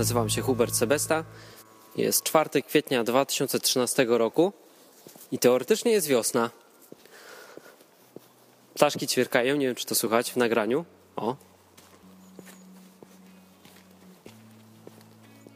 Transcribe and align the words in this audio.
Nazywam 0.00 0.30
się 0.30 0.42
Hubert 0.42 0.74
Sebesta. 0.74 1.24
Jest 1.96 2.22
4 2.22 2.62
kwietnia 2.62 3.04
2013 3.04 4.06
roku 4.08 4.52
i 5.32 5.38
teoretycznie 5.38 5.92
jest 5.92 6.06
wiosna. 6.06 6.50
Ptaszki 8.74 9.06
ćwierkają, 9.06 9.56
nie 9.56 9.66
wiem 9.66 9.74
czy 9.74 9.86
to 9.86 9.94
słychać 9.94 10.32
w 10.32 10.36
nagraniu. 10.36 10.84
O. 11.16 11.36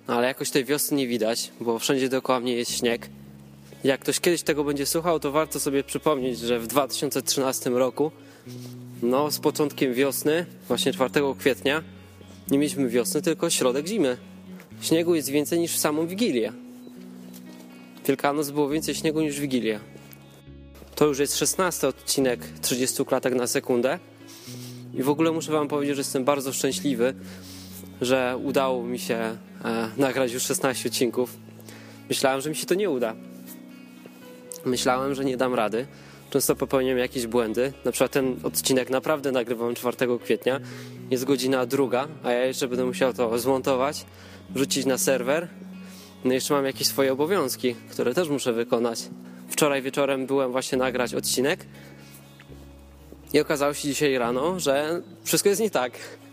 No, 0.09 0.15
ale 0.15 0.27
jakoś 0.27 0.51
tej 0.51 0.65
wiosny 0.65 0.96
nie 0.96 1.06
widać, 1.06 1.51
bo 1.60 1.79
wszędzie 1.79 2.09
dookoła 2.09 2.40
mnie 2.40 2.54
jest 2.54 2.79
śnieg. 2.79 3.09
Jak 3.84 4.01
ktoś 4.01 4.20
kiedyś 4.20 4.42
tego 4.42 4.65
będzie 4.65 4.87
słuchał, 4.87 5.20
to 5.20 5.32
warto 5.32 5.60
sobie 5.60 5.84
przypomnieć, 5.84 6.38
że 6.38 6.59
w 6.59 6.66
2013 6.66 7.70
roku, 7.70 8.10
no 9.02 9.30
z 9.30 9.38
początkiem 9.38 9.95
wiosny, 9.95 10.46
właśnie 10.68 10.92
4 10.92 11.10
kwietnia, 11.38 11.82
nie 12.51 12.59
mieliśmy 12.59 12.88
wiosny, 12.88 13.23
tylko 13.23 13.51
środek 13.51 13.87
zimy. 13.87 14.34
Śniegu 14.80 15.14
jest 15.14 15.30
więcej 15.30 15.59
niż 15.59 15.73
w 15.73 15.78
samą 15.78 16.06
Wigilię. 16.06 16.52
Wielkanoc 18.06 18.51
było 18.51 18.68
więcej 18.68 18.95
śniegu 18.95 19.21
niż 19.21 19.40
Wigilia. 19.40 19.80
To 20.95 21.07
już 21.07 21.18
jest 21.18 21.37
16 21.37 21.88
odcinek 21.88 22.40
30 22.62 23.04
klatek 23.04 23.35
na 23.35 23.46
sekundę. 23.46 23.98
I 24.95 25.02
w 25.02 25.09
ogóle 25.09 25.32
muszę 25.32 25.52
Wam 25.52 25.68
powiedzieć, 25.68 25.96
że 25.96 26.01
jestem 26.01 26.24
bardzo 26.24 26.52
szczęśliwy, 26.52 27.15
że 28.01 28.38
udało 28.45 28.82
mi 28.82 28.98
się 28.98 29.15
e, 29.15 29.37
nagrać 29.96 30.32
już 30.32 30.43
16 30.43 30.88
odcinków. 30.88 31.37
Myślałem, 32.09 32.41
że 32.41 32.51
mi 32.51 32.57
się 32.57 32.66
to 32.66 32.74
nie 32.74 32.91
uda. 32.91 33.15
Myślałem, 34.65 35.15
że 35.15 35.24
nie 35.24 35.37
dam 35.37 35.54
rady. 35.54 35.87
Często 36.30 36.57
popełniam 36.57 36.98
jakieś 36.98 37.26
błędy. 37.26 37.73
Na 37.85 37.93
przykład 37.93 38.10
ten 38.10 38.37
odcinek 38.43 38.91
naprawdę 38.91 39.32
nagrywam 39.32 39.74
4 39.74 39.96
kwietnia. 40.24 40.60
Jest 41.10 41.24
godzina 41.24 41.66
druga, 41.66 42.09
a 42.23 42.32
ja 42.32 42.45
jeszcze 42.45 42.68
będę 42.68 42.85
musiał 42.85 43.13
to 43.13 43.38
zmontować, 43.38 44.07
wrzucić 44.50 44.87
na 44.87 44.98
serwer. 44.98 45.48
No 46.24 46.32
jeszcze 46.32 46.54
mam 46.54 46.64
jakieś 46.64 46.87
swoje 46.87 47.12
obowiązki, 47.12 47.74
które 47.90 48.14
też 48.14 48.28
muszę 48.28 48.52
wykonać. 48.52 49.02
Wczoraj 49.48 49.82
wieczorem 49.82 50.26
byłem 50.26 50.52
właśnie 50.52 50.78
nagrać 50.78 51.14
odcinek 51.14 51.66
i 53.32 53.40
okazało 53.40 53.74
się 53.74 53.88
dzisiaj 53.88 54.18
rano, 54.18 54.60
że 54.60 55.02
wszystko 55.24 55.48
jest 55.48 55.60
nie 55.60 55.70
tak, 55.70 55.92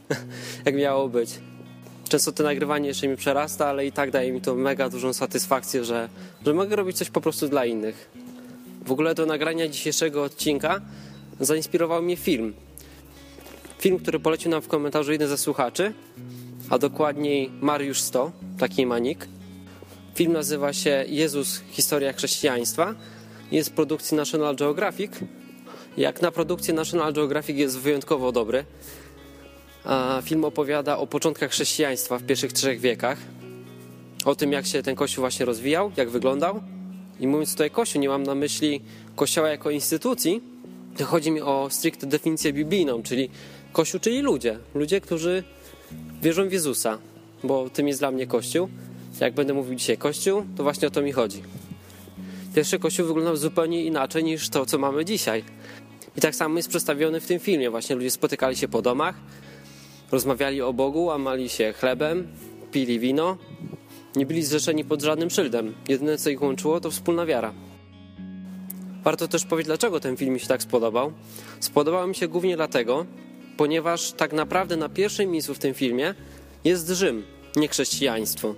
jak 0.66 0.76
miało 0.76 1.10
być. 1.10 1.40
Często 2.10 2.32
to 2.32 2.44
nagrywanie 2.44 2.88
jeszcze 2.88 3.08
mi 3.08 3.18
przerasta, 3.18 3.68
ale 3.68 3.86
i 3.86 3.92
tak 3.92 4.12
daje 4.12 4.32
mi 4.32 4.42
to 4.42 4.56
mega 4.56 4.90
dużą 4.90 5.14
satysfakcję, 5.14 5.84
że, 5.84 6.10
że 6.46 6.54
mogę 6.54 6.76
robić 6.76 6.98
coś 6.98 7.10
po 7.10 7.22
prostu 7.22 7.48
dla 7.48 7.66
innych. 7.66 8.10
W 8.86 8.92
ogóle 8.92 9.16
do 9.16 9.26
nagrania 9.26 9.68
dzisiejszego 9.68 10.24
odcinka 10.24 10.82
zainspirował 11.40 12.02
mnie 12.02 12.18
film. 12.18 12.54
Film, 13.80 14.00
który 14.00 14.20
polecił 14.20 14.52
nam 14.52 14.62
w 14.62 14.68
komentarzu 14.68 15.12
jeden 15.12 15.28
ze 15.28 15.38
słuchaczy, 15.38 15.94
a 16.72 16.78
dokładniej 16.78 17.50
Mariusz 17.62 18.02
100, 18.02 18.32
taki 18.58 18.86
manik. 18.86 19.28
Film 20.16 20.34
nazywa 20.34 20.74
się 20.74 21.06
Jezus 21.08 21.62
Historia 21.72 22.14
Chrześcijaństwa. 22.14 22.96
Jest 23.52 23.74
produkcji 23.74 24.18
National 24.18 24.56
Geographic. 24.56 25.12
Jak 25.98 26.22
na 26.22 26.32
produkcję 26.32 26.74
National 26.74 27.14
Geographic 27.14 27.58
jest 27.58 27.80
wyjątkowo 27.80 28.32
dobry. 28.32 28.66
Film 30.24 30.46
opowiada 30.46 30.98
o 30.98 31.08
początkach 31.08 31.52
chrześcijaństwa 31.52 32.18
w 32.18 32.24
pierwszych 32.24 32.54
trzech 32.54 32.80
wiekach. 32.80 33.18
O 34.26 34.36
tym, 34.36 34.52
jak 34.52 34.66
się 34.66 34.84
ten 34.84 34.96
kościół 34.96 35.22
właśnie 35.22 35.46
rozwijał, 35.46 35.92
jak 35.98 36.10
wyglądał. 36.10 36.62
I 37.20 37.28
mówiąc 37.28 37.52
tutaj 37.52 37.72
kościół, 37.72 38.02
nie 38.02 38.10
mam 38.10 38.24
na 38.24 38.36
myśli 38.36 38.82
kościoła 39.16 39.50
jako 39.50 39.70
instytucji, 39.70 40.42
chodzi 41.06 41.32
mi 41.32 41.42
o 41.42 41.68
stricte 41.72 42.08
definicję 42.08 42.54
biblijną, 42.54 43.04
czyli 43.04 43.30
kościół, 43.74 44.00
czyli 44.00 44.20
ludzie. 44.20 44.60
Ludzie, 44.76 45.02
którzy 45.02 45.44
wierzą 46.22 46.50
w 46.50 46.52
Jezusa, 46.52 46.98
bo 47.44 47.70
tym 47.70 47.88
jest 47.88 48.00
dla 48.00 48.12
mnie 48.12 48.28
kościół. 48.28 48.70
Jak 49.20 49.34
będę 49.34 49.54
mówił 49.54 49.76
dzisiaj 49.76 49.98
kościół, 49.98 50.44
to 50.58 50.64
właśnie 50.64 50.88
o 50.88 50.92
to 50.92 51.02
mi 51.02 51.12
chodzi. 51.12 51.44
Pierwszy 52.56 52.80
kościół 52.80 53.08
wyglądał 53.08 53.38
zupełnie 53.38 53.86
inaczej 53.86 54.24
niż 54.24 54.50
to, 54.50 54.66
co 54.66 54.78
mamy 54.78 55.06
dzisiaj. 55.06 55.44
I 56.18 56.22
tak 56.22 56.36
samo 56.36 56.58
jest 56.58 56.70
przedstawiony 56.70 57.20
w 57.20 57.26
tym 57.26 57.40
filmie. 57.40 57.70
Właśnie 57.70 57.96
ludzie 57.96 58.12
spotykali 58.12 58.56
się 58.56 58.68
po 58.68 58.82
domach, 58.82 59.16
rozmawiali 60.12 60.62
o 60.62 60.74
Bogu, 60.74 61.04
łamali 61.04 61.50
się 61.50 61.74
chlebem, 61.74 62.28
pili 62.72 63.00
wino, 63.00 63.38
nie 64.16 64.26
byli 64.26 64.44
zrzeszeni 64.44 64.86
pod 64.86 65.02
żadnym 65.02 65.30
szyldem. 65.30 65.74
Jedyne, 65.88 66.18
co 66.18 66.30
ich 66.30 66.42
łączyło, 66.42 66.80
to 66.80 66.92
wspólna 66.92 67.26
wiara. 67.26 67.54
Warto 69.04 69.28
też 69.28 69.46
powiedzieć, 69.46 69.68
dlaczego 69.68 70.00
ten 70.00 70.18
film 70.18 70.34
mi 70.34 70.40
się 70.40 70.48
tak 70.48 70.62
spodobał. 70.62 71.12
Spodobał 71.60 72.08
mi 72.08 72.16
się 72.16 72.28
głównie 72.28 72.56
dlatego, 72.56 73.06
ponieważ 73.58 74.12
tak 74.12 74.34
naprawdę 74.34 74.78
na 74.78 74.90
pierwszym 74.90 75.32
miejscu 75.32 75.54
w 75.54 75.60
tym 75.60 75.74
filmie 75.74 76.16
jest 76.64 76.90
Rzym, 76.90 77.24
nie 77.56 77.68
chrześcijaństwo. 77.68 78.56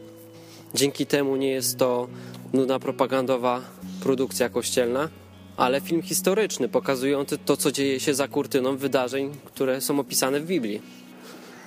Dzięki 0.73 1.05
temu 1.05 1.35
nie 1.35 1.49
jest 1.49 1.77
to 1.77 2.07
nudna 2.53 2.79
propagandowa 2.79 3.61
produkcja 4.01 4.49
kościelna, 4.49 5.09
ale 5.57 5.81
film 5.81 6.01
historyczny, 6.01 6.69
pokazujący 6.69 7.37
to, 7.37 7.57
co 7.57 7.71
dzieje 7.71 7.99
się 7.99 8.13
za 8.13 8.27
kurtyną 8.27 8.77
wydarzeń, 8.77 9.31
które 9.45 9.81
są 9.81 9.99
opisane 9.99 10.39
w 10.39 10.45
Biblii. 10.45 10.81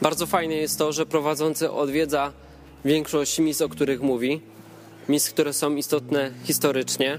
Bardzo 0.02 0.26
fajne 0.26 0.54
jest 0.54 0.78
to, 0.78 0.92
że 0.92 1.06
prowadzący 1.06 1.70
odwiedza 1.70 2.32
większość 2.84 3.38
miejsc, 3.38 3.62
o 3.62 3.68
których 3.68 4.02
mówi, 4.02 4.40
miejsc, 5.08 5.30
które 5.30 5.52
są 5.52 5.76
istotne 5.76 6.30
historycznie, 6.44 7.18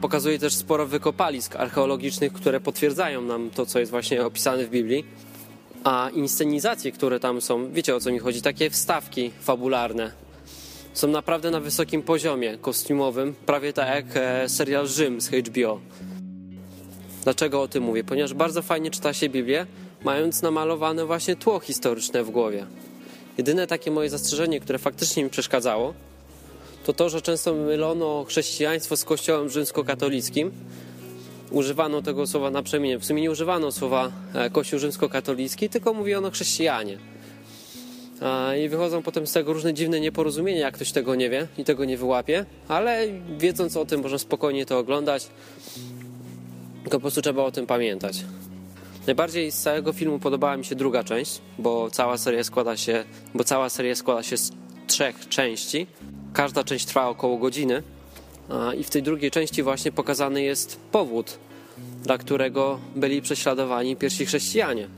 pokazuje 0.00 0.38
też 0.38 0.54
sporo 0.54 0.86
wykopalisk 0.86 1.56
archeologicznych, 1.56 2.32
które 2.32 2.60
potwierdzają 2.60 3.22
nam 3.22 3.50
to, 3.50 3.66
co 3.66 3.78
jest 3.78 3.90
właśnie 3.90 4.26
opisane 4.26 4.64
w 4.64 4.70
Biblii. 4.70 5.04
A 5.84 6.10
inscenizacje, 6.14 6.92
które 6.92 7.20
tam 7.20 7.40
są, 7.40 7.72
wiecie 7.72 7.96
o 7.96 8.00
co 8.00 8.12
mi 8.12 8.18
chodzi, 8.18 8.42
takie 8.42 8.70
wstawki 8.70 9.30
fabularne, 9.40 10.12
są 10.94 11.08
naprawdę 11.08 11.50
na 11.50 11.60
wysokim 11.60 12.02
poziomie 12.02 12.58
kostiumowym, 12.58 13.34
prawie 13.46 13.72
tak 13.72 13.88
jak 13.88 14.06
e, 14.14 14.48
serial 14.48 14.88
Rzym 14.88 15.20
z 15.20 15.28
HBO. 15.28 15.80
Dlaczego 17.24 17.62
o 17.62 17.68
tym 17.68 17.84
mówię? 17.84 18.04
Ponieważ 18.04 18.34
bardzo 18.34 18.62
fajnie 18.62 18.90
czyta 18.90 19.12
się 19.12 19.28
Biblię, 19.28 19.66
mając 20.04 20.42
namalowane 20.42 21.06
właśnie 21.06 21.36
tło 21.36 21.60
historyczne 21.60 22.24
w 22.24 22.30
głowie. 22.30 22.66
Jedyne 23.38 23.66
takie 23.66 23.90
moje 23.90 24.10
zastrzeżenie, 24.10 24.60
które 24.60 24.78
faktycznie 24.78 25.24
mi 25.24 25.30
przeszkadzało, 25.30 25.94
to 26.90 26.94
to, 26.94 27.08
że 27.08 27.22
często 27.22 27.54
mylono 27.54 28.24
chrześcijaństwo 28.24 28.96
z 28.96 29.04
kościołem 29.04 29.48
rzymskokatolickim. 29.48 30.50
Używano 31.50 32.02
tego 32.02 32.26
słowa 32.26 32.50
naprzemiennie. 32.50 32.98
W 32.98 33.04
sumie 33.04 33.22
nie 33.22 33.30
używano 33.30 33.72
słowa 33.72 34.12
e, 34.34 34.50
kościół 34.50 34.78
rzymskokatolicki, 34.78 35.68
tylko 35.68 35.94
mówiono 35.94 36.30
chrześcijanie. 36.30 36.98
I 38.64 38.68
wychodzą 38.68 39.02
potem 39.02 39.26
z 39.26 39.32
tego 39.32 39.52
różne 39.52 39.74
dziwne 39.74 40.00
nieporozumienia, 40.00 40.60
jak 40.60 40.74
ktoś 40.74 40.92
tego 40.92 41.14
nie 41.14 41.30
wie 41.30 41.46
i 41.58 41.64
tego 41.64 41.84
nie 41.84 41.96
wyłapie, 41.96 42.44
ale 42.68 43.06
wiedząc 43.38 43.76
o 43.76 43.84
tym, 43.86 44.02
można 44.02 44.18
spokojnie 44.18 44.66
to 44.66 44.78
oglądać. 44.78 45.28
Tylko 46.82 46.96
po 46.96 47.00
prostu 47.00 47.22
trzeba 47.22 47.42
o 47.42 47.50
tym 47.50 47.66
pamiętać. 47.66 48.24
Najbardziej 49.06 49.52
z 49.52 49.58
całego 49.58 49.92
filmu 49.92 50.18
podobała 50.18 50.56
mi 50.56 50.64
się 50.64 50.74
druga 50.74 51.04
część, 51.04 51.40
bo 51.58 51.90
cała 51.90 52.18
seria 52.18 52.44
składa 52.44 52.76
się, 52.76 53.04
bo 53.34 53.44
cała 53.44 53.68
seria 53.68 53.94
składa 53.94 54.22
się 54.22 54.36
z 54.36 54.52
trzech 54.86 55.28
części. 55.28 55.86
Każda 56.32 56.64
część 56.64 56.84
trwa 56.84 57.08
około 57.08 57.38
godziny 57.38 57.82
i 58.78 58.84
w 58.84 58.90
tej 58.90 59.02
drugiej 59.02 59.30
części 59.30 59.62
właśnie 59.62 59.92
pokazany 59.92 60.42
jest 60.42 60.80
powód, 60.92 61.38
dla 62.02 62.18
którego 62.18 62.80
byli 62.96 63.22
prześladowani 63.22 63.96
pierwsi 63.96 64.26
chrześcijanie. 64.26 64.88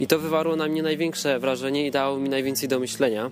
I 0.00 0.06
to 0.06 0.18
wywarło 0.18 0.56
na 0.56 0.68
mnie 0.68 0.82
największe 0.82 1.38
wrażenie 1.38 1.86
i 1.86 1.90
dało 1.90 2.18
mi 2.18 2.28
najwięcej 2.28 2.68
do 2.68 2.80
myślenia. 2.80 3.30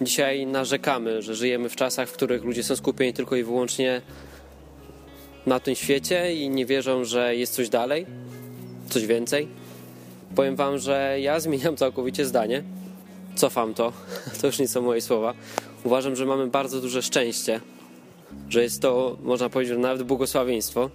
Dzisiaj 0.00 0.46
narzekamy, 0.46 1.22
że 1.22 1.34
żyjemy 1.34 1.68
w 1.68 1.76
czasach, 1.76 2.08
w 2.08 2.12
których 2.12 2.44
ludzie 2.44 2.62
są 2.62 2.76
skupieni 2.76 3.12
tylko 3.12 3.36
i 3.36 3.44
wyłącznie 3.44 4.02
na 5.46 5.60
tym 5.60 5.74
świecie 5.74 6.34
i 6.34 6.50
nie 6.50 6.66
wierzą, 6.66 7.04
że 7.04 7.36
jest 7.36 7.54
coś 7.54 7.68
dalej, 7.68 8.06
coś 8.90 9.06
więcej. 9.06 9.48
Powiem 10.36 10.56
Wam, 10.56 10.78
że 10.78 11.16
ja 11.20 11.40
zmieniam 11.40 11.76
całkowicie 11.76 12.26
zdanie. 12.26 12.62
Cofam 13.34 13.74
to, 13.74 13.92
to 14.40 14.46
już 14.46 14.58
nie 14.58 14.68
są 14.68 14.82
moje 14.82 15.00
słowa. 15.00 15.34
Uważam, 15.84 16.16
że 16.16 16.26
mamy 16.26 16.46
bardzo 16.46 16.80
duże 16.80 17.02
szczęście, 17.02 17.60
że 18.48 18.62
jest 18.62 18.82
to, 18.82 19.16
można 19.22 19.48
powiedzieć, 19.48 19.78
nawet 19.78 20.02
błogosławieństwo. 20.02 20.90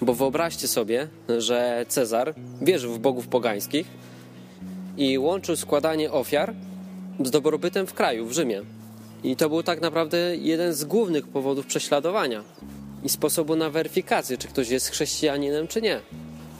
Bo 0.00 0.14
wyobraźcie 0.14 0.68
sobie, 0.68 1.08
że 1.38 1.84
Cezar 1.88 2.34
wierzył 2.62 2.92
w 2.92 2.98
bogów 2.98 3.28
pogańskich 3.28 3.86
i 4.96 5.18
łączył 5.18 5.56
składanie 5.56 6.12
ofiar 6.12 6.54
z 7.24 7.30
dobrobytem 7.30 7.86
w 7.86 7.94
kraju, 7.94 8.26
w 8.26 8.32
Rzymie. 8.32 8.62
I 9.24 9.36
to 9.36 9.48
był 9.48 9.62
tak 9.62 9.80
naprawdę 9.80 10.36
jeden 10.36 10.74
z 10.74 10.84
głównych 10.84 11.28
powodów 11.28 11.66
prześladowania 11.66 12.44
i 13.04 13.08
sposobu 13.08 13.56
na 13.56 13.70
weryfikację, 13.70 14.38
czy 14.38 14.48
ktoś 14.48 14.68
jest 14.68 14.88
chrześcijaninem, 14.88 15.68
czy 15.68 15.82
nie. 15.82 16.00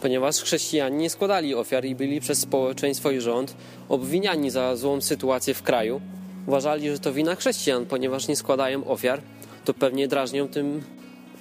Ponieważ 0.00 0.36
chrześcijanie 0.36 0.96
nie 0.96 1.10
składali 1.10 1.54
ofiar 1.54 1.84
i 1.84 1.94
byli 1.94 2.20
przez 2.20 2.38
społeczeństwo 2.38 3.10
i 3.10 3.20
rząd 3.20 3.56
obwiniani 3.88 4.50
za 4.50 4.76
złą 4.76 5.00
sytuację 5.00 5.54
w 5.54 5.62
kraju. 5.62 6.00
Uważali, 6.46 6.90
że 6.90 6.98
to 6.98 7.12
wina 7.12 7.34
chrześcijan, 7.34 7.86
ponieważ 7.86 8.28
nie 8.28 8.36
składają 8.36 8.84
ofiar, 8.84 9.22
to 9.64 9.74
pewnie 9.74 10.08
drażnią 10.08 10.48
tym 10.48 10.82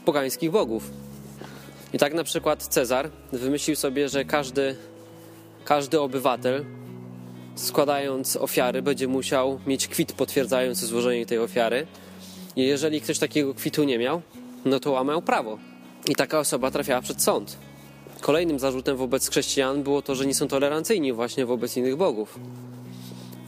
pogańskich 0.05 0.51
bogów. 0.51 0.91
I 1.93 1.97
tak 1.97 2.13
na 2.13 2.23
przykład 2.23 2.63
Cezar 2.63 3.09
wymyślił 3.31 3.75
sobie, 3.75 4.09
że 4.09 4.25
każdy, 4.25 4.75
każdy 5.65 5.99
obywatel 5.99 6.65
składając 7.55 8.37
ofiary, 8.37 8.81
będzie 8.81 9.07
musiał 9.07 9.59
mieć 9.67 9.87
kwit 9.87 10.13
potwierdzający 10.13 10.85
złożenie 10.85 11.25
tej 11.25 11.39
ofiary. 11.39 11.87
I 12.55 12.61
jeżeli 12.61 13.01
ktoś 13.01 13.19
takiego 13.19 13.53
kwitu 13.53 13.83
nie 13.83 13.99
miał, 13.99 14.21
no 14.65 14.79
to 14.79 14.91
łamał 14.91 15.21
prawo. 15.21 15.57
I 16.07 16.15
taka 16.15 16.39
osoba 16.39 16.71
trafiała 16.71 17.01
przed 17.01 17.21
sąd. 17.21 17.57
Kolejnym 18.21 18.59
zarzutem 18.59 18.97
wobec 18.97 19.29
chrześcijan 19.29 19.83
było 19.83 20.01
to, 20.01 20.15
że 20.15 20.25
nie 20.25 20.35
są 20.35 20.47
tolerancyjni 20.47 21.13
właśnie 21.13 21.45
wobec 21.45 21.77
innych 21.77 21.95
bogów. 21.95 22.39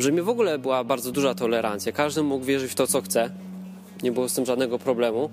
W 0.01 0.03
Rzymie 0.03 0.23
w 0.23 0.29
ogóle 0.29 0.59
była 0.59 0.83
bardzo 0.83 1.11
duża 1.11 1.35
tolerancja. 1.35 1.91
Każdy 1.91 2.23
mógł 2.23 2.45
wierzyć 2.45 2.71
w 2.71 2.75
to, 2.75 2.87
co 2.87 3.01
chce. 3.01 3.29
Nie 4.03 4.11
było 4.11 4.29
z 4.29 4.33
tym 4.33 4.45
żadnego 4.45 4.79
problemu. 4.79 5.29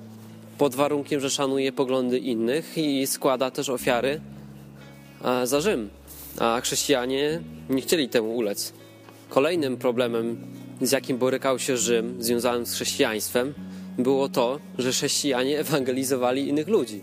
Pod 0.59 0.75
warunkiem, 0.75 1.21
że 1.21 1.31
szanuje 1.31 1.73
poglądy 1.73 2.19
innych 2.19 2.79
i 2.79 3.07
składa 3.07 3.51
też 3.51 3.69
ofiary 3.69 4.21
za 5.45 5.61
Rzym. 5.61 5.89
A 6.39 6.61
chrześcijanie 6.61 7.41
nie 7.71 7.83
chcieli 7.83 8.09
temu 8.09 8.37
ulec. 8.37 8.73
Kolejnym 9.29 9.77
problemem, 9.77 10.37
z 10.81 10.93
jakim 10.93 11.19
borykał 11.19 11.59
się 11.59 11.77
Rzym, 11.77 12.23
związanym 12.23 12.67
z 12.67 12.75
chrześcijaństwem, 12.75 13.55
było 13.99 14.29
to, 14.29 14.59
że 14.79 14.91
chrześcijanie 14.93 15.59
ewangelizowali 15.59 16.49
innych 16.49 16.69
ludzi 16.69 17.01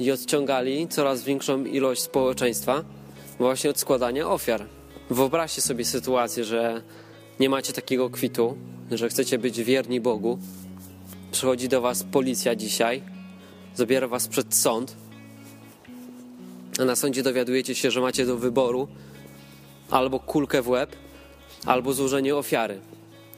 i 0.00 0.10
odciągali 0.10 0.88
coraz 0.88 1.22
większą 1.22 1.64
ilość 1.64 2.02
społeczeństwa 2.02 2.84
właśnie 3.38 3.70
od 3.70 3.78
składania 3.78 4.30
ofiar. 4.30 4.66
Wyobraźcie 5.12 5.62
sobie 5.62 5.84
sytuację, 5.84 6.44
że 6.44 6.82
nie 7.40 7.48
macie 7.48 7.72
takiego 7.72 8.10
kwitu, 8.10 8.56
że 8.90 9.08
chcecie 9.08 9.38
być 9.38 9.62
wierni 9.62 10.00
Bogu. 10.00 10.38
Przychodzi 11.32 11.68
do 11.68 11.80
was 11.80 12.04
policja 12.04 12.54
dzisiaj, 12.54 13.02
zabiera 13.74 14.08
was 14.08 14.28
przed 14.28 14.54
sąd, 14.54 14.96
a 16.80 16.84
na 16.84 16.96
sądzie 16.96 17.22
dowiadujecie 17.22 17.74
się, 17.74 17.90
że 17.90 18.00
macie 18.00 18.26
do 18.26 18.36
wyboru 18.36 18.88
albo 19.90 20.20
kulkę 20.20 20.62
w 20.62 20.68
łeb, 20.68 20.96
albo 21.66 21.92
złożenie 21.92 22.36
ofiary. 22.36 22.80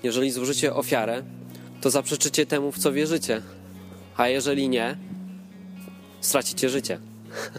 Jeżeli 0.03 0.31
złożycie 0.31 0.75
ofiarę, 0.75 1.23
to 1.81 1.91
zaprzeczycie 1.91 2.47
temu, 2.47 2.73
w 2.73 2.79
co 2.79 2.93
wierzycie. 2.93 3.43
A 4.17 4.29
jeżeli 4.29 4.69
nie, 4.69 4.97
stracicie 6.21 6.69
życie. 6.69 6.99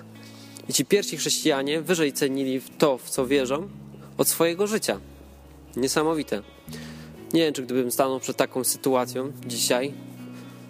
I 0.69 0.73
ci 0.73 0.85
pierwsi 0.85 1.17
chrześcijanie 1.17 1.81
wyżej 1.81 2.13
cenili 2.13 2.61
to, 2.77 2.97
w 2.97 3.09
co 3.09 3.27
wierzą, 3.27 3.69
od 4.17 4.27
swojego 4.27 4.67
życia. 4.67 4.99
Niesamowite. 5.75 6.41
Nie 7.33 7.41
wiem, 7.41 7.53
czy 7.53 7.63
gdybym 7.63 7.91
stanął 7.91 8.19
przed 8.19 8.37
taką 8.37 8.63
sytuacją 8.63 9.31
dzisiaj, 9.45 9.93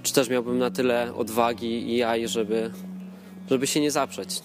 czy 0.03 0.13
też 0.13 0.29
miałbym 0.29 0.57
na 0.57 0.71
tyle 0.71 1.13
odwagi 1.15 1.89
i 1.89 1.97
jaj, 1.97 2.27
żeby, 2.27 2.71
żeby 3.49 3.67
się 3.67 3.81
nie 3.81 3.91
zaprzeć. 3.91 4.39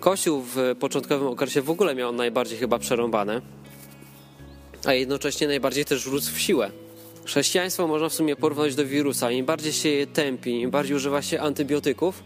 Kościół 0.00 0.42
w 0.42 0.56
początkowym 0.80 1.28
okresie 1.28 1.62
w 1.62 1.70
ogóle 1.70 1.94
miał 1.94 2.12
najbardziej 2.12 2.58
chyba 2.58 2.78
przerąbane, 2.78 3.42
a 4.84 4.92
jednocześnie 4.92 5.46
najbardziej 5.46 5.84
też 5.84 6.06
rósł 6.06 6.32
w 6.34 6.40
siłę. 6.40 6.70
Chrześcijaństwo 7.24 7.86
można 7.86 8.08
w 8.08 8.14
sumie 8.14 8.36
porównać 8.36 8.74
do 8.74 8.86
wirusa. 8.86 9.30
Im 9.30 9.46
bardziej 9.46 9.72
się 9.72 9.88
je 9.88 10.06
tępi, 10.06 10.60
im 10.60 10.70
bardziej 10.70 10.96
używa 10.96 11.22
się 11.22 11.40
antybiotyków, 11.40 12.22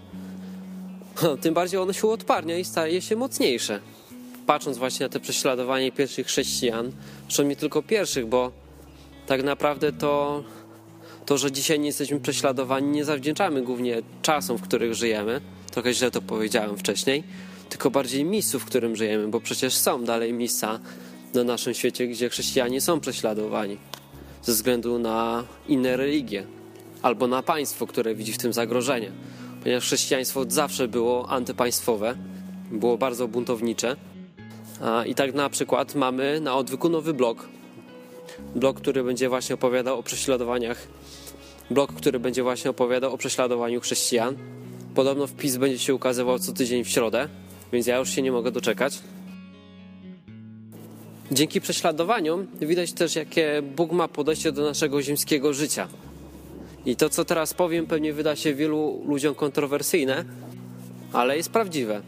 tym 1.43 1.55
bardziej 1.55 1.81
ono 1.81 1.93
się 1.93 2.09
odparnia 2.09 2.59
i 2.59 2.65
staje 2.65 3.03
się 3.03 3.17
mocniejsze. 3.17 3.81
Patrząc 4.47 4.79
właśnie 4.79 5.07
na 5.07 5.11
te 5.11 5.21
prześladowanie 5.21 5.93
pierwszych 5.93 6.27
chrześcijan, 6.27 6.93
zresztą 7.29 7.55
tylko 7.55 7.83
pierwszych, 7.83 8.27
bo 8.27 8.53
tak 9.27 9.43
naprawdę 9.43 9.93
to, 9.93 10.45
to, 11.27 11.39
że 11.39 11.53
dzisiaj 11.53 11.81
nie 11.81 11.87
jesteśmy 11.87 12.21
prześladowani, 12.21 12.89
nie 12.89 13.05
zawdzięczamy 13.05 13.63
głównie 13.63 14.03
czasom, 14.23 14.59
w 14.59 14.63
których 14.63 14.95
żyjemy. 14.95 15.41
Trochę 15.71 15.95
źle 15.95 16.11
to 16.11 16.23
powiedziałem 16.23 16.79
wcześniej, 16.79 17.25
tylko 17.69 17.91
bardziej 17.91 18.25
miejscu, 18.25 18.59
w 18.59 18.65
którym 18.65 18.97
żyjemy, 18.97 19.29
bo 19.29 19.41
przecież 19.41 19.77
są 19.77 20.05
dalej 20.05 20.33
miejsca 20.33 20.81
na 21.35 21.45
naszym 21.45 21.75
świecie, 21.75 22.07
gdzie 22.07 22.29
chrześcijanie 22.29 22.81
są 22.81 23.01
prześladowani 23.01 23.79
ze 24.43 24.53
względu 24.53 24.99
na 24.99 25.45
inne 25.69 25.97
religie 25.97 26.47
albo 27.03 27.27
na 27.27 27.43
państwo, 27.43 27.87
które 27.87 28.15
widzi 28.15 28.33
w 28.33 28.39
tym 28.39 28.53
zagrożenie. 28.53 29.13
Ponieważ 29.63 29.85
chrześcijaństwo 29.85 30.41
od 30.41 30.53
zawsze 30.53 30.89
było 30.89 31.29
antypaństwowe, 31.29 32.17
było 32.71 32.99
bardzo 32.99 33.29
buntownicze. 33.29 33.97
I 35.07 35.15
tak 35.15 35.35
na 35.35 35.51
przykład 35.51 35.95
mamy 35.95 36.41
na 36.41 36.57
odwyku 36.57 36.89
nowy 36.89 37.15
blog. 37.15 37.49
Blog, 38.55 38.81
który 38.81 39.05
będzie 39.05 39.29
właśnie 39.29 39.55
opowiadał 39.55 39.99
o 39.99 40.03
prześladowaniach. 40.03 40.89
Blog, 41.71 41.93
który 41.93 42.21
będzie 42.21 42.43
właśnie 42.43 42.71
opowiadał 42.71 43.13
o 43.13 43.19
prześladowaniu 43.19 43.81
chrześcijan. 43.81 44.37
Podobno 44.95 45.27
wpis 45.27 45.57
będzie 45.57 45.79
się 45.79 45.95
ukazywał 45.95 46.39
co 46.39 46.53
tydzień 46.53 46.85
w 46.85 46.89
środę, 46.89 47.29
więc 47.73 47.87
ja 47.87 47.99
już 47.99 48.11
się 48.11 48.23
nie 48.23 48.33
mogę 48.33 48.51
doczekać. 48.51 48.99
Dzięki 51.33 51.61
prześladowaniom 51.61 52.47
widać 52.61 52.93
też, 52.93 53.17
jakie 53.17 53.63
Bóg 53.77 53.93
ma 53.93 54.09
podejście 54.09 54.53
do 54.53 54.63
naszego 54.63 55.03
ziemskiego 55.03 55.53
życia. 55.53 55.89
I 56.87 56.97
to, 56.97 57.09
co 57.09 57.25
teraz 57.25 57.55
powiem, 57.55 57.87
pewnie 57.87 58.13
wyda 58.13 58.37
się 58.37 58.55
wielu 58.55 59.03
ludziom 59.07 59.35
kontrowersyjne, 59.35 60.25
ale 61.13 61.37
jest 61.37 61.51
prawdziwe, 61.51 62.03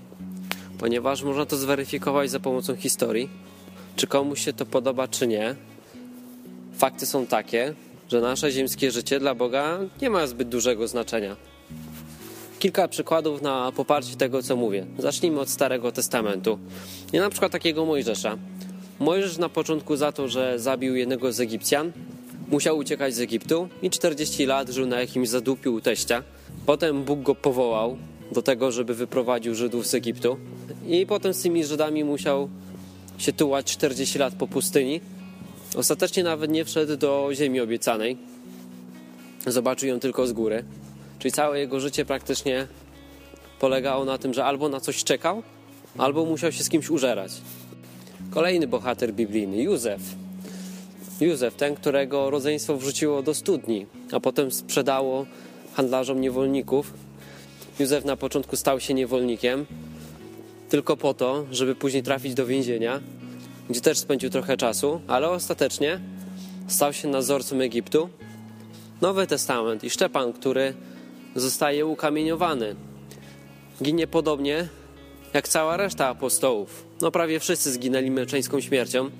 ponieważ 0.78 1.22
można 1.22 1.46
to 1.46 1.56
zweryfikować 1.56 2.30
za 2.30 2.40
pomocą 2.40 2.76
historii. 2.76 3.28
Czy 3.96 4.06
komuś 4.06 4.44
się 4.44 4.52
to 4.52 4.66
podoba, 4.66 5.08
czy 5.08 5.26
nie. 5.26 5.54
Fakty 6.76 7.06
są 7.06 7.26
takie, 7.26 7.74
że 8.08 8.20
nasze 8.20 8.52
ziemskie 8.52 8.90
życie 8.90 9.20
dla 9.20 9.34
Boga 9.34 9.78
nie 10.02 10.10
ma 10.10 10.26
zbyt 10.26 10.48
dużego 10.48 10.88
znaczenia. 10.88 11.36
Kilka 12.58 12.88
przykładów 12.88 13.42
na 13.42 13.72
poparcie 13.72 14.16
tego, 14.16 14.42
co 14.42 14.56
mówię. 14.56 14.86
Zacznijmy 14.98 15.40
od 15.40 15.48
Starego 15.48 15.92
Testamentu. 15.92 16.58
I 17.12 17.18
na 17.18 17.30
przykład 17.30 17.52
takiego 17.52 17.84
Mojżesza. 17.84 18.36
Mojżesz 18.98 19.38
na 19.38 19.48
początku 19.48 19.96
za 19.96 20.12
to, 20.12 20.28
że 20.28 20.58
zabił 20.58 20.96
jednego 20.96 21.32
z 21.32 21.40
Egipcjan, 21.40 21.92
musiał 22.48 22.78
uciekać 22.78 23.14
z 23.14 23.20
Egiptu 23.20 23.68
i 23.82 23.90
40 23.90 24.46
lat 24.46 24.68
żył 24.68 24.86
na 24.86 25.00
jakimś 25.00 25.28
zadupiu 25.28 25.74
u 25.74 25.80
teścia. 25.80 26.22
Potem 26.66 27.04
Bóg 27.04 27.22
go 27.22 27.34
powołał 27.34 27.96
do 28.32 28.42
tego, 28.42 28.72
żeby 28.72 28.94
wyprowadził 28.94 29.54
Żydów 29.54 29.86
z 29.86 29.94
Egiptu 29.94 30.36
i 30.88 31.06
potem 31.06 31.34
z 31.34 31.42
tymi 31.42 31.64
Żydami 31.64 32.04
musiał 32.04 32.48
się 33.18 33.32
tułać 33.32 33.66
40 33.72 34.18
lat 34.18 34.34
po 34.34 34.46
pustyni. 34.46 35.00
Ostatecznie 35.76 36.24
nawet 36.24 36.50
nie 36.50 36.64
wszedł 36.64 36.96
do 36.96 37.28
ziemi 37.32 37.60
obiecanej. 37.60 38.16
Zobaczył 39.46 39.88
ją 39.88 40.00
tylko 40.00 40.26
z 40.26 40.32
góry. 40.32 40.64
Czyli 41.18 41.32
całe 41.32 41.58
jego 41.58 41.80
życie 41.80 42.04
praktycznie 42.04 42.66
polegało 43.60 44.04
na 44.04 44.18
tym, 44.18 44.34
że 44.34 44.44
albo 44.44 44.68
na 44.68 44.80
coś 44.80 45.04
czekał, 45.04 45.42
albo 45.98 46.24
musiał 46.24 46.52
się 46.52 46.64
z 46.64 46.68
kimś 46.68 46.90
użerać. 46.90 47.32
Kolejny 48.30 48.66
bohater 48.66 49.12
biblijny, 49.12 49.62
Józef. 49.62 50.00
Józef, 51.20 51.54
ten, 51.54 51.74
którego 51.74 52.30
rodzeństwo 52.30 52.76
wrzuciło 52.76 53.22
do 53.22 53.34
studni, 53.34 53.86
a 54.12 54.20
potem 54.20 54.50
sprzedało 54.50 55.26
handlarzom 55.74 56.20
niewolników. 56.20 56.92
Józef 57.78 58.04
na 58.04 58.16
początku 58.16 58.56
stał 58.56 58.80
się 58.80 58.94
niewolnikiem, 58.94 59.66
tylko 60.68 60.96
po 60.96 61.14
to, 61.14 61.46
żeby 61.50 61.74
później 61.74 62.02
trafić 62.02 62.34
do 62.34 62.46
więzienia, 62.46 63.00
gdzie 63.70 63.80
też 63.80 63.98
spędził 63.98 64.30
trochę 64.30 64.56
czasu, 64.56 65.00
ale 65.06 65.28
ostatecznie 65.28 66.00
stał 66.68 66.92
się 66.92 67.08
nadzorcą 67.08 67.60
Egiptu. 67.60 68.08
Nowy 69.00 69.26
Testament 69.26 69.84
i 69.84 69.90
Szczepan, 69.90 70.32
który 70.32 70.74
zostaje 71.34 71.86
ukamieniowany. 71.86 72.76
Ginie 73.82 74.06
podobnie 74.06 74.68
jak 75.34 75.48
cała 75.48 75.76
reszta 75.76 76.08
apostołów. 76.08 76.84
No 77.00 77.10
prawie 77.10 77.40
wszyscy 77.40 77.72
zginęli 77.72 78.10
męczeńską 78.10 78.60
śmiercią. 78.60 79.10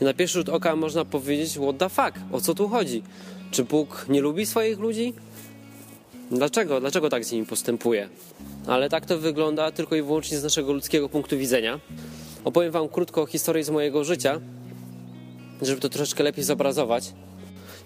I 0.00 0.04
na 0.04 0.14
pierwszy 0.14 0.38
rzut 0.38 0.48
oka 0.48 0.76
można 0.76 1.04
powiedzieć, 1.04 1.52
what 1.52 1.78
the 1.78 1.88
fuck, 1.88 2.12
o 2.32 2.40
co 2.40 2.54
tu 2.54 2.68
chodzi? 2.68 3.02
Czy 3.50 3.64
Bóg 3.64 4.06
nie 4.08 4.20
lubi 4.20 4.46
swoich 4.46 4.78
ludzi? 4.78 5.14
Dlaczego? 6.30 6.80
Dlaczego 6.80 7.08
tak 7.08 7.24
z 7.24 7.32
nimi 7.32 7.46
postępuje? 7.46 8.08
Ale 8.66 8.88
tak 8.88 9.06
to 9.06 9.18
wygląda 9.18 9.70
tylko 9.70 9.96
i 9.96 10.02
wyłącznie 10.02 10.38
z 10.38 10.42
naszego 10.42 10.72
ludzkiego 10.72 11.08
punktu 11.08 11.38
widzenia. 11.38 11.80
Opowiem 12.44 12.72
wam 12.72 12.88
krótko 12.88 13.26
historię 13.26 13.64
z 13.64 13.70
mojego 13.70 14.04
życia, 14.04 14.40
żeby 15.62 15.80
to 15.80 15.88
troszeczkę 15.88 16.24
lepiej 16.24 16.44
zobrazować. 16.44 17.12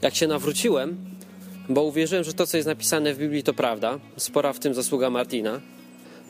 Jak 0.03 0.15
się 0.15 0.27
nawróciłem, 0.27 0.97
bo 1.69 1.83
uwierzyłem, 1.83 2.25
że 2.25 2.33
to, 2.33 2.47
co 2.47 2.57
jest 2.57 2.67
napisane 2.67 3.15
w 3.15 3.19
Biblii, 3.19 3.43
to 3.43 3.55
prawda. 3.55 3.99
Spora 4.17 4.53
w 4.53 4.59
tym 4.59 4.75
zasługa 4.75 5.11
Martina. 5.11 5.61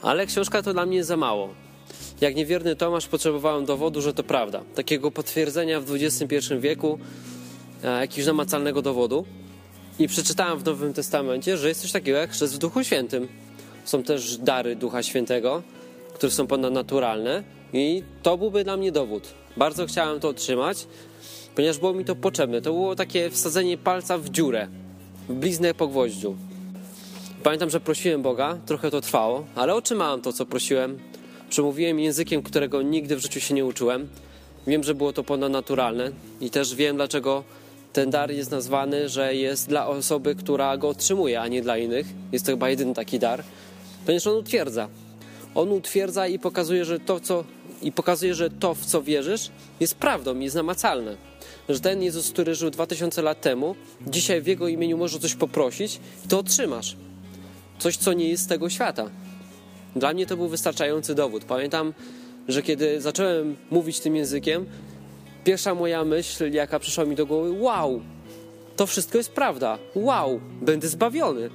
Ale 0.03 0.27
książka 0.27 0.63
to 0.63 0.73
dla 0.73 0.87
mnie 0.87 1.05
za 1.05 1.17
mało. 1.17 1.49
Jak 2.21 2.35
niewierny 2.35 2.77
Tomasz 2.77 3.07
potrzebowałem 3.07 3.65
dowodu, 3.65 4.01
że 4.01 4.15
to 4.15 4.23
prawda. 4.23 4.63
Takiego 4.75 5.11
potwierdzenia 5.11 5.81
w 5.81 5.95
XXI 5.95 6.37
wieku, 6.59 6.99
e, 7.85 8.01
jakiegoś 8.01 8.27
namacalnego 8.27 8.83
dowodu. 8.83 9.25
I 9.99 10.09
przeczytałem 10.09 10.59
w 10.59 10.65
Nowym 10.65 10.93
Testamencie, 10.93 11.57
że 11.57 11.69
jest 11.69 11.83
coś 11.83 11.93
takiego 11.93 12.19
jak 12.19 12.31
chrzest 12.31 12.55
w 12.55 12.59
Duchu 12.59 12.85
Świętym. 12.85 13.29
Są 13.85 14.03
też 14.03 14.37
dary 14.37 14.77
Ducha 14.77 15.03
Świętego, 15.03 15.63
które 16.15 16.33
są 16.33 16.47
ponadnaturalne. 16.47 17.43
I 17.73 18.03
to 18.23 18.39
byłby 18.39 18.65
dla 18.65 18.77
mnie 18.77 18.93
dowód. 18.93 19.35
Bardzo 19.57 19.87
chciałem 19.87 20.21
to 20.21 20.29
otrzymać, 20.29 20.87
ponieważ 21.55 21.79
było 21.79 21.93
mi 21.93 22.05
to 22.05 22.17
potrzebne. 22.17 22.63
To 22.63 22.73
było 22.73 22.97
takie 22.97 23.31
wsadzenie 23.31 23.79
palca 23.79 24.19
w 24.19 24.29
dziurę, 24.29 24.69
w 25.29 25.35
bliznę 25.35 25.75
po 25.75 25.89
gwoździu. 25.89 26.37
Pamiętam, 27.43 27.71
że 27.71 27.81
prosiłem 27.81 28.23
Boga, 28.23 28.59
trochę 28.67 28.91
to 28.91 29.01
trwało, 29.01 29.45
ale 29.55 29.75
otrzymałem 29.75 30.21
to, 30.21 30.33
co 30.33 30.47
prosiłem. 30.47 30.99
Przemówiłem 31.51 32.01
językiem, 32.01 32.43
którego 32.43 32.83
nigdy 32.83 33.17
w 33.17 33.23
życiu 33.23 33.41
się 33.41 33.55
nie 33.55 33.65
uczyłem. 33.65 34.09
Wiem, 34.67 34.85
że 34.85 34.95
było 34.95 35.13
to 35.13 35.25
ponadnaturalne 35.25 36.13
i 36.41 36.51
też 36.51 36.75
wiem, 36.75 36.97
dlaczego 36.97 37.45
ten 37.93 38.11
dar 38.11 38.31
jest 38.31 38.51
nazwany, 38.51 39.09
że 39.09 39.35
jest 39.35 39.69
dla 39.69 39.87
osoby, 39.87 40.35
która 40.35 40.77
go 40.77 40.89
otrzymuje, 40.89 41.41
a 41.41 41.49
nie 41.49 41.63
dla 41.63 41.79
innych. 41.79 42.07
Jest 42.33 42.47
to 42.47 42.53
chyba 42.53 42.71
jedyny 42.71 42.95
taki 42.95 43.19
dar, 43.19 43.43
ponieważ 44.07 44.27
on 44.27 44.37
utwierdza. 44.37 44.89
On 45.55 45.73
utwierdza 45.73 46.27
i 46.27 46.39
pokazuje, 46.39 46.85
że 46.85 47.01
to, 47.01 47.21
co, 47.21 47.45
i 47.83 47.93
pokazuje, 47.93 48.35
że 48.35 48.51
to, 48.51 48.75
w 48.75 48.85
co 48.85 49.03
wierzysz, 49.03 49.51
jest 49.81 49.95
prawdą, 49.95 50.39
jest 50.39 50.57
namacalne. 50.57 51.17
Że 51.69 51.81
ten 51.81 52.03
Jezus, 52.03 52.31
który 52.31 52.55
żył 52.55 52.71
2000 52.71 53.23
lat 53.23 53.41
temu, 53.41 53.75
dzisiaj 54.07 54.43
w 54.43 54.47
Jego 54.47 54.69
imieniu 54.69 54.99
może 54.99 55.19
coś 55.19 55.35
poprosić, 55.35 56.01
to 56.29 56.39
otrzymasz. 56.39 56.97
Coś, 57.79 57.97
co 57.97 58.13
nie 58.13 58.29
jest 58.29 58.43
z 58.43 58.47
tego 58.47 58.71
świata. 58.71 59.11
Dla 59.97 60.13
mnie 60.13 60.27
to 60.27 60.37
był 60.37 60.49
wystarczający 60.49 61.15
dowód. 61.15 61.45
Pamiętam, 61.45 61.95
że 62.49 62.63
kiedy 62.63 63.01
zacząłem 63.01 63.57
mówić 63.71 64.01
tym 64.01 64.17
językiem, 64.17 64.67
pierwsza 65.45 65.75
moja 65.75 66.05
myśl, 66.05 66.53
jaka 66.53 66.79
przyszła 66.79 67.05
mi 67.05 67.17
do 67.17 67.27
głowy, 67.27 67.53
wow, 67.59 68.01
to 68.77 68.87
wszystko 68.87 69.19
jest 69.19 69.33
prawda, 69.33 69.79
wow, 69.95 70.41
będę 70.63 70.89
zbawiony. 70.89 71.51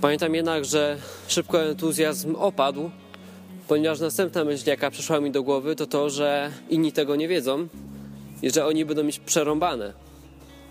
Pamiętam 0.00 0.34
jednak, 0.34 0.64
że 0.64 0.96
szybko 1.28 1.62
entuzjazm 1.62 2.34
opadł, 2.34 2.90
ponieważ 3.68 4.00
następna 4.00 4.44
myśl, 4.44 4.68
jaka 4.68 4.90
przyszła 4.90 5.20
mi 5.20 5.30
do 5.30 5.42
głowy, 5.42 5.76
to 5.76 5.86
to, 5.86 6.10
że 6.10 6.50
inni 6.70 6.92
tego 6.92 7.16
nie 7.16 7.28
wiedzą 7.28 7.68
i 8.42 8.50
że 8.50 8.66
oni 8.66 8.84
będą 8.84 9.04
mieć 9.04 9.18
przerąbane. 9.18 9.92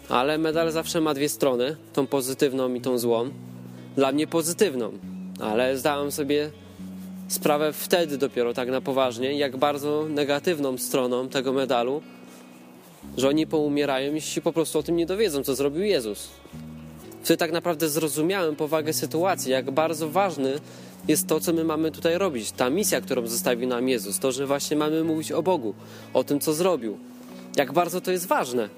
Ale 0.10 0.38
medal 0.38 0.72
zawsze 0.72 1.02
ma 1.02 1.14
dwie 1.14 1.30
strony, 1.30 1.76
tą 1.94 2.08
pozytywną 2.08 2.74
i 2.74 2.82
tą 2.82 2.98
złą. 2.98 3.30
Dla 3.96 4.12
mnie 4.12 4.28
pozytywną, 4.28 4.92
ale 5.40 5.78
zdałem 5.78 6.12
sobie 6.12 6.52
sprawę 7.30 7.74
wtedy 7.74 8.18
dopiero 8.18 8.54
tak 8.54 8.70
na 8.70 8.82
poważnie, 8.82 9.34
jak 9.34 9.58
bardzo 9.58 10.06
negatywną 10.10 10.78
stroną 10.78 11.30
tego 11.30 11.54
medalu, 11.54 12.02
że 13.18 13.30
oni 13.30 13.48
poumierają, 13.48 14.14
jeśli 14.14 14.42
po 14.42 14.54
prostu 14.54 14.80
o 14.80 14.84
tym 14.84 14.96
nie 14.96 15.06
dowiedzą, 15.06 15.44
co 15.44 15.56
zrobił 15.56 15.84
Jezus. 15.84 16.30
Wtedy 17.24 17.38
tak 17.38 17.52
naprawdę 17.52 17.90
zrozumiałem 17.90 18.56
powagę 18.56 18.94
sytuacji, 18.94 19.52
jak 19.52 19.72
bardzo 19.72 20.10
ważny 20.10 20.60
jest 21.08 21.28
to, 21.28 21.40
co 21.40 21.54
my 21.54 21.64
mamy 21.64 21.92
tutaj 21.92 22.18
robić. 22.18 22.52
Ta 22.52 22.70
misja, 22.70 23.02
którą 23.02 23.28
zostawił 23.28 23.68
nam 23.68 23.90
Jezus, 23.90 24.20
to, 24.20 24.32
że 24.32 24.48
właśnie 24.48 24.78
mamy 24.78 25.04
mówić 25.04 25.32
o 25.32 25.44
Bogu, 25.44 25.74
o 26.14 26.24
tym, 26.24 26.40
co 26.40 26.54
zrobił. 26.54 26.98
Jak 27.56 27.74
bardzo 27.74 28.02
to 28.02 28.12
jest 28.12 28.28
ważne. 28.28 28.70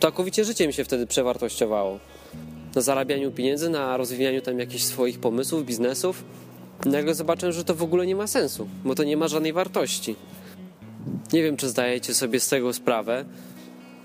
Całkowicie 0.00 0.44
życie 0.44 0.66
mi 0.66 0.72
się 0.72 0.84
wtedy 0.84 1.06
przewartościowało. 1.06 1.98
Na 2.74 2.82
zarabianiu 2.82 3.32
pieniędzy, 3.32 3.70
na 3.70 3.96
rozwijaniu 3.96 4.40
tam 4.40 4.58
jakichś 4.58 4.84
swoich 4.84 5.20
pomysłów, 5.20 5.66
biznesów. 5.66 6.24
Nagle 6.84 7.14
zobaczyłem, 7.14 7.52
że 7.52 7.64
to 7.64 7.74
w 7.74 7.82
ogóle 7.82 8.06
nie 8.06 8.16
ma 8.16 8.26
sensu, 8.26 8.68
bo 8.84 8.94
to 8.94 9.04
nie 9.04 9.16
ma 9.16 9.28
żadnej 9.28 9.52
wartości. 9.52 10.16
Nie 11.32 11.42
wiem, 11.42 11.56
czy 11.56 11.68
zdajecie 11.68 12.14
sobie 12.14 12.40
z 12.40 12.48
tego 12.48 12.72
sprawę. 12.72 13.24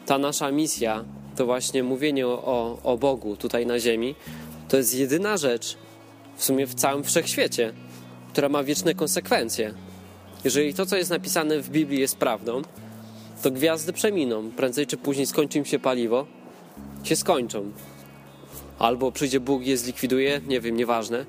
Ta 0.05 0.17
nasza 0.17 0.51
misja, 0.51 1.05
to 1.35 1.45
właśnie 1.45 1.83
mówienie 1.83 2.27
o, 2.27 2.79
o 2.83 2.97
Bogu 2.97 3.37
tutaj 3.37 3.65
na 3.65 3.79
ziemi, 3.79 4.15
to 4.69 4.77
jest 4.77 4.95
jedyna 4.95 5.37
rzecz 5.37 5.77
w 6.35 6.43
sumie 6.43 6.67
w 6.67 6.73
całym 6.73 7.03
wszechświecie, 7.03 7.73
która 8.31 8.49
ma 8.49 8.63
wieczne 8.63 8.95
konsekwencje. 8.95 9.73
Jeżeli 10.43 10.73
to, 10.73 10.85
co 10.85 10.97
jest 10.97 11.09
napisane 11.09 11.59
w 11.59 11.69
Biblii, 11.69 11.99
jest 11.99 12.17
prawdą, 12.17 12.61
to 13.41 13.51
gwiazdy 13.51 13.93
przeminą. 13.93 14.51
Prędzej 14.51 14.87
czy 14.87 14.97
później 14.97 15.25
skończy 15.25 15.57
im 15.57 15.65
się 15.65 15.79
paliwo, 15.79 16.27
się 17.03 17.15
skończą. 17.15 17.71
Albo 18.79 19.11
przyjdzie 19.11 19.39
Bóg 19.39 19.65
je 19.65 19.77
zlikwiduje, 19.77 20.41
nie 20.47 20.61
wiem, 20.61 20.77
nieważne. 20.77 21.25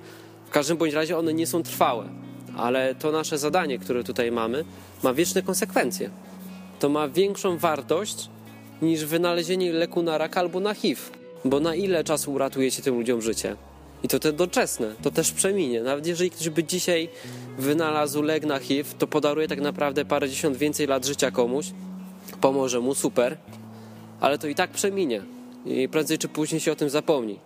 Każdym 0.54 0.76
bądź 0.76 0.94
razie 0.94 1.18
one 1.18 1.34
nie 1.34 1.46
są 1.46 1.62
trwałe, 1.62 2.08
ale 2.56 2.94
to 2.94 3.12
nasze 3.12 3.38
zadanie, 3.38 3.78
które 3.78 4.04
tutaj 4.04 4.32
mamy, 4.32 4.64
ma 5.02 5.14
wieczne 5.14 5.42
konsekwencje. 5.42 6.11
To 6.80 6.88
ma 6.88 7.08
większą 7.08 7.58
wartość 7.58 8.28
niż 8.82 9.04
wynalezienie 9.04 9.73
leku 9.73 10.02
na 10.02 10.18
rak 10.18 10.37
albo 10.37 10.61
na 10.61 10.75
HIV. 10.75 11.00
Bo 11.44 11.61
na 11.61 11.75
ile 11.75 12.04
czasu 12.04 12.32
uratujecie 12.32 12.82
tym 12.82 12.94
ludziom 12.94 13.23
życie? 13.23 13.56
I 14.02 14.08
to 14.08 14.18
te 14.18 14.32
doczesne, 14.32 14.94
to 15.02 15.11
też 15.11 15.32
przeminie. 15.32 15.82
Nawet 15.82 16.06
jeżeli 16.06 16.30
ktoś 16.30 16.49
by 16.49 16.64
dzisiaj 16.64 17.08
wynalazł 17.58 18.23
lek 18.23 18.46
na 18.46 18.58
HIV, 18.58 18.90
to 18.99 19.06
podaruje 19.06 19.49
tak 19.49 19.61
naprawdę 19.61 20.04
parę 20.04 20.28
dziesiąt 20.28 20.56
więcej 20.56 20.87
lat 20.87 21.06
życia 21.06 21.30
komuś, 21.30 21.66
pomoże 22.40 22.80
mu, 22.80 22.94
super, 22.94 23.37
ale 24.20 24.38
to 24.38 24.46
i 24.46 24.54
tak 24.54 24.70
przeminie. 24.70 25.23
I 25.66 25.88
prędzej 25.88 26.18
czy 26.18 26.28
później 26.28 26.61
się 26.61 26.73
o 26.73 26.76
tym 26.76 26.90
zapomni. 26.90 27.38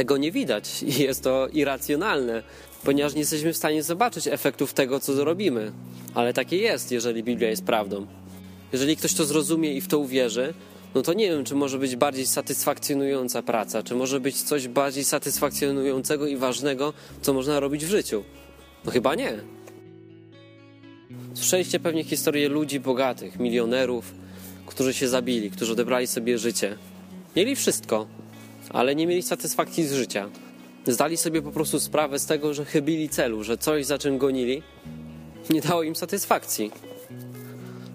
Tego 0.00 0.16
nie 0.16 0.32
widać 0.32 0.82
i 0.82 1.02
jest 1.02 1.22
to 1.22 1.48
irracjonalne, 1.52 2.42
ponieważ 2.84 3.14
nie 3.14 3.20
jesteśmy 3.20 3.52
w 3.52 3.56
stanie 3.56 3.82
zobaczyć 3.82 4.26
efektów 4.26 4.72
tego, 4.72 5.00
co 5.00 5.14
zrobimy. 5.14 5.72
Ale 6.14 6.32
takie 6.32 6.56
jest, 6.56 6.92
jeżeli 6.92 7.22
Biblia 7.22 7.50
jest 7.50 7.64
prawdą. 7.64 8.06
Jeżeli 8.72 8.96
ktoś 8.96 9.14
to 9.14 9.24
zrozumie 9.24 9.74
i 9.74 9.80
w 9.80 9.88
to 9.88 9.98
uwierzy, 9.98 10.54
no 10.94 11.02
to 11.02 11.12
nie 11.12 11.28
wiem, 11.28 11.44
czy 11.44 11.54
może 11.54 11.78
być 11.78 11.96
bardziej 11.96 12.26
satysfakcjonująca 12.26 13.42
praca, 13.42 13.82
czy 13.82 13.94
może 13.94 14.20
być 14.20 14.42
coś 14.42 14.68
bardziej 14.68 15.04
satysfakcjonującego 15.04 16.26
i 16.26 16.36
ważnego, 16.36 16.92
co 17.22 17.32
można 17.32 17.60
robić 17.60 17.84
w 17.84 17.90
życiu. 17.90 18.24
No 18.84 18.90
chyba 18.90 19.14
nie. 19.14 19.38
Słyszeliście 21.34 21.80
pewnie 21.80 22.04
historię 22.04 22.48
ludzi 22.48 22.80
bogatych, 22.80 23.38
milionerów, 23.38 24.14
którzy 24.66 24.94
się 24.94 25.08
zabili, 25.08 25.50
którzy 25.50 25.72
odebrali 25.72 26.06
sobie 26.06 26.38
życie. 26.38 26.76
Mieli 27.36 27.56
wszystko, 27.56 28.06
ale 28.70 28.94
nie 28.94 29.06
mieli 29.06 29.22
satysfakcji 29.22 29.84
z 29.84 29.92
życia. 29.92 30.30
Zdali 30.86 31.16
sobie 31.16 31.42
po 31.42 31.50
prostu 31.50 31.80
sprawę 31.80 32.18
z 32.18 32.26
tego, 32.26 32.54
że 32.54 32.64
chybili 32.64 33.08
celu, 33.08 33.44
że 33.44 33.58
coś 33.58 33.86
za 33.86 33.98
czym 33.98 34.18
gonili 34.18 34.62
nie 35.50 35.60
dało 35.60 35.82
im 35.82 35.96
satysfakcji. 35.96 36.70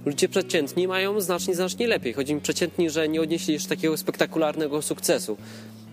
Ludzie 0.05 0.29
przeciętni 0.29 0.87
mają 0.87 1.21
znacznie, 1.21 1.55
znacznie 1.55 1.87
lepiej. 1.87 2.13
Chodzi 2.13 2.35
mi 2.35 2.41
przeciętni, 2.41 2.89
że 2.89 3.09
nie 3.09 3.21
odnieśli 3.21 3.53
jeszcze 3.53 3.69
takiego 3.69 3.97
spektakularnego 3.97 4.81
sukcesu. 4.81 5.37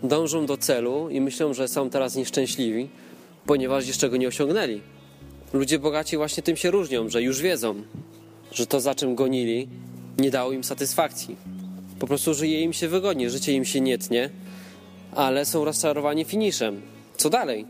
Dążą 0.02 0.46
do 0.46 0.56
celu 0.56 1.08
i 1.10 1.20
myślą, 1.20 1.54
że 1.54 1.68
są 1.68 1.90
teraz 1.90 2.16
nieszczęśliwi, 2.16 2.88
ponieważ 3.46 3.86
jeszcze 3.86 4.10
go 4.10 4.16
nie 4.16 4.28
osiągnęli. 4.28 4.80
Ludzie 5.52 5.78
bogaci 5.78 6.16
właśnie 6.16 6.42
tym 6.42 6.56
się 6.56 6.70
różnią, 6.70 7.08
że 7.08 7.22
już 7.22 7.40
wiedzą, 7.40 7.74
że 8.52 8.66
to 8.66 8.80
za 8.80 8.94
czym 8.94 9.14
gonili 9.14 9.68
nie 10.18 10.30
dało 10.30 10.52
im 10.52 10.64
satysfakcji. 10.64 11.36
Po 11.98 12.06
prostu 12.06 12.34
żyje 12.34 12.60
im 12.60 12.72
się 12.72 12.88
wygodnie, 12.88 13.30
życie 13.30 13.52
im 13.52 13.64
się 13.64 13.80
nie 13.80 13.98
tnie, 13.98 14.30
ale 15.14 15.44
są 15.44 15.64
rozczarowani 15.64 16.24
finiszem. 16.24 16.82
Co 17.16 17.30
dalej? 17.30 17.66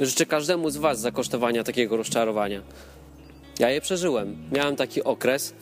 Życzę 0.00 0.26
każdemu 0.26 0.70
z 0.70 0.76
Was 0.76 1.00
zakosztowania 1.00 1.64
takiego 1.64 1.96
rozczarowania. 1.96 2.62
Ja 3.58 3.70
je 3.70 3.80
przeżyłem. 3.80 4.36
Miałem 4.52 4.76
taki 4.76 5.04
okres, 5.04 5.54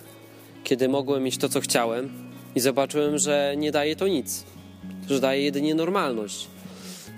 kiedy 0.65 0.89
mogłem 0.89 1.23
mieć 1.23 1.39
to, 1.39 1.49
co 1.49 1.61
chciałem, 1.61 2.11
i 2.55 2.61
zobaczyłem, 2.61 3.19
że 3.19 3.55
nie 3.57 3.73
daje 3.73 3.97
to 3.97 4.09
nic, 4.09 4.45
że 5.11 5.21
daje 5.21 5.43
jedynie 5.43 5.75
normalność 5.75 6.49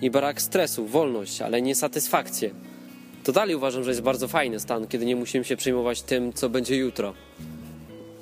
i 0.02 0.10
brak 0.10 0.42
stresu, 0.42 0.86
wolność, 0.86 1.42
ale 1.42 1.62
nie 1.62 1.74
satysfakcję. 1.74 2.50
To 3.24 3.32
dalej 3.32 3.54
uważam, 3.54 3.84
że 3.84 3.90
jest 3.90 4.02
bardzo 4.02 4.28
fajny 4.28 4.60
stan, 4.60 4.86
kiedy 4.86 5.06
nie 5.06 5.16
musimy 5.16 5.44
się 5.44 5.56
przejmować 5.56 6.02
tym, 6.02 6.32
co 6.32 6.48
będzie 6.48 6.76
jutro. 6.76 7.14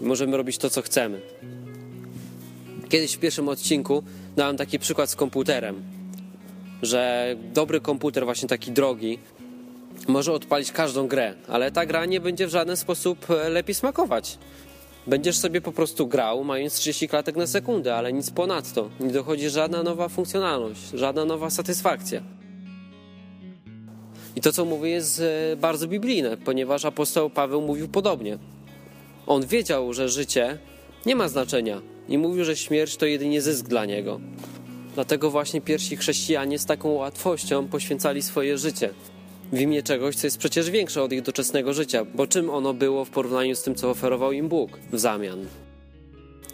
Możemy 0.01 0.37
robić 0.37 0.59
to, 0.59 0.71
co 0.71 0.83
chcemy. 0.83 1.21
Kiedyś 2.93 3.17
w 3.17 3.19
pierwszym 3.19 3.49
odcinku 3.49 4.03
dałem 4.37 4.57
taki 4.57 4.79
przykład 4.79 5.11
z 5.11 5.17
komputerem, 5.17 5.83
że 6.83 7.35
dobry 7.55 7.81
komputer, 7.81 8.25
właśnie 8.25 8.49
taki 8.49 8.73
drogi, 8.73 9.19
może 10.09 10.33
odpalić 10.33 10.73
każdą 10.73 11.09
grę, 11.09 11.35
ale 11.49 11.71
ta 11.71 11.87
gra 11.87 12.07
nie 12.07 12.21
będzie 12.21 12.47
w 12.47 12.51
żaden 12.51 12.77
sposób 12.77 13.31
e, 13.31 13.49
lepiej 13.49 13.75
smakować. 13.75 14.39
Będziesz 15.07 15.39
sobie 15.39 15.61
po 15.61 15.73
prostu 15.73 16.07
grał, 16.07 16.45
mając 16.45 16.75
30 16.75 17.09
klatek 17.09 17.37
na 17.37 17.47
sekundę, 17.47 17.95
ale 17.95 18.13
nic 18.13 18.31
ponadto. 18.31 18.91
Nie 19.01 19.13
dochodzi 19.13 19.51
żadna 19.51 19.83
nowa 19.83 20.09
funkcjonalność, 20.09 20.81
żadna 20.95 21.25
nowa 21.25 21.51
satysfakcja. 21.51 22.23
I 24.37 24.41
to, 24.41 24.53
co 24.53 24.65
mówię, 24.65 24.91
jest 24.91 25.21
e, 25.21 25.57
bardzo 25.57 25.89
biblijne, 25.89 26.37
ponieważ 26.37 26.85
apostoł 26.85 27.31
Paweł 27.31 27.63
mówił 27.63 27.89
podobnie. 27.89 28.39
On 29.27 29.47
wiedział, 29.47 29.93
że 29.93 30.09
życie 30.09 30.59
nie 31.07 31.17
ma 31.17 31.29
znaczenia 31.29 31.92
i 32.09 32.19
mówił, 32.19 32.45
że 32.45 32.57
śmierć 32.57 32.97
to 32.97 33.07
jedynie 33.07 33.43
zysk 33.43 33.67
dla 33.67 33.85
niego. 33.85 34.21
Dlatego 34.95 35.31
właśnie 35.31 35.61
pierwsi 35.61 35.97
chrześcijanie 35.97 36.59
z 36.59 36.67
taką 36.67 36.89
łatwością 36.89 37.69
poświęcali 37.69 38.23
swoje 38.23 38.59
życie 38.59 38.91
w 39.53 39.61
imię 39.61 39.83
czegoś, 39.83 40.17
co 40.17 40.27
jest 40.27 40.39
przecież 40.39 40.71
większe 40.71 41.03
od 41.03 41.13
ich 41.13 41.23
doczesnego 41.23 41.73
życia, 41.75 42.05
bo 42.15 42.27
czym 42.27 42.51
ono 42.51 42.75
było 42.75 43.05
w 43.05 43.11
porównaniu 43.11 43.57
z 43.57 43.63
tym, 43.63 43.75
co 43.75 43.91
oferował 43.91 44.33
im 44.33 44.49
Bóg 44.49 44.79
w 44.93 44.99
zamian. 44.99 45.47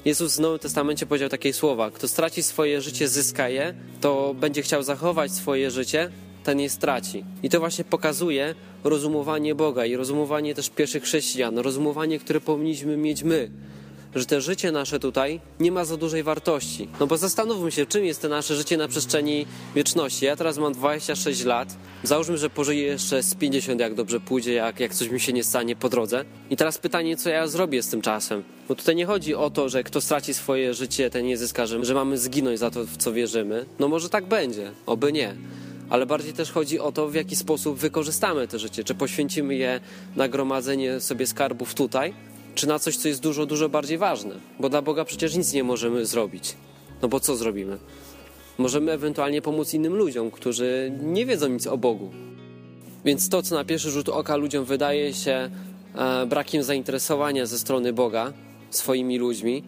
Jezus 0.04 0.36
w 0.36 0.40
Nowym 0.40 0.58
Testamencie 0.58 1.06
powiedział 1.06 1.28
takie 1.28 1.52
słowa: 1.52 1.90
Kto 1.90 2.08
straci 2.08 2.42
swoje 2.42 2.80
życie, 2.80 3.08
zyska 3.08 3.48
je, 3.48 3.74
to 4.00 4.34
będzie 4.34 4.62
chciał 4.62 4.82
zachować 4.82 5.32
swoje 5.32 5.70
życie, 5.70 6.10
ten 6.44 6.60
je 6.60 6.70
straci. 6.70 7.24
I 7.42 7.48
to 7.48 7.60
właśnie 7.60 7.84
pokazuje 7.84 8.54
rozumowanie 8.84 9.54
Boga 9.54 9.86
i 9.86 9.96
rozumowanie 9.96 10.54
też 10.54 10.70
pierwszych 10.70 11.02
chrześcijan, 11.02 11.58
rozumowanie, 11.58 12.18
które 12.18 12.40
powinniśmy 12.40 12.96
mieć 12.96 13.22
my, 13.22 13.50
że 14.14 14.26
te 14.26 14.40
życie 14.40 14.72
nasze 14.72 15.00
tutaj 15.00 15.40
nie 15.60 15.72
ma 15.72 15.84
za 15.84 15.96
dużej 15.96 16.22
wartości. 16.22 16.88
No 17.00 17.06
bo 17.06 17.16
zastanówmy 17.16 17.72
się, 17.72 17.86
czym 17.86 18.04
jest 18.04 18.22
to 18.22 18.28
nasze 18.28 18.56
życie 18.56 18.76
na 18.76 18.88
przestrzeni 18.88 19.46
wieczności. 19.74 20.24
Ja 20.24 20.36
teraz 20.36 20.58
mam 20.58 20.72
26 20.72 21.44
lat, 21.44 21.76
załóżmy, 22.02 22.38
że 22.38 22.50
pożyję 22.50 22.82
jeszcze 22.82 23.22
z 23.22 23.34
50, 23.34 23.80
jak 23.80 23.94
dobrze 23.94 24.20
pójdzie, 24.20 24.54
jak, 24.54 24.80
jak 24.80 24.94
coś 24.94 25.08
mi 25.08 25.20
się 25.20 25.32
nie 25.32 25.44
stanie 25.44 25.76
po 25.76 25.88
drodze. 25.88 26.24
I 26.50 26.56
teraz 26.56 26.78
pytanie, 26.78 27.16
co 27.16 27.30
ja 27.30 27.46
zrobię 27.46 27.82
z 27.82 27.88
tym 27.88 28.02
czasem? 28.02 28.42
Bo 28.68 28.74
tutaj 28.74 28.96
nie 28.96 29.06
chodzi 29.06 29.34
o 29.34 29.50
to, 29.50 29.68
że 29.68 29.84
kto 29.84 30.00
straci 30.00 30.34
swoje 30.34 30.74
życie, 30.74 31.10
ten 31.10 31.26
nie 31.26 31.36
zyska, 31.36 31.66
że, 31.66 31.84
że 31.84 31.94
mamy 31.94 32.18
zginąć 32.18 32.58
za 32.58 32.70
to, 32.70 32.84
w 32.84 32.96
co 32.96 33.12
wierzymy. 33.12 33.66
No 33.78 33.88
może 33.88 34.08
tak 34.08 34.26
będzie, 34.26 34.72
oby 34.86 35.12
nie 35.12 35.34
ale 35.90 36.06
bardziej 36.06 36.32
też 36.32 36.52
chodzi 36.52 36.80
o 36.80 36.92
to, 36.92 37.08
w 37.08 37.14
jaki 37.14 37.36
sposób 37.36 37.78
wykorzystamy 37.78 38.48
to 38.48 38.58
życie. 38.58 38.84
Czy 38.84 38.94
poświęcimy 38.94 39.54
je 39.54 39.80
na 40.16 40.28
gromadzenie 40.28 41.00
sobie 41.00 41.26
skarbów 41.26 41.74
tutaj, 41.74 42.14
czy 42.58 42.66
na 42.66 42.78
coś, 42.78 42.96
co 42.96 43.08
jest 43.08 43.20
dużo, 43.20 43.46
dużo 43.46 43.68
bardziej 43.68 43.98
ważne. 43.98 44.34
Bo 44.60 44.68
dla 44.68 44.82
Boga 44.82 45.04
przecież 45.04 45.36
nic 45.36 45.52
nie 45.52 45.64
możemy 45.64 46.06
zrobić. 46.06 46.54
No 47.02 47.08
bo 47.08 47.20
co 47.20 47.36
zrobimy? 47.36 47.78
Możemy 48.58 48.92
ewentualnie 48.92 49.42
pomóc 49.42 49.74
innym 49.74 49.96
ludziom, 49.96 50.30
którzy 50.30 50.92
nie 51.02 51.26
wiedzą 51.26 51.48
nic 51.48 51.66
o 51.66 51.78
Bogu. 51.78 52.10
Więc 53.04 53.28
to, 53.28 53.42
co 53.42 53.54
na 53.54 53.64
pierwszy 53.64 53.90
rzut 53.90 54.08
oka 54.08 54.36
ludziom 54.36 54.64
wydaje 54.64 55.14
się 55.14 55.50
e, 55.94 56.26
brakiem 56.26 56.62
zainteresowania 56.62 57.46
ze 57.46 57.58
strony 57.58 57.92
Boga 57.92 58.32
swoimi 58.70 59.18
ludźmi, 59.18 59.62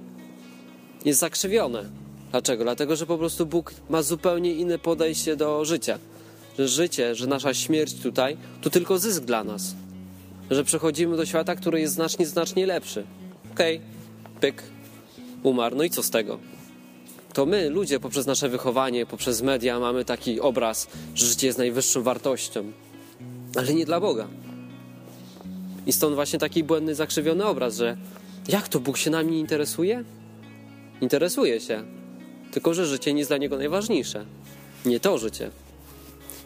jest 1.05 1.21
zakrzywione. 1.21 1.85
Dlaczego? 2.31 2.65
Dlatego, 2.65 2.97
że 2.97 3.07
po 3.07 3.19
prostu 3.19 3.47
Bóg 3.47 3.75
ma 3.89 4.03
zupełnie 4.03 4.55
inne 4.55 4.79
podejście 4.79 5.37
do 5.37 5.65
życia. 5.65 5.99
Że 6.59 6.69
życie, 6.69 7.15
że 7.15 7.27
nasza 7.27 7.55
śmierć 7.55 7.95
tutaj 8.03 8.37
to 8.63 8.71
tylko 8.71 8.99
zysk 8.99 9.25
dla 9.25 9.45
nas. 9.45 9.75
Że 10.51 10.65
przechodzimy 10.65 11.17
do 11.17 11.27
świata, 11.27 11.55
który 11.55 11.81
jest 11.81 11.95
znacznie, 11.95 12.27
znacznie 12.27 12.67
lepszy. 12.67 13.05
Okej, 13.53 13.77
okay. 13.77 14.41
pyk, 14.41 14.63
umarł. 15.43 15.77
No 15.77 15.85
i 15.85 15.91
co 15.91 16.03
z 16.03 16.11
tego? 16.11 16.39
To 17.33 17.47
my, 17.47 17.71
ludzie, 17.71 18.01
poprzez 18.01 18.27
nasze 18.27 18.49
wychowanie, 18.49 19.07
poprzez 19.07 19.43
media, 19.43 19.81
mamy 19.81 20.05
taki 20.05 20.41
obraz, 20.41 20.89
że 21.15 21.27
życie 21.27 21.47
jest 21.47 21.59
najwyższą 21.59 22.03
wartością. 22.03 22.73
Ale 23.57 23.75
nie 23.75 23.87
dla 23.87 24.01
Boga. 24.01 24.29
I 25.87 25.93
stąd 25.93 26.15
właśnie 26.15 26.39
taki 26.39 26.65
błędny, 26.65 26.95
zakrzywiony 26.95 27.45
obraz, 27.45 27.77
że 27.77 27.97
jak 28.49 28.69
to 28.69 28.81
Bóg 28.81 28.99
się 28.99 29.11
nami 29.11 29.39
interesuje? 29.39 30.05
Interesuje 31.01 31.61
się, 31.61 31.85
tylko, 32.53 32.75
że 32.75 32.87
życie 32.87 33.13
nie 33.13 33.19
jest 33.19 33.31
dla 33.31 33.37
niego 33.37 33.57
najważniejsze. 33.57 34.25
Nie 34.85 35.01
to 35.01 35.19
życie. 35.19 35.51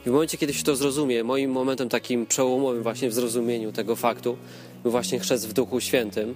I 0.06 0.08
w 0.08 0.12
momencie, 0.12 0.38
kiedy 0.38 0.54
się 0.54 0.64
to 0.64 0.76
zrozumie, 0.76 1.24
moim 1.24 1.50
momentem 1.50 1.88
takim 1.88 2.26
przełomowym 2.26 2.82
właśnie 2.82 3.08
w 3.08 3.14
zrozumieniu 3.14 3.72
tego 3.72 3.96
faktu 3.96 4.36
był 4.82 4.90
właśnie 4.90 5.18
chrzest 5.18 5.48
w 5.48 5.52
Duchu 5.52 5.80
Świętym 5.80 6.34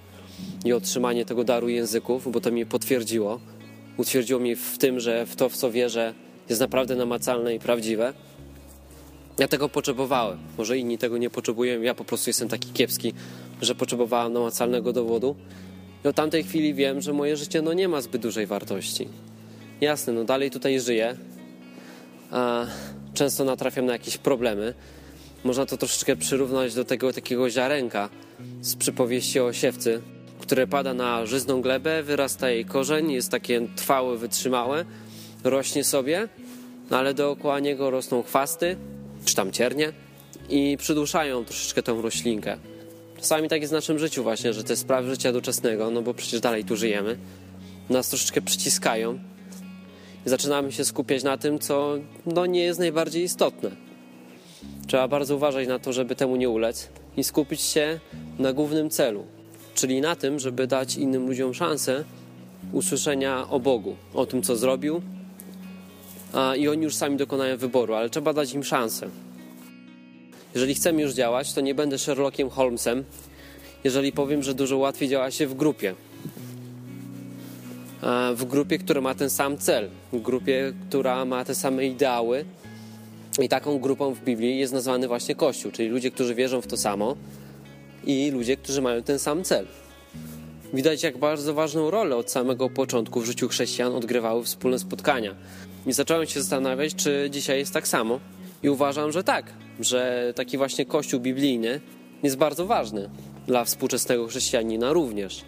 i 0.65 0.73
otrzymanie 0.73 1.25
tego 1.25 1.43
daru 1.43 1.69
języków, 1.69 2.31
bo 2.31 2.41
to 2.41 2.51
mnie 2.51 2.65
potwierdziło. 2.65 3.39
Utwierdziło 3.97 4.39
mnie 4.39 4.55
w 4.55 4.77
tym, 4.77 4.99
że 4.99 5.25
w 5.25 5.35
to, 5.35 5.49
w 5.49 5.55
co 5.55 5.71
wierzę, 5.71 6.13
jest 6.49 6.61
naprawdę 6.61 6.95
namacalne 6.95 7.55
i 7.55 7.59
prawdziwe. 7.59 8.13
Ja 9.37 9.47
tego 9.47 9.69
potrzebowałem. 9.69 10.37
Może 10.57 10.77
inni 10.77 10.97
tego 10.97 11.17
nie 11.17 11.29
potrzebują. 11.29 11.81
Ja 11.81 11.95
po 11.95 12.05
prostu 12.05 12.29
jestem 12.29 12.49
taki 12.49 12.71
kiepski, 12.71 13.13
że 13.61 13.75
potrzebowałem 13.75 14.33
namacalnego 14.33 14.93
dowodu. 14.93 15.35
I 16.05 16.07
od 16.07 16.15
tamtej 16.15 16.43
chwili 16.43 16.73
wiem, 16.73 17.01
że 17.01 17.13
moje 17.13 17.37
życie 17.37 17.61
no, 17.61 17.73
nie 17.73 17.87
ma 17.87 18.01
zbyt 18.01 18.21
dużej 18.21 18.47
wartości. 18.47 19.07
Jasne, 19.81 20.13
no 20.13 20.23
dalej 20.23 20.51
tutaj 20.51 20.79
żyję. 20.79 21.15
A 22.31 22.65
często 23.19 23.43
natrafiam 23.43 23.85
na 23.85 23.93
jakieś 23.93 24.17
problemy. 24.17 24.73
Można 25.43 25.65
to 25.65 25.77
troszeczkę 25.77 26.15
przyrównać 26.15 26.73
do 26.73 26.85
tego 26.85 27.13
takiego 27.13 27.49
ziarenka 27.49 28.09
z 28.61 28.75
przypowieści 28.75 29.39
o 29.39 29.53
siewcy, 29.53 30.01
które 30.39 30.67
pada 30.67 30.93
na 30.93 31.25
żyzną 31.25 31.61
glebę, 31.61 32.03
wyrasta 32.03 32.49
jej 32.49 32.65
korzeń, 32.65 33.11
jest 33.11 33.31
takie 33.31 33.67
trwałe, 33.75 34.17
wytrzymałe, 34.17 34.85
rośnie 35.43 35.83
sobie, 35.83 36.27
no 36.91 36.97
ale 36.97 37.13
dookoła 37.13 37.59
niego 37.59 37.89
rosną 37.89 38.23
chwasty, 38.23 38.77
czy 39.25 39.35
tam 39.35 39.51
ciernie 39.51 39.93
i 40.49 40.77
przyduszają 40.77 41.45
troszeczkę 41.45 41.83
tą 41.83 42.01
roślinkę. 42.01 42.57
Czasami 43.17 43.49
tak 43.49 43.61
jest 43.61 43.73
w 43.73 43.75
naszym 43.75 43.99
życiu 43.99 44.23
właśnie, 44.23 44.53
że 44.53 44.63
te 44.63 44.75
sprawy 44.75 45.09
życia 45.09 45.31
doczesnego, 45.31 45.91
no 45.91 46.01
bo 46.01 46.13
przecież 46.13 46.39
dalej 46.39 46.63
tu 46.65 46.75
żyjemy, 46.75 47.17
nas 47.89 48.09
troszeczkę 48.09 48.41
przyciskają 48.41 49.19
zaczynamy 50.25 50.71
się 50.71 50.85
skupiać 50.85 51.23
na 51.23 51.37
tym, 51.37 51.59
co 51.59 51.93
no, 52.25 52.45
nie 52.45 52.63
jest 52.63 52.79
najbardziej 52.79 53.23
istotne. 53.23 53.71
Trzeba 54.87 55.07
bardzo 55.07 55.35
uważać 55.35 55.67
na 55.67 55.79
to, 55.79 55.93
żeby 55.93 56.15
temu 56.15 56.35
nie 56.35 56.49
ulec 56.49 56.89
i 57.17 57.23
skupić 57.23 57.61
się 57.61 57.99
na 58.39 58.53
głównym 58.53 58.89
celu, 58.89 59.25
czyli 59.75 60.01
na 60.01 60.15
tym, 60.15 60.39
żeby 60.39 60.67
dać 60.67 60.95
innym 60.95 61.27
ludziom 61.27 61.53
szansę 61.53 62.03
usłyszenia 62.73 63.49
o 63.49 63.59
Bogu, 63.59 63.95
o 64.13 64.25
tym, 64.25 64.41
co 64.41 64.55
zrobił, 64.55 65.01
a, 66.33 66.55
i 66.55 66.67
oni 66.67 66.83
już 66.83 66.95
sami 66.95 67.17
dokonają 67.17 67.57
wyboru, 67.57 67.93
ale 67.93 68.09
trzeba 68.09 68.33
dać 68.33 68.53
im 68.53 68.63
szansę. 68.63 69.09
Jeżeli 70.53 70.75
chcemy 70.75 71.01
już 71.01 71.13
działać, 71.13 71.53
to 71.53 71.61
nie 71.61 71.75
będę 71.75 71.97
Sherlockiem 71.97 72.49
Holmesem, 72.49 73.03
jeżeli 73.83 74.11
powiem, 74.11 74.43
że 74.43 74.53
dużo 74.53 74.77
łatwiej 74.77 75.09
działa 75.09 75.31
się 75.31 75.47
w 75.47 75.53
grupie, 75.53 75.95
w 78.35 78.45
grupie, 78.45 78.77
która 78.77 79.01
ma 79.01 79.15
ten 79.15 79.29
sam 79.29 79.57
cel, 79.57 79.89
w 80.13 80.21
grupie, 80.21 80.73
która 80.89 81.25
ma 81.25 81.45
te 81.45 81.55
same 81.55 81.85
ideały. 81.85 82.45
I 83.41 83.49
taką 83.49 83.79
grupą 83.79 84.13
w 84.13 84.23
Biblii 84.23 84.59
jest 84.59 84.73
nazwany 84.73 85.07
właśnie 85.07 85.35
Kościół, 85.35 85.71
czyli 85.71 85.89
ludzie, 85.89 86.11
którzy 86.11 86.35
wierzą 86.35 86.61
w 86.61 86.67
to 86.67 86.77
samo 86.77 87.15
i 88.03 88.31
ludzie, 88.31 88.57
którzy 88.57 88.81
mają 88.81 89.03
ten 89.03 89.19
sam 89.19 89.43
cel. 89.43 89.67
Widać, 90.73 91.03
jak 91.03 91.17
bardzo 91.17 91.53
ważną 91.53 91.91
rolę 91.91 92.15
od 92.15 92.31
samego 92.31 92.69
początku 92.69 93.21
w 93.21 93.25
życiu 93.25 93.47
chrześcijan 93.47 93.95
odgrywały 93.95 94.43
wspólne 94.43 94.79
spotkania. 94.79 95.35
I 95.85 95.93
zacząłem 95.93 96.27
się 96.27 96.41
zastanawiać, 96.41 96.95
czy 96.95 97.27
dzisiaj 97.31 97.59
jest 97.59 97.73
tak 97.73 97.87
samo. 97.87 98.19
I 98.63 98.69
uważam, 98.69 99.11
że 99.11 99.23
tak, 99.23 99.53
że 99.79 100.33
taki 100.35 100.57
właśnie 100.57 100.85
kościół 100.85 101.19
biblijny 101.19 101.81
jest 102.23 102.37
bardzo 102.37 102.65
ważny 102.65 103.09
dla 103.47 103.63
współczesnego 103.63 104.27
chrześcijanina 104.27 104.93
również. 104.93 105.41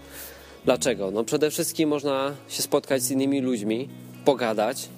Dlaczego? 0.66 1.12
No 1.12 1.24
przede 1.24 1.52
wszystkim 1.52 1.90
można 1.90 2.34
się 2.48 2.62
spotkać 2.62 3.02
z 3.02 3.12
innymi 3.12 3.42
ludźmi, 3.42 3.90
pogadać, 4.26 4.90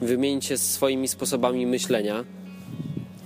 wymienić 0.00 0.44
się 0.44 0.58
swoimi 0.58 1.08
sposobami 1.08 1.66
myślenia 1.66 2.24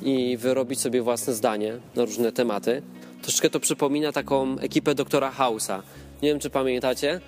i 0.02 0.36
wyrobić 0.36 0.80
sobie 0.80 1.02
własne 1.02 1.34
zdanie 1.34 1.78
na 1.94 2.04
różne 2.04 2.32
tematy. 2.32 2.82
Troszeczkę 3.22 3.50
to 3.50 3.60
przypomina 3.60 4.12
taką 4.12 4.58
ekipę 4.58 4.94
doktora 4.94 5.32
House'a. 5.38 5.82
Nie 6.22 6.28
wiem, 6.28 6.38
czy 6.38 6.50
pamiętacie, 6.50 7.20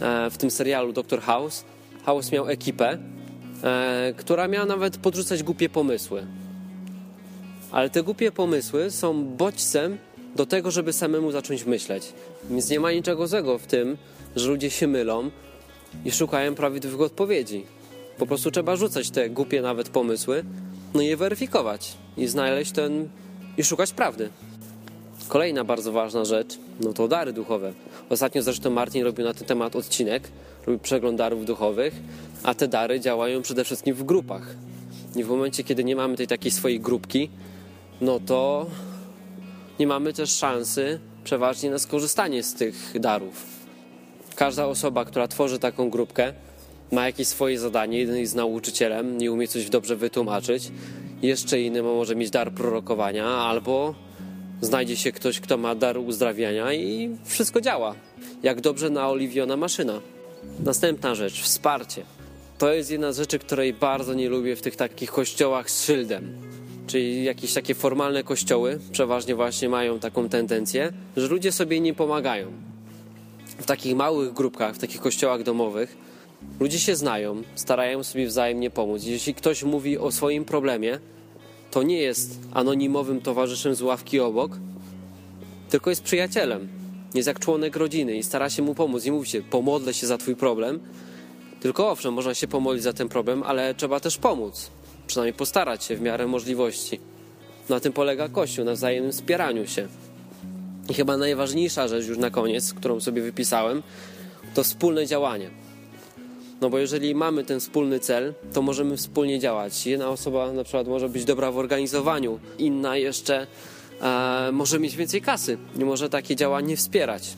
e, 0.00 0.30
w 0.30 0.38
tym 0.38 0.50
serialu 0.50 0.92
Doktor 0.92 1.20
House 1.20 1.64
House 2.04 2.32
miał 2.32 2.48
ekipę, 2.48 2.98
e, 3.64 4.14
która 4.16 4.48
miała 4.48 4.66
nawet 4.66 4.96
podrzucać 4.96 5.42
głupie 5.42 5.68
pomysły. 5.68 6.26
Ale 7.72 7.90
te 7.90 8.02
głupie 8.02 8.32
pomysły 8.32 8.90
są 8.90 9.24
bodźcem 9.24 9.98
do 10.36 10.46
tego, 10.46 10.70
żeby 10.70 10.92
samemu 10.92 11.32
zacząć 11.32 11.64
myśleć. 11.64 12.12
Więc 12.50 12.70
nie 12.70 12.80
ma 12.80 12.92
niczego 12.92 13.26
złego 13.26 13.58
w 13.58 13.66
tym, 13.66 13.96
że 14.36 14.48
ludzie 14.48 14.70
się 14.70 14.86
mylą 14.86 15.30
i 16.04 16.12
szukają 16.12 16.54
prawidłowych 16.54 17.00
odpowiedzi. 17.00 17.64
Po 18.18 18.26
prostu 18.26 18.50
trzeba 18.50 18.76
rzucać 18.76 19.10
te 19.10 19.30
głupie 19.30 19.62
nawet 19.62 19.88
pomysły, 19.88 20.44
no 20.94 21.02
i 21.02 21.06
je 21.06 21.16
weryfikować 21.16 21.94
i 22.16 22.26
znaleźć 22.26 22.72
ten 22.72 23.08
i 23.58 23.64
szukać 23.64 23.92
prawdy. 23.92 24.30
Kolejna 25.28 25.64
bardzo 25.64 25.92
ważna 25.92 26.24
rzecz, 26.24 26.58
no 26.80 26.92
to 26.92 27.08
dary 27.08 27.32
duchowe. 27.32 27.72
Ostatnio 28.08 28.42
zresztą 28.42 28.70
Martin 28.70 29.04
robił 29.04 29.24
na 29.24 29.34
ten 29.34 29.46
temat 29.46 29.76
odcinek, 29.76 30.28
robił 30.66 30.78
przegląd 30.78 31.18
darów 31.18 31.46
duchowych, 31.46 31.94
a 32.42 32.54
te 32.54 32.68
dary 32.68 33.00
działają 33.00 33.42
przede 33.42 33.64
wszystkim 33.64 33.94
w 33.94 34.02
grupach. 34.02 34.54
I 35.16 35.24
w 35.24 35.28
momencie, 35.28 35.64
kiedy 35.64 35.84
nie 35.84 35.96
mamy 35.96 36.16
tej 36.16 36.26
takiej 36.26 36.50
swojej 36.50 36.80
grupki, 36.80 37.30
no 38.00 38.20
to 38.20 38.66
nie 39.78 39.86
mamy 39.86 40.12
też 40.12 40.30
szansy 40.30 41.00
przeważnie 41.24 41.70
na 41.70 41.78
skorzystanie 41.78 42.42
z 42.42 42.54
tych 42.54 43.00
darów. 43.00 43.46
Każda 44.34 44.66
osoba, 44.66 45.04
która 45.04 45.28
tworzy 45.28 45.58
taką 45.58 45.90
grupkę, 45.90 46.32
ma 46.92 47.06
jakieś 47.06 47.28
swoje 47.28 47.58
zadanie. 47.58 47.98
Jeden 47.98 48.16
jest 48.16 48.34
nauczycielem, 48.34 49.18
nie 49.18 49.32
umie 49.32 49.48
coś 49.48 49.70
dobrze 49.70 49.96
wytłumaczyć. 49.96 50.70
Jeszcze 51.22 51.60
inny 51.60 51.82
może 51.82 52.16
mieć 52.16 52.30
dar 52.30 52.52
prorokowania, 52.52 53.26
albo 53.26 53.94
znajdzie 54.60 54.96
się 54.96 55.12
ktoś, 55.12 55.40
kto 55.40 55.56
ma 55.56 55.74
dar 55.74 55.98
uzdrawiania 55.98 56.72
i 56.72 57.16
wszystko 57.24 57.60
działa. 57.60 57.94
Jak 58.42 58.60
dobrze 58.60 58.90
naoliwiona 58.90 59.56
maszyna. 59.56 60.00
Następna 60.64 61.14
rzecz, 61.14 61.42
wsparcie. 61.42 62.02
To 62.58 62.72
jest 62.72 62.90
jedna 62.90 63.12
z 63.12 63.18
rzeczy, 63.18 63.38
której 63.38 63.72
bardzo 63.72 64.14
nie 64.14 64.28
lubię 64.28 64.56
w 64.56 64.62
tych 64.62 64.76
takich 64.76 65.10
kościołach 65.10 65.70
z 65.70 65.84
szyldem 65.84 66.57
czyli 66.88 67.24
jakieś 67.24 67.52
takie 67.52 67.74
formalne 67.74 68.22
kościoły 68.22 68.80
przeważnie 68.92 69.34
właśnie 69.34 69.68
mają 69.68 69.98
taką 69.98 70.28
tendencję, 70.28 70.92
że 71.16 71.28
ludzie 71.28 71.52
sobie 71.52 71.80
nie 71.80 71.94
pomagają. 71.94 72.52
W 73.58 73.66
takich 73.66 73.96
małych 73.96 74.32
grupkach, 74.32 74.74
w 74.74 74.78
takich 74.78 75.00
kościołach 75.00 75.42
domowych 75.42 75.96
ludzie 76.60 76.78
się 76.78 76.96
znają, 76.96 77.42
starają 77.54 78.02
sobie 78.02 78.26
wzajemnie 78.26 78.70
pomóc. 78.70 79.04
Jeśli 79.04 79.34
ktoś 79.34 79.62
mówi 79.62 79.98
o 79.98 80.10
swoim 80.10 80.44
problemie, 80.44 80.98
to 81.70 81.82
nie 81.82 81.98
jest 81.98 82.38
anonimowym 82.54 83.20
towarzyszem 83.20 83.74
z 83.74 83.82
ławki 83.82 84.20
obok, 84.20 84.52
tylko 85.70 85.90
jest 85.90 86.02
przyjacielem. 86.02 86.68
jest 87.14 87.28
jak 87.28 87.38
członek 87.38 87.76
rodziny 87.76 88.16
i 88.16 88.22
stara 88.22 88.50
się 88.50 88.62
mu 88.62 88.74
pomóc. 88.74 89.04
Nie 89.04 89.12
mówi 89.12 89.28
się, 89.28 89.42
pomodlę 89.42 89.94
się 89.94 90.06
za 90.06 90.18
twój 90.18 90.36
problem, 90.36 90.80
tylko 91.60 91.90
owszem, 91.90 92.14
można 92.14 92.34
się 92.34 92.48
pomodlić 92.48 92.82
za 92.82 92.92
ten 92.92 93.08
problem, 93.08 93.42
ale 93.42 93.74
trzeba 93.74 94.00
też 94.00 94.18
pomóc. 94.18 94.70
Przynajmniej 95.08 95.34
postarać 95.34 95.84
się 95.84 95.96
w 95.96 96.00
miarę 96.00 96.26
możliwości. 96.26 97.00
Na 97.68 97.80
tym 97.80 97.92
polega 97.92 98.28
Kościół, 98.28 98.64
na 98.64 98.72
wzajemnym 98.72 99.12
wspieraniu 99.12 99.66
się. 99.66 99.88
I 100.90 100.94
chyba 100.94 101.16
najważniejsza 101.16 101.88
rzecz 101.88 102.06
już 102.06 102.18
na 102.18 102.30
koniec, 102.30 102.74
którą 102.74 103.00
sobie 103.00 103.22
wypisałem, 103.22 103.82
to 104.54 104.64
wspólne 104.64 105.06
działanie. 105.06 105.50
No 106.60 106.70
bo 106.70 106.78
jeżeli 106.78 107.14
mamy 107.14 107.44
ten 107.44 107.60
wspólny 107.60 108.00
cel, 108.00 108.34
to 108.52 108.62
możemy 108.62 108.96
wspólnie 108.96 109.38
działać. 109.38 109.86
Jedna 109.86 110.08
osoba 110.08 110.52
na 110.52 110.64
przykład 110.64 110.88
może 110.88 111.08
być 111.08 111.24
dobra 111.24 111.52
w 111.52 111.58
organizowaniu, 111.58 112.38
inna 112.58 112.96
jeszcze 112.96 113.46
e, 114.00 114.52
może 114.52 114.80
mieć 114.80 114.96
więcej 114.96 115.22
kasy 115.22 115.58
i 115.78 115.84
może 115.84 116.08
takie 116.08 116.36
działanie 116.36 116.76
wspierać. 116.76 117.36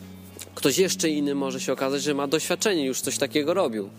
Ktoś 0.55 0.79
jeszcze 0.79 1.09
inny 1.09 1.35
może 1.35 1.61
się 1.61 1.73
okazać, 1.73 2.03
że 2.03 2.15
ma 2.15 2.27
doświadczenie, 2.27 2.87
już 2.87 3.01
coś 3.01 3.19
takiego 3.19 3.55
robił. 3.55 3.91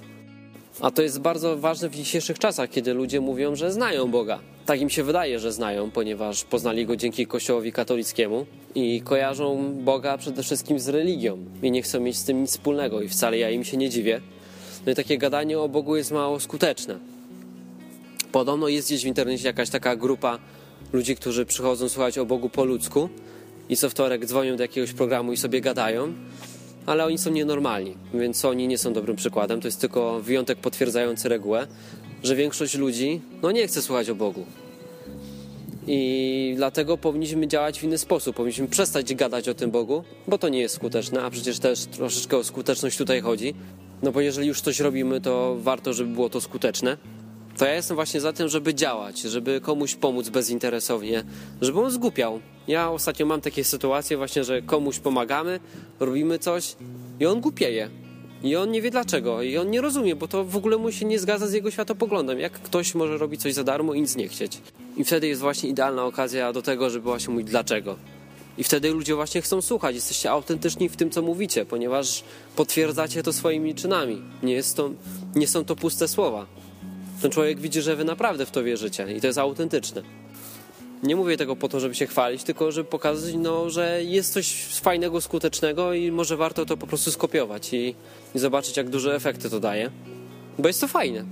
A 0.80 0.92
to 0.92 1.02
jest 1.02 1.20
bardzo 1.20 1.58
ważne 1.58 1.90
w 1.90 1.96
dzisiejszych 1.96 2.40
czasach, 2.40 2.70
kiedy 2.70 2.94
ludzie 2.94 3.22
mówią, 3.22 3.56
że 3.56 3.72
znają 3.72 4.12
Boga. 4.12 4.40
Tak 4.66 4.82
im 4.82 4.90
się 4.90 5.04
wydaje, 5.04 5.40
że 5.40 5.52
znają, 5.52 5.92
ponieważ 5.92 6.44
poznali 6.44 6.86
go 6.86 6.96
dzięki 6.96 7.28
Kościołowi 7.28 7.72
katolickiemu 7.72 8.46
i 8.76 9.02
kojarzą 9.02 9.74
Boga 9.74 10.18
przede 10.18 10.44
wszystkim 10.44 10.80
z 10.80 10.90
religią 10.90 11.38
i 11.64 11.72
nie 11.72 11.82
chcą 11.82 12.00
mieć 12.00 12.18
z 12.18 12.24
tym 12.24 12.42
nic 12.42 12.50
wspólnego 12.52 13.02
i 13.02 13.10
wcale 13.10 13.38
ja 13.38 13.50
im 13.50 13.64
się 13.64 13.78
nie 13.78 13.90
dziwię. 13.90 14.22
No 14.86 14.92
i 14.92 14.96
takie 14.96 15.18
gadanie 15.18 15.60
o 15.60 15.70
Bogu 15.70 15.96
jest 15.96 16.12
mało 16.12 16.40
skuteczne. 16.40 17.00
Podobno 18.32 18.68
jest 18.68 18.88
gdzieś 18.88 19.04
w 19.04 19.08
internecie 19.08 19.48
jakaś 19.48 19.70
taka 19.70 19.96
grupa 19.96 20.40
ludzi, 20.94 21.16
którzy 21.16 21.46
przychodzą 21.46 21.90
słuchać 21.90 22.18
o 22.18 22.26
Bogu 22.26 22.50
po 22.50 22.66
ludzku 22.66 23.10
i 23.70 23.78
co 23.78 23.90
wtorek 23.90 24.26
dzwonią 24.26 24.56
do 24.56 24.64
jakiegoś 24.64 24.94
programu 24.94 25.34
i 25.34 25.38
sobie 25.38 25.62
gadają, 25.62 26.14
ale 26.86 27.06
oni 27.06 27.18
są 27.18 27.32
nienormalni, 27.32 27.98
więc 28.14 28.46
oni 28.46 28.68
nie 28.68 28.78
są 28.78 28.94
dobrym 28.94 29.16
przykładem. 29.16 29.62
To 29.62 29.68
jest 29.68 29.82
tylko 29.82 30.20
wyjątek 30.22 30.58
potwierdzający 30.58 31.30
regułę, 31.30 31.68
że 32.24 32.36
większość 32.36 32.76
ludzi 32.76 33.22
no 33.42 33.52
nie 33.52 33.68
chce 33.68 33.82
słuchać 33.82 34.10
o 34.10 34.16
Bogu. 34.16 34.46
I 35.88 36.54
dlatego 36.56 36.98
powinniśmy 36.98 37.48
działać 37.48 37.80
w 37.80 37.84
inny 37.84 37.98
sposób. 37.98 38.36
Powinniśmy 38.36 38.68
przestać 38.68 39.16
gadać 39.16 39.50
o 39.50 39.54
tym 39.54 39.72
Bogu, 39.72 40.04
bo 40.28 40.38
to 40.38 40.50
nie 40.50 40.60
jest 40.60 40.76
skuteczne, 40.76 41.22
a 41.22 41.30
przecież 41.30 41.60
też 41.60 41.86
troszeczkę 41.86 42.38
o 42.38 42.44
skuteczność 42.44 42.98
tutaj 42.98 43.22
chodzi. 43.22 43.54
No 44.04 44.12
bo 44.12 44.22
jeżeli 44.22 44.48
już 44.48 44.62
coś 44.62 44.80
robimy, 44.80 45.22
to 45.22 45.56
warto, 45.60 45.94
żeby 45.94 46.14
było 46.14 46.30
to 46.30 46.42
skuteczne. 46.42 46.98
To 47.62 47.66
ja 47.66 47.76
jestem 47.76 47.96
właśnie 47.96 48.22
za 48.22 48.34
tym, 48.34 48.50
żeby 48.50 48.74
działać, 48.74 49.20
żeby 49.20 49.62
komuś 49.62 49.96
pomóc 49.96 50.30
bezinteresownie, 50.30 51.24
żeby 51.62 51.80
on 51.80 51.92
zgupiał. 51.92 52.40
Ja 52.68 52.92
ostatnio 52.92 53.26
mam 53.26 53.42
takie 53.42 53.64
sytuacje 53.64 54.18
właśnie, 54.18 54.44
że 54.44 54.62
komuś 54.62 55.00
pomagamy, 55.00 55.60
robimy 56.00 56.40
coś 56.40 56.76
i 57.20 57.26
on 57.26 57.42
głupieje. 57.42 57.90
I 58.44 58.56
on 58.56 58.72
nie 58.72 58.82
wie 58.82 58.92
dlaczego. 58.92 59.42
I 59.42 59.58
on 59.58 59.70
nie 59.70 59.82
rozumie, 59.82 60.16
bo 60.16 60.28
to 60.28 60.46
w 60.46 60.56
ogóle 60.56 60.78
mu 60.78 60.92
się 60.92 61.06
nie 61.06 61.20
zgadza 61.20 61.48
z 61.48 61.54
jego 61.54 61.72
światopoglądem. 61.72 62.40
Jak 62.40 62.54
ktoś 62.54 62.96
może 62.96 63.18
robić 63.18 63.42
coś 63.42 63.54
za 63.54 63.64
darmo 63.64 63.94
i 63.94 64.02
nic 64.02 64.16
nie 64.16 64.28
chcieć. 64.28 64.58
I 64.98 65.04
wtedy 65.04 65.28
jest 65.28 65.42
właśnie 65.42 65.70
idealna 65.70 66.06
okazja 66.06 66.54
do 66.54 66.62
tego, 66.62 66.90
żeby 66.90 67.04
właśnie 67.04 67.34
mówić 67.34 67.48
dlaczego. 67.48 67.96
I 68.58 68.64
wtedy 68.64 68.92
ludzie 68.92 69.16
właśnie 69.16 69.42
chcą 69.42 69.62
słuchać. 69.62 69.96
Jesteście 69.96 70.32
autentyczni 70.32 70.90
w 70.90 70.96
tym, 70.96 71.10
co 71.10 71.22
mówicie, 71.22 71.66
ponieważ 71.66 72.24
potwierdzacie 72.56 73.24
to 73.24 73.34
swoimi 73.34 73.76
czynami. 73.76 74.22
Nie, 74.44 74.54
jest 74.54 74.78
to, 74.78 74.90
nie 75.36 75.48
są 75.48 75.66
to 75.66 75.76
puste 75.76 76.08
słowa. 76.08 76.61
Ten 77.22 77.32
człowiek 77.32 77.60
widzi, 77.60 77.82
że 77.82 77.96
wy 77.96 78.04
naprawdę 78.04 78.46
w 78.46 78.52
to 78.52 78.64
wierzycie 78.64 79.14
i 79.14 79.22
to 79.22 79.28
jest 79.28 79.40
autentyczne. 79.40 80.02
Nie 81.04 81.16
mówię 81.16 81.38
tego 81.38 81.56
po 81.56 81.70
to, 81.70 81.80
żeby 81.80 81.96
się 81.96 82.08
chwalić, 82.08 82.44
tylko 82.44 82.72
żeby 82.72 82.90
pokazać, 82.90 83.34
no, 83.38 83.70
że 83.70 84.04
jest 84.04 84.34
coś 84.34 84.66
fajnego, 84.66 85.22
skutecznego 85.22 85.94
i 85.94 86.12
może 86.12 86.38
warto 86.38 86.66
to 86.66 86.78
po 86.78 86.88
prostu 86.88 87.12
skopiować 87.12 87.74
i, 87.74 87.96
i 88.36 88.40
zobaczyć, 88.40 88.78
jak 88.78 88.90
duże 88.90 89.16
efekty 89.16 89.50
to 89.50 89.60
daje. 89.60 89.92
Bo 90.60 90.68
jest 90.68 90.82
to 90.82 90.88
fajne. 90.88 91.26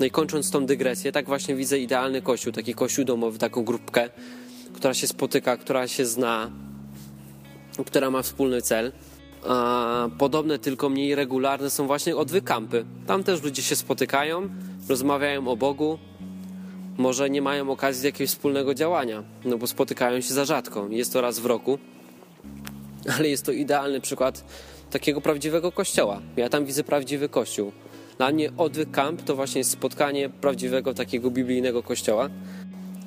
No 0.00 0.06
i 0.06 0.10
kończąc 0.10 0.50
tą 0.50 0.66
dygresję, 0.66 1.12
tak 1.12 1.26
właśnie 1.26 1.54
widzę 1.54 1.78
idealny 1.78 2.22
kościół, 2.22 2.52
taki 2.52 2.74
kościół 2.74 3.04
domowy, 3.04 3.38
taką 3.38 3.64
grupkę, 3.64 4.10
która 4.72 4.94
się 4.94 5.06
spotyka, 5.06 5.56
która 5.56 5.88
się 5.88 6.06
zna, 6.06 6.50
która 7.86 8.10
ma 8.10 8.22
wspólny 8.22 8.62
cel. 8.62 8.92
A 9.48 10.08
podobne, 10.18 10.58
tylko 10.58 10.88
mniej 10.88 11.14
regularne 11.14 11.70
są 11.70 11.86
właśnie 11.86 12.16
odwykampy. 12.16 12.84
Tam 13.06 13.24
też 13.24 13.42
ludzie 13.42 13.62
się 13.62 13.76
spotykają, 13.76 14.48
rozmawiają 14.88 15.48
o 15.48 15.56
Bogu, 15.56 15.98
może 16.98 17.30
nie 17.30 17.42
mają 17.42 17.70
okazji 17.70 18.02
do 18.02 18.08
jakiegoś 18.08 18.30
wspólnego 18.30 18.74
działania, 18.74 19.22
no 19.44 19.58
bo 19.58 19.66
spotykają 19.66 20.20
się 20.20 20.34
za 20.34 20.44
rzadko. 20.44 20.88
Jest 20.90 21.12
to 21.12 21.20
raz 21.20 21.38
w 21.38 21.46
roku, 21.46 21.78
ale 23.18 23.28
jest 23.28 23.46
to 23.46 23.52
idealny 23.52 24.00
przykład 24.00 24.44
takiego 24.90 25.20
prawdziwego 25.20 25.72
kościoła. 25.72 26.20
Ja 26.36 26.48
tam 26.48 26.64
widzę 26.64 26.84
prawdziwy 26.84 27.28
kościół. 27.28 27.72
Dla 28.18 28.30
mnie 28.30 28.50
odwyk 28.56 28.90
camp 28.90 29.22
to 29.22 29.36
właśnie 29.36 29.58
jest 29.58 29.70
spotkanie 29.70 30.28
prawdziwego 30.28 30.94
takiego 30.94 31.30
biblijnego 31.30 31.82
kościoła. 31.82 32.30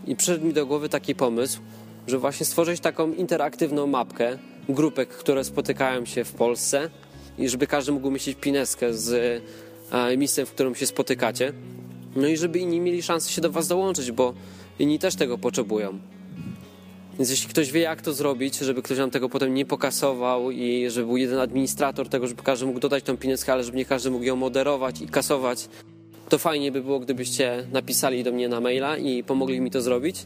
I 0.08 0.16
przyszedł 0.16 0.46
mi 0.46 0.54
do 0.54 0.66
głowy 0.66 0.90
taki 0.90 1.16
pomysł, 1.16 1.60
że 2.08 2.20
właśnie 2.20 2.46
stworzyć 2.46 2.80
taką 2.80 3.14
interaktywną 3.14 3.88
mapkę 3.88 4.38
grupek, 4.70 5.10
które 5.10 5.44
spotykają 5.44 6.06
się 6.06 6.24
w 6.24 6.32
Polsce 6.32 6.90
i 7.38 7.50
żeby 7.50 7.68
każdy 7.68 7.92
mógł 7.92 8.12
myśleć 8.12 8.38
pineskę 8.42 8.94
z 8.94 9.42
e, 9.92 10.18
miejscem, 10.18 10.46
w 10.46 10.52
którym 10.52 10.76
się 10.76 10.88
spotykacie. 10.88 11.54
No 12.16 12.28
i 12.28 12.38
żeby 12.38 12.60
inni 12.60 12.80
mieli 12.80 13.04
szansę 13.04 13.32
się 13.32 13.42
do 13.42 13.52
Was 13.52 13.68
dołączyć, 13.68 14.12
bo 14.12 14.34
inni 14.80 15.00
też 15.00 15.16
tego 15.16 15.38
potrzebują. 15.38 16.00
Więc 17.20 17.30
jeśli 17.30 17.50
ktoś 17.50 17.72
wie, 17.72 17.82
jak 17.82 18.02
to 18.02 18.14
zrobić, 18.14 18.58
żeby 18.58 18.82
ktoś 18.82 18.98
nam 18.98 19.12
tego 19.12 19.30
potem 19.30 19.54
nie 19.54 19.66
pokasował 19.66 20.52
i 20.52 20.90
żeby 20.90 21.08
był 21.08 21.18
jeden 21.18 21.40
administrator 21.40 22.10
tego, 22.10 22.28
żeby 22.28 22.44
każdy 22.44 22.66
mógł 22.66 22.80
dodać 22.80 23.04
tą 23.04 23.18
pineskę, 23.18 23.54
ale 23.54 23.64
żeby 23.64 23.78
nie 23.78 23.86
każdy 23.86 24.12
mógł 24.12 24.24
ją 24.24 24.36
moderować 24.36 25.02
i 25.02 25.08
kasować, 25.08 25.70
to 26.30 26.38
fajnie 26.38 26.72
by 26.72 26.82
było, 26.82 27.00
gdybyście 27.00 27.68
napisali 27.72 28.24
do 28.24 28.32
mnie 28.32 28.50
na 28.50 28.60
maila 28.60 28.98
i 28.98 29.24
pomogli 29.24 29.62
mi 29.62 29.72
to 29.72 29.82
zrobić. 29.82 30.26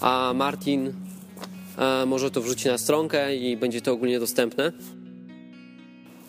A 0.00 0.32
Martin 0.34 0.92
może 2.06 2.30
to 2.30 2.40
wrzuci 2.40 2.68
na 2.68 2.78
stronkę 2.78 3.36
i 3.36 3.56
będzie 3.56 3.80
to 3.80 3.92
ogólnie 3.92 4.20
dostępne. 4.20 4.72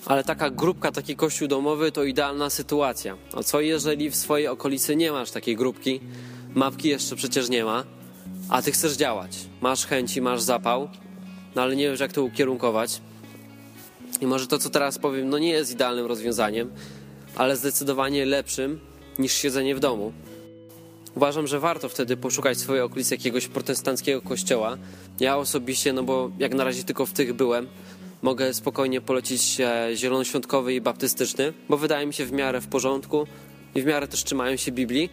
Ale 0.06 0.24
taka 0.24 0.50
grupka, 0.50 0.92
taki 0.92 1.16
kościół 1.16 1.48
domowy 1.48 1.92
to 1.92 2.04
idealna 2.04 2.50
sytuacja. 2.50 3.18
A 3.34 3.44
co 3.44 3.62
jeżeli 3.62 4.10
w 4.10 4.16
swojej 4.16 4.48
okolicy 4.48 4.96
nie 4.96 5.12
masz 5.12 5.32
takiej 5.32 5.56
grupki, 5.56 6.00
mapki 6.56 6.90
jeszcze 6.90 7.16
przecież 7.16 7.50
nie 7.50 7.66
ma, 7.66 7.84
a 8.50 8.62
ty 8.62 8.72
chcesz 8.72 8.94
działać? 8.94 9.38
Masz 9.62 9.86
chęci, 9.86 10.22
masz 10.22 10.42
zapał, 10.42 10.90
no 11.56 11.62
ale 11.62 11.76
nie 11.76 11.90
wiesz 11.90 12.00
jak 12.00 12.14
to 12.14 12.24
ukierunkować. 12.24 13.02
I 14.22 14.28
może 14.28 14.48
to, 14.48 14.58
co 14.58 14.70
teraz 14.70 15.00
powiem, 15.00 15.30
no 15.30 15.38
nie 15.38 15.50
jest 15.50 15.72
idealnym 15.72 16.06
rozwiązaniem, 16.06 16.72
ale 17.36 17.58
zdecydowanie 17.58 18.26
lepszym 18.26 18.80
niż 19.20 19.34
siedzenie 19.34 19.76
w 19.76 19.80
domu. 19.80 20.14
Uważam, 21.16 21.48
że 21.48 21.60
warto 21.60 21.90
wtedy 21.90 22.18
poszukać 22.18 22.58
w 22.58 22.62
swojej 22.62 22.84
okolicy 22.84 23.16
jakiegoś 23.16 23.48
protestanckiego 23.48 24.22
kościoła. 24.22 24.78
Ja 25.20 25.38
osobiście, 25.38 25.94
no 25.94 26.04
bo 26.04 26.32
jak 26.40 26.54
na 26.54 26.64
razie 26.64 26.84
tylko 26.84 27.06
w 27.06 27.14
tych 27.14 27.34
byłem, 27.34 27.68
mogę 28.22 28.54
spokojnie 28.54 29.02
polecić 29.02 29.58
zielonoświątkowy 29.96 30.74
i 30.74 30.82
baptystyczny, 30.82 31.54
bo 31.70 31.78
wydaje 31.78 32.06
mi 32.06 32.14
się 32.14 32.26
w 32.26 32.32
miarę 32.32 32.62
w 32.62 32.68
porządku 32.68 33.28
i 33.76 33.82
w 33.82 33.86
miarę 33.86 34.08
też 34.08 34.24
trzymają 34.24 34.56
się 34.56 34.72
Biblii. 34.72 35.10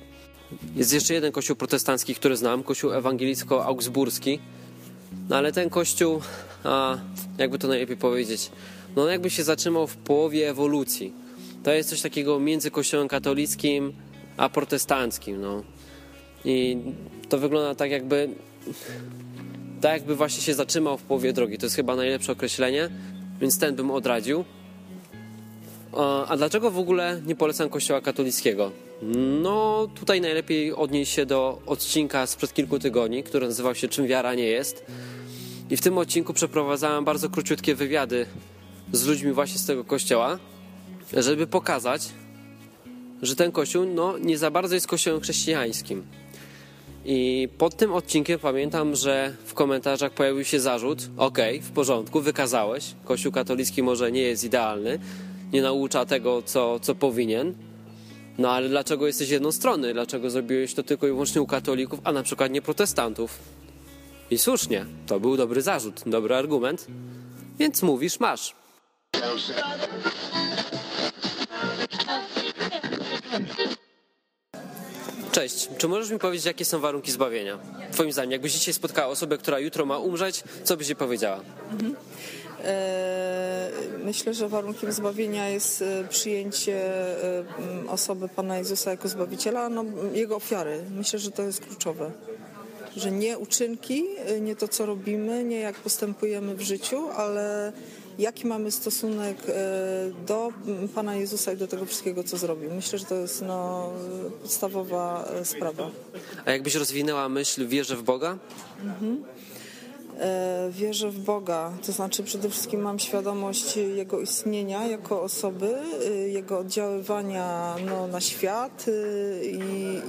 Jest 0.76 0.92
jeszcze 0.92 1.14
jeden 1.14 1.32
kościół 1.32 1.56
protestancki, 1.56 2.14
który 2.14 2.36
znam, 2.36 2.62
kościół 2.62 2.90
ewangelicko-augsburski, 2.90 4.38
no 5.28 5.36
ale 5.36 5.52
ten 5.52 5.70
kościół, 5.70 6.20
a, 6.64 6.98
jakby 7.38 7.58
to 7.58 7.68
najlepiej 7.68 7.96
powiedzieć, 7.96 8.50
no 8.96 9.08
jakby 9.08 9.30
się 9.30 9.44
zatrzymał 9.44 9.86
w 9.86 9.96
połowie 9.96 10.50
ewolucji. 10.50 11.12
To 11.62 11.72
jest 11.72 11.90
coś 11.90 12.00
takiego 12.00 12.40
między 12.40 12.70
kościołem 12.70 13.08
katolickim 13.08 13.92
a 14.36 14.48
protestanckim, 14.48 15.40
no. 15.40 15.62
I 16.44 16.78
to 17.28 17.38
wygląda 17.38 17.74
tak 17.74 17.90
jakby 17.90 18.28
tak 19.80 19.92
jakby 19.92 20.16
właśnie 20.16 20.42
się 20.42 20.54
zatrzymał 20.54 20.98
w 20.98 21.02
połowie 21.02 21.32
drogi. 21.32 21.58
To 21.58 21.66
jest 21.66 21.76
chyba 21.76 21.96
najlepsze 21.96 22.32
określenie, 22.32 22.90
więc 23.40 23.58
ten 23.58 23.74
bym 23.74 23.90
odradził. 23.90 24.44
A 26.28 26.36
dlaczego 26.36 26.70
w 26.70 26.78
ogóle 26.78 27.20
nie 27.26 27.36
polecam 27.36 27.68
kościoła 27.68 28.00
katolickiego? 28.00 28.72
No, 29.42 29.88
tutaj 29.94 30.20
najlepiej 30.20 30.72
odnieść 30.72 31.12
się 31.12 31.26
do 31.26 31.62
odcinka 31.66 32.26
sprzed 32.26 32.54
kilku 32.54 32.78
tygodni, 32.78 33.22
który 33.22 33.46
nazywał 33.46 33.74
się 33.74 33.88
Czym 33.88 34.06
wiara 34.06 34.34
nie 34.34 34.46
jest. 34.46 34.84
I 35.70 35.76
w 35.76 35.80
tym 35.80 35.98
odcinku 35.98 36.34
przeprowadzałem 36.34 37.04
bardzo 37.04 37.30
króciutkie 37.30 37.74
wywiady 37.74 38.26
z 38.92 39.06
ludźmi 39.06 39.32
właśnie 39.32 39.58
z 39.58 39.66
tego 39.66 39.84
kościoła, 39.84 40.38
żeby 41.12 41.46
pokazać, 41.46 42.08
że 43.22 43.36
ten 43.36 43.52
kościół 43.52 43.84
no, 43.84 44.18
nie 44.18 44.38
za 44.38 44.50
bardzo 44.50 44.74
jest 44.74 44.86
kościołem 44.86 45.20
chrześcijańskim. 45.20 46.02
I 47.10 47.48
pod 47.58 47.76
tym 47.76 47.94
odcinkiem 47.94 48.38
pamiętam, 48.38 48.96
że 48.96 49.34
w 49.44 49.54
komentarzach 49.54 50.12
pojawił 50.12 50.44
się 50.44 50.60
zarzut: 50.60 50.98
OK, 51.16 51.38
w 51.62 51.70
porządku, 51.70 52.20
wykazałeś, 52.20 52.94
Kościół 53.04 53.32
katolicki 53.32 53.82
może 53.82 54.12
nie 54.12 54.20
jest 54.22 54.44
idealny, 54.44 54.98
nie 55.52 55.62
naucza 55.62 56.06
tego, 56.06 56.42
co, 56.42 56.80
co 56.80 56.94
powinien. 56.94 57.54
No 58.38 58.50
ale 58.50 58.68
dlaczego 58.68 59.06
jesteś 59.06 59.30
jednostronny? 59.30 59.92
Dlaczego 59.92 60.30
zrobiłeś 60.30 60.74
to 60.74 60.82
tylko 60.82 61.06
i 61.06 61.10
wyłącznie 61.10 61.42
u 61.42 61.46
katolików, 61.46 62.00
a 62.04 62.12
na 62.12 62.22
przykład 62.22 62.52
nie 62.52 62.62
protestantów? 62.62 63.38
I 64.30 64.38
słusznie, 64.38 64.86
to 65.06 65.20
był 65.20 65.36
dobry 65.36 65.62
zarzut, 65.62 66.02
dobry 66.06 66.34
argument. 66.34 66.86
Więc 67.58 67.82
mówisz, 67.82 68.20
masz. 68.20 68.54
Cześć, 75.38 75.68
czy 75.78 75.88
możesz 75.88 76.10
mi 76.10 76.18
powiedzieć, 76.18 76.46
jakie 76.46 76.64
są 76.64 76.80
warunki 76.80 77.12
zbawienia? 77.12 77.58
Twoim 77.92 78.12
zdaniem, 78.12 78.32
jakbyś 78.32 78.52
dzisiaj 78.52 78.74
spotkała 78.74 79.08
osobę, 79.08 79.38
która 79.38 79.58
jutro 79.58 79.86
ma 79.86 79.98
umrzeć, 79.98 80.44
co 80.64 80.76
byś 80.76 80.88
jej 80.88 80.96
powiedziała? 80.96 81.40
E, 82.64 83.70
Myślę, 84.04 84.34
że 84.34 84.48
warunkiem 84.48 84.92
zbawienia 84.92 85.48
jest 85.48 85.82
e, 85.82 86.04
przyjęcie 86.08 86.74
e, 87.24 87.44
osoby 87.88 88.28
Pana 88.28 88.58
Jezusa 88.58 88.90
jako 88.90 89.08
Zbawiciela, 89.08 89.68
no, 89.68 89.84
Jego 90.12 90.36
ofiary. 90.36 90.80
Myślę, 90.90 91.18
że 91.18 91.30
to 91.30 91.42
jest 91.42 91.60
kluczowe. 91.60 92.10
Że 92.96 93.10
nie 93.10 93.38
uczynki, 93.38 94.04
nie 94.40 94.56
to, 94.56 94.68
co 94.68 94.86
robimy, 94.86 95.44
nie 95.44 95.60
jak 95.60 95.76
postępujemy 95.76 96.54
w 96.54 96.60
życiu, 96.60 97.08
ale 97.08 97.72
jaki 98.18 98.46
mamy 98.46 98.70
stosunek 98.70 99.36
e, 99.48 99.52
do 100.26 100.52
Pana 100.94 101.16
Jezusa 101.16 101.52
i 101.52 101.56
do 101.56 101.68
tego 101.68 101.86
wszystkiego, 101.86 102.24
co 102.24 102.36
zrobił. 102.36 102.74
Myślę, 102.74 102.98
że 102.98 103.04
to 103.04 103.14
jest 103.14 103.42
no, 103.42 103.90
podstawowa 104.42 105.24
e, 105.24 105.44
sprawa. 105.44 105.90
A 106.44 106.50
jakbyś 106.50 106.74
rozwinęła 106.74 107.28
myśl, 107.28 107.66
wierzę 107.66 107.96
w 107.96 108.02
Boga? 108.02 108.38
E, 110.20 110.70
Wierzę 110.72 111.10
w 111.10 111.18
Boga, 111.18 111.72
to 111.86 111.92
znaczy 111.92 112.22
przede 112.22 112.50
wszystkim 112.50 112.80
mam 112.80 112.98
świadomość 112.98 113.76
Jego 113.76 114.20
istnienia 114.20 114.86
jako 114.86 115.22
osoby, 115.22 115.74
Jego 116.26 116.58
oddziaływania 116.58 117.76
no, 117.86 118.06
na 118.06 118.20
świat 118.20 118.86
i, 119.42 119.58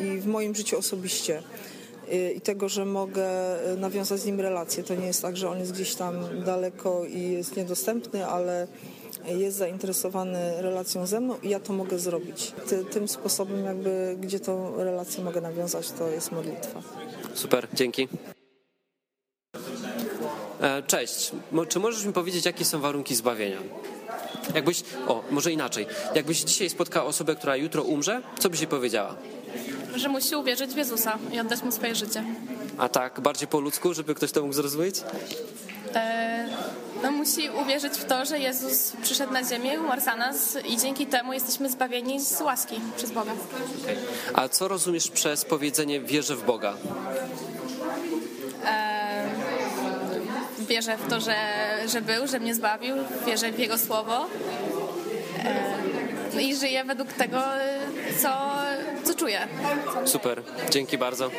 i 0.05 0.19
w 0.19 0.27
moim 0.27 0.55
życiu 0.55 0.77
osobiście. 0.77 1.43
E, 2.11 2.31
I 2.31 2.41
tego, 2.41 2.69
że 2.69 2.85
mogę 2.85 3.25
e, 3.71 3.75
nawiązać 3.75 4.19
z 4.19 4.25
Nim 4.25 4.39
relację. 4.41 4.83
To 4.83 4.95
nie 4.95 5.07
jest 5.07 5.21
tak, 5.21 5.37
że 5.37 5.49
On 5.49 5.59
jest 5.59 5.71
gdzieś 5.73 5.95
tam 5.95 6.43
daleko 6.45 7.05
i 7.05 7.31
jest 7.31 7.57
niedostępny, 7.57 8.27
ale 8.27 8.67
jest 9.27 9.57
zainteresowany 9.57 10.61
relacją 10.61 11.05
ze 11.05 11.19
mną 11.19 11.35
i 11.43 11.49
ja 11.49 11.59
to 11.59 11.73
mogę 11.73 11.99
zrobić. 11.99 12.53
Ty, 12.67 12.85
tym 12.85 13.07
sposobem 13.07 13.65
jakby, 13.65 14.17
gdzie 14.19 14.39
tą 14.39 14.83
relację 14.83 15.23
mogę 15.23 15.41
nawiązać, 15.41 15.91
to 15.91 16.07
jest 16.09 16.31
modlitwa. 16.31 16.81
Super, 17.33 17.67
dzięki. 17.73 18.07
E, 20.61 20.83
Cześć, 20.83 21.31
czy 21.69 21.79
możesz 21.79 22.05
mi 22.05 22.13
powiedzieć, 22.13 22.45
jakie 22.45 22.65
są 22.65 22.79
warunki 22.79 23.15
zbawienia? 23.15 23.57
Jakbyś, 24.55 24.83
o, 25.07 25.23
może 25.31 25.51
inaczej. 25.51 25.85
Jakbyś 26.15 26.43
dzisiaj 26.43 26.69
spotkała 26.69 27.05
osobę, 27.05 27.35
która 27.35 27.55
jutro 27.55 27.83
umrze, 27.83 28.21
co 28.39 28.49
byś 28.49 28.59
jej 28.59 28.69
powiedziała? 28.69 29.15
Że 29.95 30.09
musi 30.09 30.35
uwierzyć 30.35 30.71
w 30.71 30.77
Jezusa 30.77 31.17
i 31.33 31.39
oddać 31.39 31.63
mu 31.63 31.71
swoje 31.71 31.95
życie. 31.95 32.23
A 32.77 32.89
tak, 32.89 33.19
bardziej 33.19 33.47
po 33.47 33.59
ludzku, 33.59 33.93
żeby 33.93 34.15
ktoś 34.15 34.31
to 34.31 34.41
mógł 34.41 34.53
zrozumieć? 34.53 34.95
E, 35.95 36.49
no, 37.03 37.11
musi 37.11 37.49
uwierzyć 37.49 37.93
w 37.93 38.05
to, 38.05 38.25
że 38.25 38.39
Jezus 38.39 38.93
przyszedł 39.03 39.33
na 39.33 39.43
ziemię, 39.43 39.79
umarł 39.79 40.01
za 40.01 40.15
nas 40.15 40.57
i 40.65 40.77
dzięki 40.77 41.07
temu 41.07 41.33
jesteśmy 41.33 41.69
zbawieni 41.69 42.19
z 42.21 42.41
łaski 42.41 42.79
przez 42.97 43.11
Boga. 43.11 43.31
A 44.33 44.49
co 44.49 44.67
rozumiesz 44.67 45.07
przez 45.07 45.45
powiedzenie 45.45 46.01
wierzę 46.01 46.35
w 46.35 46.43
Boga? 46.45 46.73
E, 48.65 49.29
wierzę 50.59 50.97
w 50.97 51.09
to, 51.09 51.19
że, 51.21 51.35
że 51.87 52.01
był, 52.01 52.27
że 52.27 52.39
mnie 52.39 52.55
zbawił, 52.55 52.95
wierzę 53.25 53.51
w 53.51 53.59
Jego 53.59 53.77
słowo 53.77 54.27
e, 56.35 56.41
i 56.41 56.55
żyję 56.55 56.83
według 56.83 57.13
tego, 57.13 57.41
co, 58.21 58.29
co 59.03 59.13
czuję. 59.13 59.47
Super, 60.05 60.43
dzięki 60.69 60.97
bardzo. 60.97 61.31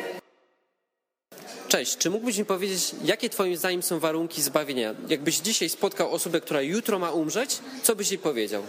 Cześć, 1.71 1.97
czy 1.97 2.09
mógłbyś 2.09 2.37
mi 2.37 2.45
powiedzieć, 2.45 2.95
jakie 3.03 3.29
twoim 3.29 3.57
zdaniem 3.57 3.83
są 3.83 3.99
warunki 3.99 4.41
zbawienia? 4.41 4.95
Jakbyś 5.07 5.37
dzisiaj 5.37 5.69
spotkał 5.69 6.11
osobę, 6.11 6.41
która 6.41 6.61
jutro 6.61 6.99
ma 6.99 7.11
umrzeć, 7.11 7.59
co 7.83 7.95
byś 7.95 8.11
jej 8.11 8.19
powiedział? 8.19 8.63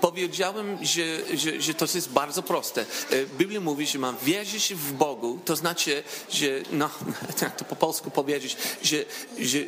Powiedziałem, 0.00 0.78
że, 0.82 1.36
że, 1.36 1.60
że 1.60 1.74
to 1.74 1.86
jest 1.94 2.08
bardzo 2.08 2.42
proste. 2.42 2.80
E, 2.80 3.26
Biblia 3.38 3.60
mówi, 3.60 3.86
że 3.86 3.98
mam 3.98 4.16
wierzyć 4.22 4.74
w 4.74 4.92
Bogu, 4.92 5.38
to 5.44 5.56
znaczy, 5.56 6.02
że, 6.30 6.46
no, 6.72 6.90
jak 7.42 7.56
to 7.56 7.64
po 7.64 7.76
polsku 7.76 8.10
powiedzieć, 8.10 8.56
że, 8.82 8.96
że, 9.38 9.58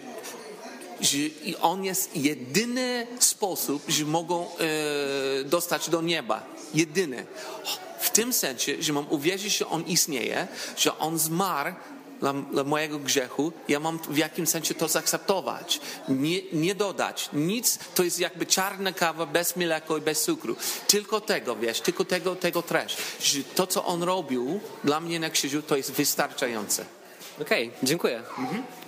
że 1.00 1.18
i 1.18 1.56
On 1.56 1.84
jest 1.84 2.16
jedyny 2.16 3.06
sposób, 3.18 3.82
że 3.88 4.04
mogą 4.04 4.46
e, 4.46 5.44
dostać 5.44 5.90
do 5.90 6.02
nieba. 6.02 6.46
Jedyny. 6.74 7.26
W 8.16 8.18
tym 8.18 8.32
sensie, 8.32 8.82
że 8.82 8.92
mam 8.92 9.06
uwierzyć, 9.10 9.58
że 9.58 9.68
On 9.68 9.84
istnieje, 9.86 10.48
że 10.76 10.98
On 10.98 11.18
zmarł 11.18 11.72
dla, 12.20 12.32
dla 12.32 12.64
mojego 12.64 12.98
grzechu, 12.98 13.52
ja 13.68 13.80
mam 13.80 13.98
w 13.98 14.16
jakimś 14.16 14.48
sensie 14.48 14.74
to 14.74 14.88
zaakceptować. 14.88 15.80
Nie, 16.08 16.40
nie 16.52 16.74
dodać. 16.74 17.28
Nic, 17.32 17.78
to 17.94 18.02
jest 18.02 18.20
jakby 18.20 18.46
czarna 18.46 18.92
kawa 18.92 19.26
bez 19.26 19.56
mleka 19.56 19.96
i 19.96 20.00
bez 20.00 20.22
cukru. 20.22 20.56
Tylko 20.86 21.20
tego, 21.20 21.56
wiesz, 21.56 21.80
tylko 21.80 22.04
tego, 22.04 22.36
tego 22.36 22.62
treść. 22.62 22.96
Że 23.20 23.42
to, 23.54 23.66
co 23.66 23.84
on 23.84 24.02
robił 24.02 24.60
dla 24.84 25.00
mnie 25.00 25.20
na 25.20 25.30
krzyżu, 25.30 25.62
to 25.62 25.76
jest 25.76 25.92
wystarczające. 25.92 26.84
Okej, 27.40 27.70
dziękuję. 27.82 28.22
E, 28.38 28.85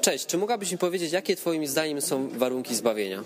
Cześć, 0.00 0.26
czy 0.26 0.38
mogłabyś 0.38 0.72
mi 0.72 0.78
powiedzieć, 0.78 1.12
jakie 1.12 1.36
twoim 1.36 1.66
zdaniem 1.66 2.00
są 2.00 2.28
warunki 2.28 2.74
zbawienia? 2.74 3.22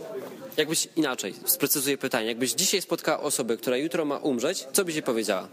Jakbyś 0.57 0.89
inaczej, 0.97 1.35
sprecyzuję 1.47 1.99
pytanie. 1.99 2.27
Jakbyś 2.27 2.53
dzisiaj 2.53 2.83
spotkała 2.83 3.21
osobę, 3.21 3.57
która 3.57 3.77
jutro 3.77 4.05
ma 4.05 4.17
umrzeć, 4.17 4.67
co 4.73 4.85
byś 4.85 4.95
jej 4.95 5.03
powiedziała? 5.03 5.49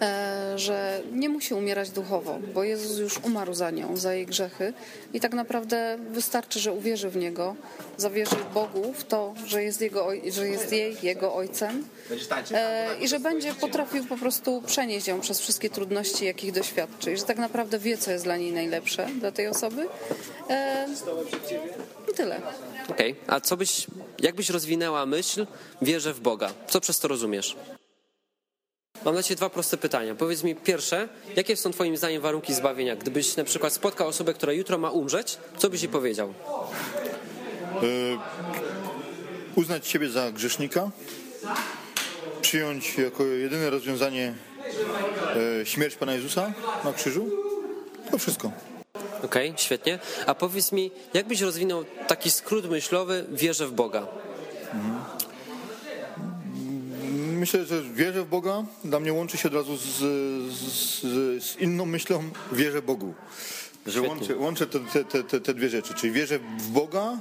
E, 0.00 0.52
że 0.58 1.00
nie 1.12 1.28
musi 1.28 1.54
umierać 1.54 1.90
duchowo, 1.90 2.38
bo 2.54 2.64
Jezus 2.64 2.98
już 2.98 3.18
umarł 3.18 3.54
za 3.54 3.70
nią, 3.70 3.96
za 3.96 4.14
jej 4.14 4.26
grzechy 4.26 4.72
i 5.12 5.20
tak 5.20 5.32
naprawdę 5.32 5.98
wystarczy, 6.10 6.60
że 6.60 6.72
uwierzy 6.72 7.10
w 7.10 7.16
Niego, 7.16 7.56
zawierzy 7.96 8.36
Bogu 8.54 8.92
w 8.92 9.04
to, 9.04 9.34
że 9.46 9.62
jest, 9.62 9.80
jego, 9.80 10.08
że 10.30 10.48
jest 10.48 10.72
jej, 10.72 10.96
Jego 11.02 11.34
Ojcem 11.34 11.84
e, 12.52 12.96
i 13.00 13.08
że 13.08 13.20
będzie 13.20 13.54
potrafił 13.54 14.04
po 14.04 14.16
prostu 14.16 14.62
przenieść 14.66 15.06
ją 15.06 15.20
przez 15.20 15.40
wszystkie 15.40 15.70
trudności, 15.70 16.24
jakich 16.24 16.52
doświadczy 16.52 17.12
i 17.12 17.16
że 17.16 17.24
tak 17.24 17.38
naprawdę 17.38 17.78
wie, 17.78 17.98
co 17.98 18.10
jest 18.10 18.24
dla 18.24 18.36
niej 18.36 18.52
najlepsze, 18.52 19.06
dla 19.20 19.32
tej 19.32 19.48
osoby 19.48 19.88
e, 20.50 20.86
i 22.12 22.14
tyle. 22.14 22.40
Okej, 22.88 23.16
a 23.26 23.40
co 23.40 23.56
byś, 23.56 23.86
jakbyś 24.18 24.50
rozwinęła 24.50 25.06
myśl, 25.06 25.46
wierzę 25.82 26.14
w 26.14 26.20
Boga? 26.20 26.52
Co 26.68 26.80
przez 26.80 26.98
to 26.98 27.08
rozumiesz? 27.08 27.56
Mam 29.04 29.14
dla 29.14 29.22
Ciebie 29.22 29.36
dwa 29.36 29.50
proste 29.50 29.76
pytania. 29.76 30.14
Powiedz 30.14 30.42
mi 30.42 30.56
pierwsze, 30.56 31.08
jakie 31.36 31.56
są 31.56 31.70
Twoim 31.70 31.96
zdaniem 31.96 32.22
warunki 32.22 32.54
zbawienia? 32.54 32.96
Gdybyś 32.96 33.36
na 33.36 33.44
przykład 33.44 33.72
spotkał 33.72 34.08
osobę, 34.08 34.34
która 34.34 34.52
jutro 34.52 34.78
ma 34.78 34.90
umrzeć, 34.90 35.38
co 35.58 35.70
byś 35.70 35.82
jej 35.82 35.92
powiedział? 35.92 36.34
uznać 39.54 39.86
siebie 39.86 40.08
za 40.08 40.32
grzesznika, 40.32 40.90
przyjąć 42.40 42.98
jako 42.98 43.24
jedyne 43.24 43.70
rozwiązanie 43.70 44.34
e, 45.60 45.66
śmierć 45.66 45.96
Pana 45.96 46.14
Jezusa 46.14 46.52
na 46.84 46.92
krzyżu. 46.92 47.30
To 48.10 48.18
wszystko. 48.18 48.52
Okej, 49.24 49.54
świetnie. 49.56 49.98
A 50.26 50.34
powiedz 50.34 50.72
mi, 50.72 50.90
jak 51.14 51.26
byś 51.26 51.40
rozwinął 51.40 51.84
taki 52.06 52.30
skrót 52.30 52.70
myślowy, 52.70 53.24
wierzę 53.32 53.66
w 53.66 53.72
Boga? 53.72 54.06
Myślę, 57.40 57.64
że 57.64 57.82
wierzę 57.82 58.24
w 58.24 58.28
Boga. 58.28 58.64
Dla 58.84 59.00
mnie 59.00 59.12
łączy 59.12 59.36
się 59.36 59.48
od 59.48 59.54
razu 59.54 59.76
z, 59.76 59.84
z, 60.52 61.00
z 61.44 61.56
inną 61.60 61.86
myślą 61.86 62.22
wierzę 62.52 62.82
Bogu. 62.82 63.14
Że 63.86 64.02
łączę, 64.02 64.36
łączę 64.36 64.66
te, 64.66 65.04
te, 65.04 65.24
te, 65.24 65.40
te, 65.40 65.54
dwie 65.54 65.68
rzeczy, 65.68 65.94
czyli 65.94 66.12
wierzę 66.12 66.38
w 66.58 66.68
Boga 66.68 67.18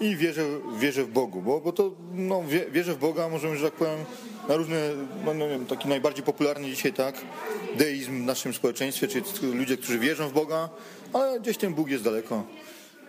i 0.00 0.16
wierzę, 0.16 0.44
wierzę 0.78 1.04
w 1.04 1.08
Bogu, 1.08 1.42
bo, 1.42 1.60
bo 1.60 1.72
to 1.72 1.94
no, 2.14 2.44
wie, 2.44 2.66
wierzę 2.70 2.94
w 2.94 2.98
Boga, 2.98 3.28
możemy, 3.28 3.56
że 3.56 3.64
tak 3.64 3.74
powiem, 3.74 3.98
na 4.48 4.56
różne, 4.56 4.90
no, 5.24 5.34
nie 5.34 5.48
wiem, 5.48 5.66
taki 5.66 5.88
najbardziej 5.88 6.24
popularny 6.24 6.70
dzisiaj, 6.70 6.92
tak, 6.92 7.14
deizm 7.78 8.22
w 8.22 8.26
naszym 8.26 8.54
społeczeństwie, 8.54 9.08
czyli 9.08 9.24
ludzie, 9.54 9.76
którzy 9.76 9.98
wierzą 9.98 10.28
w 10.28 10.32
Boga, 10.32 10.68
ale 11.12 11.40
gdzieś 11.40 11.56
ten 11.56 11.74
Bóg 11.74 11.90
jest 11.90 12.04
daleko, 12.04 12.44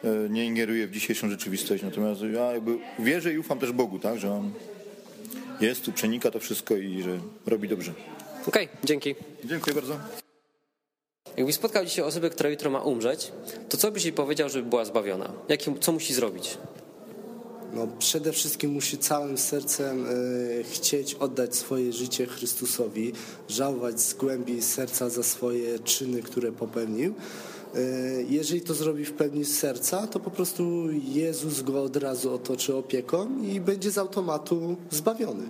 e, 0.04 0.30
nie 0.30 0.46
ingeruje 0.46 0.88
w 0.88 0.92
dzisiejszą 0.92 1.30
rzeczywistość, 1.30 1.84
natomiast 1.84 2.22
ja 2.34 2.54
jakby 2.54 2.78
wierzę 3.00 3.34
i 3.34 3.40
ufam 3.40 3.60
też 3.60 3.72
Bogu, 3.72 4.00
tak, 4.00 4.20
że 4.20 4.32
On 4.32 4.52
jest 5.62 5.86
tu, 5.86 5.92
przenika 5.92 6.32
to 6.32 6.40
wszystko 6.40 6.76
i 6.76 7.02
że 7.02 7.20
robi 7.46 7.68
dobrze. 7.68 7.94
Okej, 8.48 8.70
dzięki. 8.84 9.16
Dziękuję 9.46 9.74
bardzo. 9.74 10.00
Jakbyś 11.38 11.56
spotkał 11.56 11.86
dzisiaj 11.86 12.06
osobę, 12.06 12.30
która 12.30 12.50
jutro 12.50 12.72
ma 12.72 12.80
umrzeć, 12.82 13.32
to 13.70 13.78
co 13.78 13.92
byś 13.92 14.04
jej 14.04 14.14
powiedział, 14.14 14.50
żeby 14.50 14.70
była 14.70 14.86
zbawiona? 14.86 15.34
Jakie, 15.50 15.74
co 15.80 15.92
musi 15.92 16.14
zrobić? 16.14 16.58
No, 17.74 17.88
przede 18.00 18.32
wszystkim 18.32 18.72
musi 18.72 18.98
całym 18.98 19.38
sercem 19.38 20.06
e, 20.06 20.64
chcieć 20.64 21.16
oddać 21.16 21.56
swoje 21.56 21.94
życie 21.94 22.26
Chrystusowi, 22.26 23.14
żałować 23.50 24.02
z 24.02 24.14
głębi 24.14 24.62
serca 24.62 25.10
za 25.10 25.24
swoje 25.24 25.80
czyny, 25.80 26.22
które 26.22 26.52
popełnił. 26.52 27.14
E, 27.76 27.80
jeżeli 28.30 28.62
to 28.62 28.74
zrobi 28.74 29.06
w 29.06 29.14
pełni 29.14 29.44
z 29.44 29.60
serca, 29.60 30.08
to 30.08 30.20
po 30.20 30.32
prostu 30.32 30.92
Jezus 30.92 31.62
go 31.62 31.84
od 31.84 31.96
razu 31.96 32.34
otoczy 32.34 32.76
opieką 32.76 33.44
i 33.44 33.60
będzie 33.60 33.92
z 33.92 33.98
automatu 33.98 34.76
zbawiony. 34.90 35.44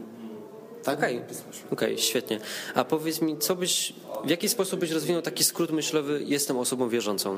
Tak? 0.84 0.98
Okej, 0.98 1.16
Święte. 1.16 1.74
okej, 1.74 1.98
świetnie. 1.98 2.40
A 2.76 2.84
powiedz 2.84 3.22
mi, 3.22 3.38
co 3.38 3.56
byś, 3.56 3.94
w 4.26 4.30
jaki 4.30 4.50
sposób 4.50 4.80
byś 4.80 4.92
rozwinął 4.92 5.22
taki 5.22 5.44
skrót 5.44 5.72
myślowy, 5.72 6.22
jestem 6.26 6.58
osobą 6.58 6.90
wierzącą? 6.90 7.38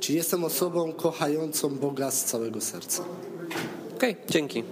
Czyli 0.00 0.18
jestem 0.18 0.44
osobą 0.44 0.92
kochającą 0.92 1.68
Boga 1.68 2.10
z 2.10 2.24
całego 2.24 2.60
serca. 2.60 3.04
Okej, 3.96 4.12
okay, 4.12 4.24
dzięki. 4.28 4.64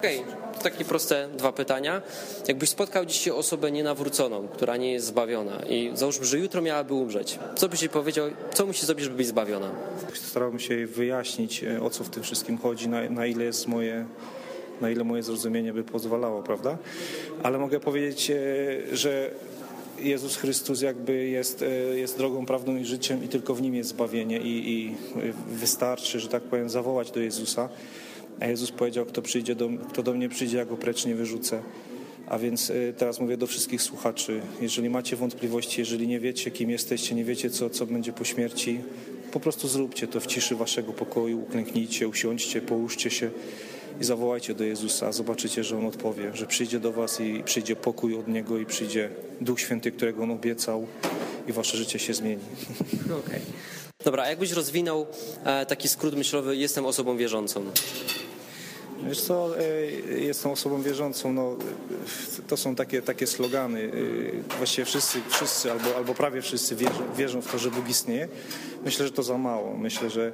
Okej, 0.00 0.20
okay, 0.20 0.62
takie 0.62 0.84
proste 0.84 1.28
dwa 1.36 1.52
pytania. 1.52 2.02
Jakbyś 2.48 2.68
spotkał 2.68 3.06
dzisiaj 3.06 3.32
osobę 3.32 3.72
nienawróconą, 3.72 4.48
która 4.48 4.76
nie 4.76 4.92
jest 4.92 5.06
zbawiona 5.06 5.62
i 5.68 5.90
załóżmy, 5.94 6.24
że 6.24 6.38
jutro 6.38 6.62
miałaby 6.62 6.94
umrzeć, 6.94 7.38
co 7.56 7.68
byś 7.68 7.82
jej 7.82 7.88
powiedział, 7.88 8.30
co 8.54 8.66
musi 8.66 8.86
zrobić, 8.86 9.04
żeby 9.04 9.16
być 9.16 9.26
zbawiona? 9.26 9.70
Starałbym 10.14 10.60
się 10.60 10.86
wyjaśnić, 10.86 11.64
e, 11.64 11.82
o 11.82 11.90
co 11.90 12.04
w 12.04 12.08
tym 12.08 12.22
wszystkim 12.22 12.58
chodzi, 12.58 12.88
na, 12.88 13.10
na 13.10 13.26
ile 13.26 13.44
jest 13.44 13.68
moje 13.68 14.06
na 14.80 14.90
ile 14.90 15.04
moje 15.04 15.22
zrozumienie 15.22 15.72
by 15.72 15.84
pozwalało, 15.84 16.42
prawda? 16.42 16.78
Ale 17.42 17.58
mogę 17.58 17.80
powiedzieć, 17.80 18.30
e, 18.30 18.36
że 18.96 19.30
Jezus 19.98 20.36
Chrystus 20.36 20.82
jakby 20.82 21.28
jest, 21.28 21.62
e, 21.62 21.98
jest 21.98 22.18
drogą, 22.18 22.46
prawdą 22.46 22.76
i 22.76 22.84
życiem 22.84 23.24
i 23.24 23.28
tylko 23.28 23.54
w 23.54 23.62
Nim 23.62 23.74
jest 23.74 23.90
zbawienie 23.90 24.38
i, 24.38 24.72
i 24.72 24.94
wystarczy, 25.48 26.20
że 26.20 26.28
tak 26.28 26.42
powiem, 26.42 26.70
zawołać 26.70 27.10
do 27.10 27.20
Jezusa. 27.20 27.68
A 28.40 28.46
Jezus 28.46 28.70
powiedział, 28.70 29.06
kto, 29.06 29.22
przyjdzie 29.22 29.54
do, 29.54 29.68
kto 29.92 30.02
do 30.02 30.14
mnie 30.14 30.28
przyjdzie, 30.28 30.56
ja 30.56 30.64
go 30.64 30.76
precz 30.76 31.06
nie 31.06 31.14
wyrzucę. 31.14 31.62
A 32.26 32.38
więc 32.38 32.70
e, 32.70 32.92
teraz 32.92 33.20
mówię 33.20 33.36
do 33.36 33.46
wszystkich 33.46 33.82
słuchaczy, 33.82 34.40
jeżeli 34.60 34.90
macie 34.90 35.16
wątpliwości, 35.16 35.80
jeżeli 35.80 36.08
nie 36.08 36.20
wiecie, 36.20 36.50
kim 36.50 36.70
jesteście, 36.70 37.14
nie 37.14 37.24
wiecie, 37.24 37.50
co, 37.50 37.70
co 37.70 37.86
będzie 37.86 38.12
po 38.12 38.24
śmierci, 38.24 38.80
po 39.32 39.40
prostu 39.40 39.68
zróbcie 39.68 40.06
to 40.06 40.20
w 40.20 40.26
ciszy 40.26 40.56
waszego 40.56 40.92
pokoju, 40.92 41.42
uklęknijcie, 41.42 42.08
usiądźcie, 42.08 42.60
połóżcie 42.60 43.10
się 43.10 43.30
i 44.00 44.04
zawołajcie 44.04 44.54
do 44.54 44.64
Jezusa, 44.64 45.12
zobaczycie, 45.12 45.64
że 45.64 45.78
On 45.78 45.86
odpowie, 45.86 46.30
że 46.34 46.46
przyjdzie 46.46 46.80
do 46.80 46.92
Was 46.92 47.20
i 47.20 47.42
przyjdzie 47.44 47.76
pokój 47.76 48.18
od 48.18 48.28
Niego 48.28 48.58
i 48.58 48.66
przyjdzie 48.66 49.10
Duch 49.40 49.60
Święty, 49.60 49.92
którego 49.92 50.22
On 50.22 50.30
obiecał 50.30 50.86
i 51.48 51.52
Wasze 51.52 51.76
życie 51.76 51.98
się 51.98 52.14
zmieni. 52.14 52.42
Okej. 53.04 53.18
Okay. 53.18 53.40
Dobra, 54.04 54.22
a 54.22 54.28
jakbyś 54.28 54.52
rozwinął 54.52 55.06
e, 55.44 55.66
taki 55.66 55.88
skrót 55.88 56.14
myślowy, 56.14 56.56
jestem 56.56 56.86
osobą 56.86 57.16
wierzącą? 57.16 57.64
Wiesz 59.08 59.20
co, 59.20 59.60
e, 59.60 59.90
jestem 60.20 60.52
osobą 60.52 60.82
wierzącą, 60.82 61.32
no, 61.32 61.56
to 62.48 62.56
są 62.56 62.74
takie, 62.74 63.02
takie 63.02 63.26
slogany. 63.26 63.92
E, 64.52 64.56
właściwie 64.56 64.84
wszyscy, 64.84 65.20
wszyscy 65.28 65.72
albo, 65.72 65.96
albo 65.96 66.14
prawie 66.14 66.42
wszyscy 66.42 66.76
wierzą, 66.76 67.14
wierzą 67.16 67.42
w 67.42 67.52
to, 67.52 67.58
że 67.58 67.70
Bóg 67.70 67.88
istnieje. 67.88 68.28
Myślę, 68.84 69.06
że 69.06 69.12
to 69.12 69.22
za 69.22 69.38
mało. 69.38 69.76
Myślę, 69.76 70.10
że 70.10 70.32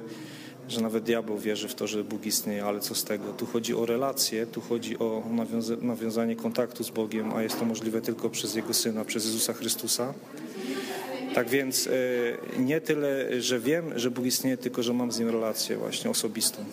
że 0.69 0.81
nawet 0.81 1.03
diabeł 1.03 1.37
wierzy 1.37 1.67
w 1.67 1.75
to, 1.75 1.87
że 1.87 2.03
Bóg 2.03 2.25
istnieje, 2.25 2.65
ale 2.65 2.79
co 2.79 2.95
z 2.95 3.03
tego? 3.03 3.33
Tu 3.33 3.45
chodzi 3.45 3.75
o 3.75 3.85
relacje, 3.85 4.47
tu 4.47 4.61
chodzi 4.61 4.99
o 4.99 5.23
nawiąza 5.31 5.73
nawiązanie 5.81 6.35
kontaktu 6.35 6.83
z 6.83 6.89
Bogiem, 6.89 7.33
a 7.33 7.43
jest 7.43 7.59
to 7.59 7.65
możliwe 7.65 8.01
tylko 8.01 8.29
przez 8.29 8.55
Jego 8.55 8.73
Syna, 8.73 9.05
przez 9.05 9.25
Jezusa 9.25 9.53
Chrystusa. 9.53 10.13
Tak 11.33 11.49
więc 11.49 11.87
e, 11.87 11.91
nie 12.59 12.81
tyle, 12.81 13.41
że 13.41 13.59
wiem, 13.59 13.99
że 13.99 14.11
Bóg 14.11 14.25
istnieje, 14.25 14.57
tylko 14.57 14.83
że 14.83 14.93
mam 14.93 15.11
z 15.11 15.19
Nim 15.19 15.29
relację 15.29 15.77
właśnie 15.77 16.11
osobistą. 16.11 16.65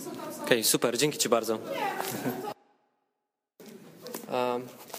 Okej, 0.44 0.58
okay, 0.58 0.64
super, 0.64 0.98
dzięki 0.98 1.18
Ci 1.18 1.28
bardzo. 1.28 1.58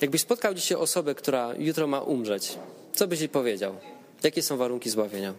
Jakbyś 0.01 0.21
spotkał 0.21 0.53
dzisiaj 0.53 0.77
osobę, 0.77 1.15
która 1.15 1.53
jutro 1.57 1.87
ma 1.87 1.99
umrzeć, 2.01 2.57
co 2.93 3.07
byś 3.07 3.19
jej 3.19 3.29
powiedział? 3.29 3.75
Jakie 4.23 4.41
są 4.41 4.57
warunki 4.57 4.89
zbawienia? 4.89 5.33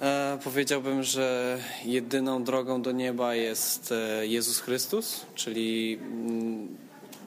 E, 0.00 0.38
powiedziałbym, 0.44 1.02
że 1.02 1.58
jedyną 1.84 2.44
drogą 2.44 2.82
do 2.82 2.92
nieba 2.92 3.34
jest 3.34 3.92
e, 3.92 4.26
Jezus 4.26 4.60
Chrystus, 4.60 5.26
czyli, 5.34 5.98
mm, 6.02 6.68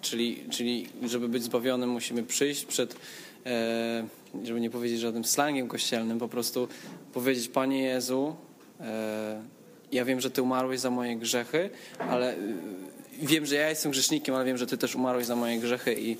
czyli, 0.01 0.43
czyli 0.49 0.89
żeby 1.03 1.29
być 1.29 1.43
zbawionym 1.43 1.89
musimy 1.89 2.23
przyjść 2.23 2.65
przed, 2.65 2.95
e, 3.45 4.07
żeby 4.43 4.61
nie 4.61 4.69
powiedzieć 4.69 4.99
żadnym 4.99 5.25
slangiem 5.25 5.67
kościelnym, 5.67 6.19
po 6.19 6.27
prostu 6.27 6.67
powiedzieć 7.13 7.47
Panie 7.47 7.83
Jezu, 7.83 8.35
ja 9.91 10.05
wiem, 10.05 10.21
że 10.21 10.31
Ty 10.31 10.41
umarłeś 10.41 10.79
za 10.79 10.89
moje 10.89 11.15
grzechy, 11.15 11.69
ale 11.99 12.35
wiem, 13.21 13.45
że 13.45 13.55
ja 13.55 13.69
jestem 13.69 13.91
grzesznikiem, 13.91 14.35
ale 14.35 14.45
wiem, 14.45 14.57
że 14.57 14.67
Ty 14.67 14.77
też 14.77 14.95
umarłeś 14.95 15.25
za 15.25 15.35
moje 15.35 15.59
grzechy 15.59 15.93
i, 15.93 16.17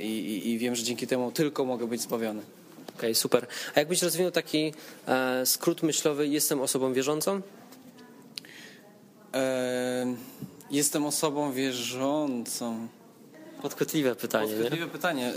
i, 0.00 0.50
i 0.50 0.58
wiem, 0.58 0.74
że 0.74 0.82
dzięki 0.82 1.06
temu 1.06 1.32
tylko 1.32 1.64
mogę 1.64 1.86
być 1.86 2.00
zbawiony. 2.00 2.42
Okej, 2.88 3.10
okay, 3.10 3.14
super. 3.14 3.46
A 3.74 3.78
jakbyś 3.80 4.02
rozwinął 4.02 4.30
taki 4.30 4.72
e, 5.08 5.46
skrót 5.46 5.82
myślowy, 5.82 6.28
jestem 6.28 6.60
osobą 6.60 6.92
wierzącą? 6.92 7.40
E, 9.34 10.14
jestem 10.70 11.06
osobą 11.06 11.52
wierzącą. 11.52 12.88
Podchwytliwe 13.62 14.16
pytanie. 14.16 14.46
Podchwytliwe 14.46 14.84
nie? 14.84 14.92
pytanie. 14.92 15.32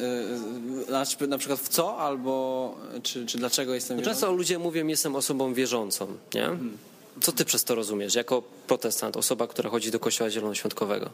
E, 1.21 1.27
na 1.27 1.37
przykład 1.37 1.59
w 1.59 1.69
co 1.69 1.97
albo 1.97 2.75
czy, 3.03 3.25
czy 3.25 3.37
dlaczego 3.37 3.73
jestem 3.73 3.97
no 3.97 4.01
wierzącą? 4.01 4.19
Często 4.21 4.35
ludzie 4.35 4.59
mówią, 4.59 4.87
jestem 4.87 5.15
osobą 5.15 5.53
wierzącą. 5.53 6.07
Nie? 6.33 6.41
Hmm. 6.41 6.77
Co 7.21 7.31
ty 7.31 7.45
przez 7.45 7.63
to 7.63 7.75
rozumiesz, 7.75 8.15
jako 8.15 8.43
protestant, 8.67 9.17
osoba, 9.17 9.47
która 9.47 9.69
chodzi 9.69 9.91
do 9.91 9.99
kościoła 9.99 10.29
zielonoświątkowego? 10.29 11.09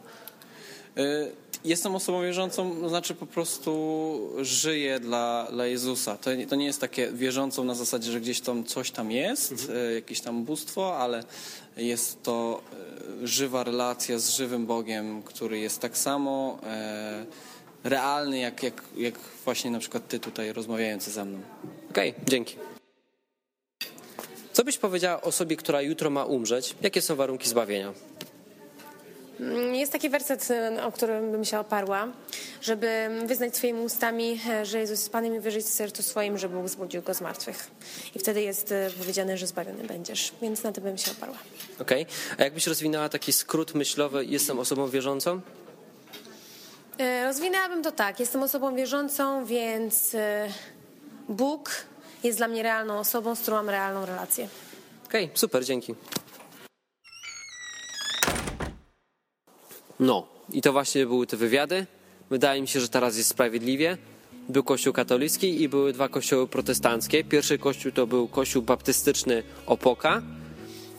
E, 0.96 1.28
jestem 1.64 1.94
osobą 1.94 2.22
wierzącą, 2.22 2.80
to 2.80 2.88
znaczy 2.88 3.14
po 3.14 3.26
prostu 3.26 4.30
żyję 4.40 5.00
dla, 5.00 5.48
dla 5.52 5.66
Jezusa. 5.66 6.16
To, 6.16 6.30
to 6.48 6.56
nie 6.56 6.66
jest 6.66 6.80
takie 6.80 7.12
wierzącą 7.12 7.64
na 7.64 7.74
zasadzie, 7.74 8.12
że 8.12 8.20
gdzieś 8.20 8.40
tam 8.40 8.64
coś 8.64 8.90
tam 8.90 9.10
jest, 9.10 9.52
mhm. 9.52 9.78
E, 9.78 9.94
jakieś 9.94 10.20
tam 10.20 10.44
bóstwo, 10.44 10.96
ale 10.98 11.24
jest 11.76 12.22
to 12.22 12.62
e, 13.22 13.26
żywa 13.26 13.64
relacja 13.64 14.18
z 14.18 14.30
żywym 14.30 14.66
Bogiem, 14.66 15.22
który 15.22 15.58
jest 15.58 15.80
tak 15.80 15.98
samo 15.98 16.58
realny, 17.84 18.38
jak, 18.38 18.62
jak, 18.62 18.82
jak 18.96 19.14
właśnie 19.44 19.70
na 19.70 19.78
przykład 19.78 20.08
ty 20.08 20.20
tutaj 20.20 20.52
rozmawiający 20.52 21.10
ze 21.10 21.24
mną. 21.24 21.38
Okej, 21.90 22.10
okay, 22.10 22.24
dzięki. 22.26 22.56
Co 24.54 24.64
byś 24.64 24.78
powiedziała 24.78 25.20
osobie, 25.20 25.56
która 25.56 25.82
jutro 25.82 26.10
ma 26.10 26.24
umrzeć? 26.24 26.74
Jakie 26.82 27.02
są 27.02 27.16
warunki 27.16 27.48
zbawienia? 27.48 27.92
Mm, 29.40 29.74
jest 29.74 29.92
taki 29.92 30.08
werset, 30.10 30.48
o 30.82 30.92
którym 30.92 31.32
bym 31.32 31.44
się 31.44 31.58
oparła, 31.58 32.08
żeby 32.62 33.08
wyznać 33.26 33.56
swoimi 33.56 33.80
ustami, 33.80 34.40
e, 34.50 34.66
że 34.66 34.78
Jezus 34.78 34.98
jest 34.98 35.12
Panem 35.12 35.36
i 35.36 35.40
wierzyć 35.40 35.66
w 35.66 35.68
sercu 35.68 36.02
swoim, 36.02 36.38
że 36.38 36.48
Bóg 36.48 36.68
zbudził 36.68 37.02
Go 37.02 37.14
z 37.14 37.20
martwych. 37.20 37.70
I 38.14 38.18
wtedy 38.18 38.42
jest 38.42 38.72
e, 38.72 38.90
powiedziane, 38.98 39.38
że 39.38 39.46
zbawiony 39.46 39.84
będziesz. 39.84 40.32
Więc 40.42 40.62
na 40.62 40.72
to 40.72 40.80
bym 40.80 40.98
się 40.98 41.10
oparła. 41.10 41.38
Okej. 41.80 42.02
Okay. 42.02 42.36
A 42.38 42.44
jakbyś 42.44 42.66
rozwinęła 42.66 43.08
taki 43.08 43.32
skrót 43.32 43.74
myślowy, 43.74 44.24
jestem 44.24 44.58
osobą 44.58 44.88
wierzącą? 44.88 45.40
E, 46.98 47.24
rozwinęłabym 47.24 47.82
to 47.82 47.92
tak. 47.92 48.20
Jestem 48.20 48.42
osobą 48.42 48.76
wierzącą, 48.76 49.44
więc 49.44 50.16
Bóg 51.28 51.70
jest 52.24 52.38
dla 52.38 52.48
mnie 52.48 52.62
realną 52.62 52.98
osobą, 52.98 53.34
z 53.34 53.40
którą 53.40 53.56
mam 53.56 53.70
realną 53.70 54.06
relację. 54.06 54.48
Okej, 55.06 55.24
okay, 55.24 55.38
super, 55.38 55.64
dzięki. 55.64 55.94
No, 60.00 60.26
i 60.52 60.62
to 60.62 60.72
właśnie 60.72 61.06
były 61.06 61.26
te 61.26 61.36
wywiady. 61.36 61.86
Wydaje 62.30 62.62
mi 62.62 62.68
się, 62.68 62.80
że 62.80 62.88
teraz 62.88 63.16
jest 63.16 63.28
sprawiedliwie. 63.28 63.98
Był 64.48 64.64
kościół 64.64 64.92
katolicki 64.92 65.62
i 65.62 65.68
były 65.68 65.92
dwa 65.92 66.08
kościoły 66.08 66.48
protestanckie. 66.48 67.24
Pierwszy 67.24 67.58
kościół 67.58 67.92
to 67.92 68.06
był 68.06 68.28
kościół 68.28 68.62
baptystyczny 68.62 69.42
Opoka, 69.66 70.22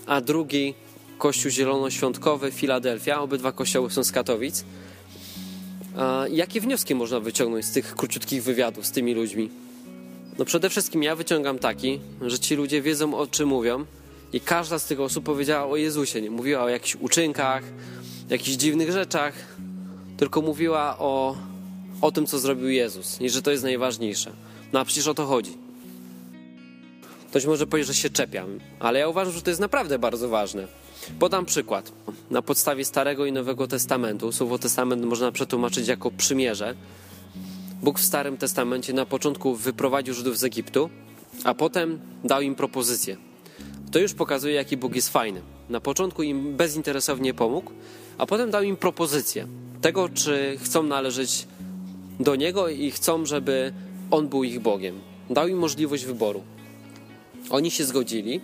a 0.05 0.21
drugi 0.21 0.73
kościół 1.17 1.51
zielonoświątkowy 1.51 2.51
Filadelfia. 2.51 3.21
Obydwa 3.21 3.51
kościoły 3.51 3.91
są 3.91 4.03
z 4.03 4.11
Katowic. 4.11 4.65
A 5.97 6.25
jakie 6.31 6.61
wnioski 6.61 6.95
można 6.95 7.19
wyciągnąć 7.19 7.65
z 7.65 7.71
tych 7.71 7.95
króciutkich 7.95 8.43
wywiadów 8.43 8.85
z 8.85 8.91
tymi 8.91 9.13
ludźmi? 9.13 9.64
No 10.37 10.45
przede 10.45 10.69
wszystkim 10.69 11.03
ja 11.03 11.15
wyciągam 11.15 11.59
taki, 11.59 11.99
że 12.21 12.39
ci 12.39 12.55
ludzie 12.55 12.81
wiedzą 12.81 13.17
o 13.17 13.27
czym 13.27 13.49
mówią 13.49 13.85
i 14.33 14.41
każda 14.41 14.79
z 14.79 14.85
tych 14.85 14.99
osób 14.99 15.25
powiedziała 15.25 15.71
o 15.71 15.75
Jezusie, 15.75 16.21
nie 16.21 16.31
mówiła 16.31 16.63
o 16.63 16.69
jakichś 16.69 16.95
uczynkach, 16.95 17.63
jakichś 18.29 18.57
dziwnych 18.57 18.91
rzeczach, 18.91 19.33
tylko 20.17 20.41
mówiła 20.41 20.97
o, 20.99 21.35
o 22.01 22.11
tym, 22.11 22.25
co 22.25 22.39
zrobił 22.39 22.69
Jezus 22.69 23.21
i 23.21 23.29
że 23.29 23.41
to 23.41 23.51
jest 23.51 23.63
najważniejsze. 23.63 24.31
No 24.73 24.79
a 24.79 24.85
przecież 24.85 25.07
o 25.07 25.13
to 25.13 25.25
chodzi. 25.25 25.57
Ktoś 27.29 27.45
może 27.45 27.67
powiedzieć, 27.67 27.87
że 27.87 28.01
się 28.01 28.09
czepiam, 28.09 28.59
ale 28.79 28.99
ja 28.99 29.07
uważam, 29.07 29.33
że 29.33 29.41
to 29.41 29.49
jest 29.49 29.61
naprawdę 29.61 29.99
bardzo 29.99 30.29
ważne. 30.29 30.67
Podam 31.19 31.45
przykład. 31.45 31.91
Na 32.31 32.41
podstawie 32.41 32.85
Starego 32.85 33.25
i 33.25 33.31
Nowego 33.31 33.67
Testamentu, 33.67 34.31
Słowo 34.31 34.59
Testament 34.59 35.05
można 35.05 35.31
przetłumaczyć 35.31 35.87
jako 35.87 36.11
przymierze. 36.11 36.75
Bóg 37.85 37.99
w 37.99 38.05
Starym 38.05 38.37
Testamencie 38.37 38.93
na 38.93 39.05
początku 39.05 39.55
wyprowadził 39.55 40.13
Żydów 40.13 40.37
z 40.37 40.43
Egiptu, 40.43 40.89
a 41.43 41.53
potem 41.53 41.99
dał 42.23 42.41
im 42.41 42.55
propozycję. 42.55 43.17
To 43.91 43.99
już 43.99 44.13
pokazuje, 44.13 44.55
jaki 44.55 44.77
Bóg 44.77 44.95
jest 44.95 45.09
fajny. 45.09 45.41
Na 45.69 45.79
początku 45.79 46.23
im 46.23 46.57
bezinteresownie 46.57 47.33
pomógł, 47.33 47.71
a 48.17 48.25
potem 48.25 48.51
dał 48.51 48.63
im 48.63 48.77
propozycję 48.77 49.47
tego, 49.81 50.09
czy 50.09 50.57
chcą 50.63 50.83
należeć 50.83 51.47
do 52.19 52.35
Niego 52.35 52.69
i 52.69 52.91
chcą, 52.91 53.25
żeby 53.25 53.73
On 54.11 54.27
był 54.27 54.43
ich 54.43 54.59
Bogiem. 54.59 54.99
Dał 55.29 55.47
im 55.47 55.57
możliwość 55.57 56.05
wyboru. 56.05 56.43
Oni 57.49 57.71
się 57.71 57.85
zgodzili. 57.85 58.41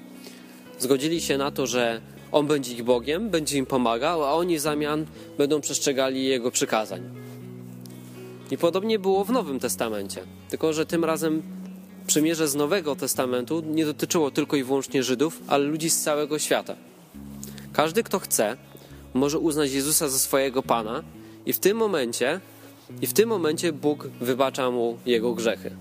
Zgodzili 0.79 1.21
się 1.21 1.37
na 1.37 1.51
to, 1.51 1.67
że 1.67 2.01
On 2.31 2.47
będzie 2.47 2.73
ich 2.73 2.83
Bogiem, 2.83 3.29
będzie 3.29 3.57
im 3.57 3.65
pomagał, 3.65 4.23
a 4.23 4.33
oni 4.33 4.57
w 4.57 4.61
zamian 4.61 5.05
będą 5.37 5.61
przestrzegali 5.61 6.25
Jego 6.25 6.51
przykazań. 6.51 7.30
I 8.51 8.57
podobnie 8.57 8.99
było 8.99 9.25
w 9.25 9.31
Nowym 9.31 9.59
Testamencie, 9.59 10.23
tylko 10.49 10.73
że 10.73 10.85
tym 10.85 11.05
razem 11.05 11.41
przymierze 12.07 12.47
z 12.47 12.55
Nowego 12.55 12.95
Testamentu 12.95 13.63
nie 13.65 13.85
dotyczyło 13.85 14.31
tylko 14.31 14.55
i 14.55 14.63
wyłącznie 14.63 15.03
Żydów, 15.03 15.41
ale 15.47 15.63
ludzi 15.63 15.89
z 15.89 16.01
całego 16.01 16.39
świata. 16.39 16.75
Każdy, 17.73 18.03
kto 18.03 18.19
chce, 18.19 18.57
może 19.13 19.39
uznać 19.39 19.71
Jezusa 19.71 20.07
za 20.09 20.19
swojego 20.19 20.63
Pana 20.63 21.03
i 21.45 21.53
w 21.53 21.59
tym 21.59 21.77
momencie, 21.77 22.41
i 23.01 23.07
w 23.07 23.13
tym 23.13 23.29
momencie 23.29 23.73
Bóg 23.73 24.07
wybacza 24.21 24.71
mu 24.71 24.97
jego 25.05 25.33
grzechy. 25.33 25.71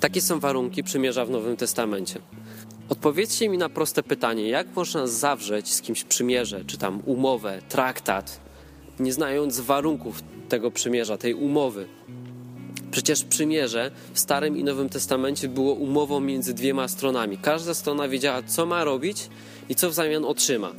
Takie 0.00 0.20
są 0.20 0.40
warunki 0.40 0.82
przymierza 0.82 1.24
w 1.24 1.30
Nowym 1.30 1.56
Testamencie. 1.56 2.20
Odpowiedzcie 2.88 3.48
mi 3.48 3.58
na 3.58 3.68
proste 3.68 4.02
pytanie, 4.02 4.48
jak 4.48 4.76
można 4.76 5.06
zawrzeć 5.06 5.74
z 5.74 5.80
kimś 5.80 6.04
przymierze, 6.04 6.64
czy 6.64 6.78
tam 6.78 7.02
umowę, 7.06 7.62
traktat, 7.68 8.40
nie 9.00 9.12
znając 9.12 9.60
warunków 9.60 10.22
tego 10.48 10.70
przymierza, 10.70 11.16
tej 11.16 11.34
umowy. 11.34 11.88
Przecież 12.90 13.24
przymierze 13.24 13.90
w 14.12 14.18
Starym 14.18 14.56
i 14.56 14.64
Nowym 14.64 14.88
Testamencie 14.88 15.48
było 15.48 15.72
umową 15.74 16.20
między 16.20 16.54
dwiema 16.54 16.88
stronami. 16.88 17.38
Każda 17.38 17.74
strona 17.74 18.08
wiedziała, 18.08 18.42
co 18.42 18.66
ma 18.66 18.84
robić 18.84 19.28
i 19.68 19.74
co 19.74 19.90
w 19.90 19.94
zamian 19.94 20.24
otrzyma. 20.24 20.72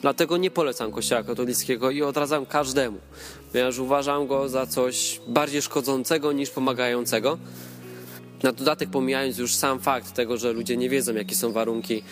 Dlatego 0.00 0.36
nie 0.36 0.50
polecam 0.50 0.92
Kościoła 0.92 1.22
katolickiego 1.22 1.90
i 1.90 2.02
odradzam 2.02 2.46
każdemu, 2.46 2.98
ponieważ 3.52 3.78
uważam 3.78 4.26
go 4.26 4.48
za 4.48 4.66
coś 4.66 5.20
bardziej 5.28 5.62
szkodzącego 5.62 6.32
niż 6.32 6.50
pomagającego. 6.50 7.38
Na 8.42 8.52
dodatek, 8.52 8.90
pomijając 8.90 9.38
już 9.38 9.54
sam 9.54 9.80
fakt 9.80 10.14
tego, 10.14 10.36
że 10.36 10.52
ludzie 10.52 10.76
nie 10.76 10.88
wiedzą, 10.88 11.14
jakie 11.14 11.34
są 11.34 11.52
warunki 11.52 12.02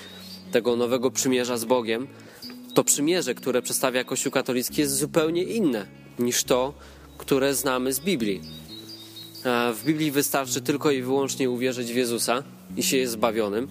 tego 0.52 0.76
nowego 0.76 1.10
przymierza 1.10 1.56
z 1.56 1.64
Bogiem, 1.64 2.06
to 2.74 2.84
przymierze, 2.84 3.34
które 3.34 3.62
przedstawia 3.62 4.04
Kościół 4.04 4.32
katolicki, 4.32 4.80
jest 4.80 4.96
zupełnie 4.96 5.42
inne 5.42 6.05
niż 6.18 6.44
to, 6.44 6.74
które 7.18 7.54
znamy 7.54 7.92
z 7.92 8.00
Biblii. 8.00 8.40
W 9.74 9.84
Biblii 9.84 10.10
wystarczy 10.10 10.60
tylko 10.60 10.90
i 10.90 11.02
wyłącznie 11.02 11.50
uwierzyć 11.50 11.92
w 11.92 11.96
Jezusa 11.96 12.42
i 12.76 12.82
się 12.82 12.96
jest 12.96 13.12
zbawionym, 13.12 13.68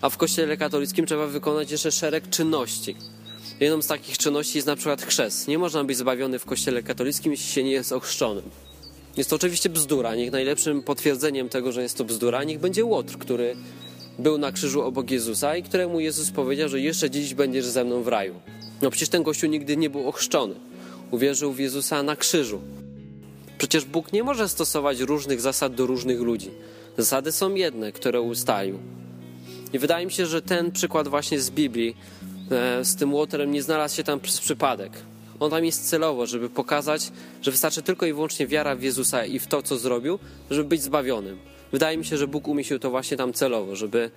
a 0.00 0.10
w 0.10 0.16
Kościele 0.16 0.56
katolickim 0.56 1.06
trzeba 1.06 1.26
wykonać 1.26 1.70
jeszcze 1.70 1.92
szereg 1.92 2.30
czynności. 2.30 2.96
Jedną 3.60 3.82
z 3.82 3.86
takich 3.86 4.18
czynności 4.18 4.58
jest 4.58 4.66
na 4.66 4.76
przykład 4.76 5.02
chrzest. 5.02 5.48
Nie 5.48 5.58
można 5.58 5.84
być 5.84 5.96
zbawiony 5.96 6.38
w 6.38 6.44
Kościele 6.44 6.82
katolickim, 6.82 7.32
jeśli 7.32 7.52
się 7.52 7.64
nie 7.64 7.70
jest 7.70 7.92
ochrzczonym. 7.92 8.44
Jest 9.16 9.30
to 9.30 9.36
oczywiście 9.36 9.68
bzdura. 9.68 10.14
Niech 10.14 10.32
najlepszym 10.32 10.82
potwierdzeniem 10.82 11.48
tego, 11.48 11.72
że 11.72 11.82
jest 11.82 11.98
to 11.98 12.04
bzdura, 12.04 12.44
niech 12.44 12.60
będzie 12.60 12.84
Łotr, 12.84 13.18
który 13.18 13.56
był 14.18 14.38
na 14.38 14.52
krzyżu 14.52 14.82
obok 14.82 15.10
Jezusa 15.10 15.56
i 15.56 15.62
któremu 15.62 16.00
Jezus 16.00 16.30
powiedział, 16.30 16.68
że 16.68 16.80
jeszcze 16.80 17.10
dziś 17.10 17.34
będziesz 17.34 17.66
ze 17.66 17.84
mną 17.84 18.02
w 18.02 18.08
raju. 18.08 18.34
No 18.82 18.90
przecież 18.90 19.08
ten 19.08 19.22
gościu 19.22 19.46
nigdy 19.46 19.76
nie 19.76 19.90
był 19.90 20.08
ochrzczony. 20.08 20.54
Uwierzył 21.12 21.52
w 21.52 21.58
Jezusa 21.58 22.02
na 22.02 22.16
krzyżu. 22.16 22.60
Przecież 23.58 23.84
Bóg 23.84 24.12
nie 24.12 24.24
może 24.24 24.48
stosować 24.48 25.00
różnych 25.00 25.40
zasad 25.40 25.74
do 25.74 25.86
różnych 25.86 26.20
ludzi. 26.20 26.50
Zasady 26.98 27.32
są 27.32 27.54
jedne, 27.54 27.92
które 27.92 28.20
ustalił. 28.20 28.78
I 29.72 29.78
wydaje 29.78 30.06
mi 30.06 30.12
się, 30.12 30.26
że 30.26 30.42
ten 30.42 30.72
przykład 30.72 31.08
właśnie 31.08 31.40
z 31.40 31.50
Biblii 31.50 31.96
e, 32.50 32.84
z 32.84 32.96
tym 32.96 33.14
łotrem 33.14 33.52
nie 33.52 33.62
znalazł 33.62 33.96
się 33.96 34.04
tam 34.04 34.20
przez 34.20 34.40
przypadek. 34.40 34.92
On 35.40 35.50
tam 35.50 35.64
jest 35.64 35.88
celowo, 35.88 36.26
żeby 36.26 36.50
pokazać, 36.50 37.12
że 37.42 37.50
wystarczy 37.50 37.82
tylko 37.82 38.06
i 38.06 38.12
wyłącznie 38.12 38.46
wiara 38.46 38.76
w 38.76 38.82
Jezusa 38.82 39.24
i 39.24 39.38
w 39.38 39.46
to, 39.46 39.62
co 39.62 39.78
zrobił, 39.78 40.18
żeby 40.50 40.68
być 40.68 40.82
zbawionym. 40.82 41.38
Wydaje 41.72 41.98
mi 41.98 42.04
się, 42.04 42.16
że 42.16 42.28
Bóg 42.28 42.48
umieścił 42.48 42.78
to 42.78 42.90
właśnie 42.90 43.16
tam 43.16 43.32
celowo, 43.32 43.76
żeby 43.76 44.10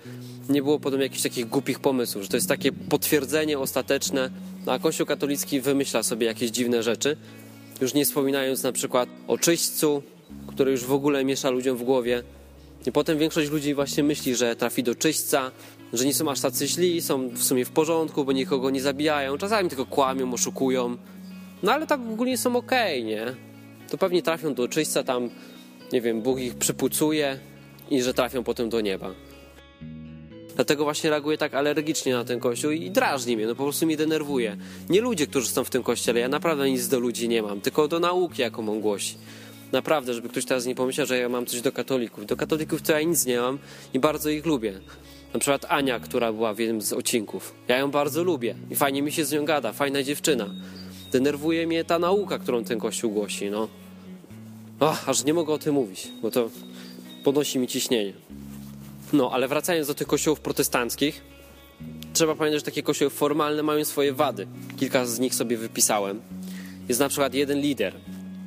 nie 0.48 0.62
było 0.62 0.80
potem 0.80 1.00
jakichś 1.00 1.22
takich 1.22 1.48
głupich 1.48 1.80
pomysłów, 1.80 2.22
że 2.22 2.28
to 2.28 2.36
jest 2.36 2.48
takie 2.48 2.72
potwierdzenie 2.72 3.58
ostateczne, 3.58 4.30
a 4.66 4.78
Kościół 4.78 5.06
katolicki 5.06 5.60
wymyśla 5.60 6.02
sobie 6.02 6.26
jakieś 6.26 6.50
dziwne 6.50 6.82
rzeczy, 6.82 7.16
już 7.80 7.94
nie 7.94 8.04
wspominając 8.04 8.62
na 8.62 8.72
przykład 8.72 9.08
o 9.28 9.38
czyśćcu, 9.38 10.02
który 10.46 10.70
już 10.70 10.84
w 10.84 10.92
ogóle 10.92 11.24
miesza 11.24 11.50
ludziom 11.50 11.76
w 11.76 11.82
głowie. 11.82 12.22
I 12.86 12.92
potem 12.92 13.18
większość 13.18 13.50
ludzi 13.50 13.74
właśnie 13.74 14.02
myśli, 14.02 14.36
że 14.36 14.56
trafi 14.56 14.82
do 14.82 14.94
czyśćca, 14.94 15.50
że 15.92 16.04
nie 16.04 16.14
są 16.14 16.30
aż 16.30 16.40
tacy 16.40 16.68
źli, 16.68 17.02
są 17.02 17.28
w 17.28 17.42
sumie 17.42 17.64
w 17.64 17.70
porządku, 17.70 18.24
bo 18.24 18.32
nikogo 18.32 18.70
nie 18.70 18.80
zabijają, 18.82 19.38
czasami 19.38 19.68
tylko 19.68 19.86
kłamią, 19.86 20.32
oszukują. 20.32 20.96
No 21.62 21.72
ale 21.72 21.86
tak 21.86 22.00
ogólnie 22.00 22.38
są 22.38 22.56
okej, 22.56 23.00
okay, 23.00 23.10
nie? 23.10 23.26
To 23.90 23.98
pewnie 23.98 24.22
trafią 24.22 24.54
do 24.54 24.68
czyśćca, 24.68 25.02
tam, 25.04 25.30
nie 25.92 26.00
wiem, 26.00 26.22
Bóg 26.22 26.40
ich 26.40 26.54
przypucuje 26.54 27.38
i 27.90 28.02
że 28.02 28.14
trafią 28.14 28.44
potem 28.44 28.68
do 28.68 28.80
nieba. 28.80 29.14
Dlatego 30.54 30.84
właśnie 30.84 31.10
reaguję 31.10 31.38
tak 31.38 31.54
alergicznie 31.54 32.12
na 32.12 32.24
ten 32.24 32.40
kościół 32.40 32.70
i 32.70 32.90
drażni 32.90 33.36
mnie, 33.36 33.46
no 33.46 33.54
po 33.54 33.62
prostu 33.62 33.86
mnie 33.86 33.96
denerwuje. 33.96 34.56
Nie 34.88 35.00
ludzie, 35.00 35.26
którzy 35.26 35.48
są 35.48 35.64
w 35.64 35.70
tym 35.70 35.82
kościele, 35.82 36.20
ja 36.20 36.28
naprawdę 36.28 36.70
nic 36.70 36.88
do 36.88 37.00
ludzi 37.00 37.28
nie 37.28 37.42
mam, 37.42 37.60
tylko 37.60 37.88
do 37.88 38.00
nauki, 38.00 38.42
jaką 38.42 38.68
on 38.68 38.80
głosi. 38.80 39.14
Naprawdę, 39.72 40.14
żeby 40.14 40.28
ktoś 40.28 40.44
teraz 40.44 40.66
nie 40.66 40.74
pomyślał, 40.74 41.06
że 41.06 41.18
ja 41.18 41.28
mam 41.28 41.46
coś 41.46 41.60
do 41.60 41.72
katolików. 41.72 42.26
Do 42.26 42.36
katolików 42.36 42.82
to 42.82 42.92
ja 42.92 43.02
nic 43.02 43.26
nie 43.26 43.40
mam 43.40 43.58
i 43.94 43.98
bardzo 43.98 44.30
ich 44.30 44.46
lubię. 44.46 44.80
Na 45.34 45.40
przykład 45.40 45.66
Ania, 45.68 46.00
która 46.00 46.32
była 46.32 46.54
w 46.54 46.58
jednym 46.58 46.82
z 46.82 46.92
odcinków. 46.92 47.54
Ja 47.68 47.78
ją 47.78 47.90
bardzo 47.90 48.24
lubię 48.24 48.54
i 48.70 48.76
fajnie 48.76 49.02
mi 49.02 49.12
się 49.12 49.24
z 49.24 49.32
nią 49.32 49.44
gada, 49.44 49.72
fajna 49.72 50.02
dziewczyna. 50.02 50.50
Denerwuje 51.12 51.66
mnie 51.66 51.84
ta 51.84 51.98
nauka, 51.98 52.38
którą 52.38 52.64
ten 52.64 52.78
kościół 52.78 53.10
głosi, 53.10 53.50
no. 53.50 53.68
Och, 54.80 55.08
aż 55.08 55.24
nie 55.24 55.34
mogę 55.34 55.52
o 55.52 55.58
tym 55.58 55.74
mówić, 55.74 56.08
bo 56.22 56.30
to 56.30 56.50
podnosi 57.24 57.58
mi 57.58 57.66
ciśnienie. 57.68 58.12
No, 59.12 59.30
ale 59.32 59.48
wracając 59.48 59.88
do 59.88 59.94
tych 59.94 60.06
kościołów 60.06 60.40
protestanckich, 60.40 61.22
trzeba 62.12 62.34
pamiętać, 62.34 62.60
że 62.60 62.64
takie 62.64 62.82
kościoły 62.82 63.10
formalne 63.10 63.62
mają 63.62 63.84
swoje 63.84 64.12
wady. 64.12 64.46
Kilka 64.76 65.06
z 65.06 65.18
nich 65.18 65.34
sobie 65.34 65.56
wypisałem. 65.56 66.20
Jest 66.88 67.00
na 67.00 67.08
przykład 67.08 67.34
jeden 67.34 67.60
lider. 67.60 67.94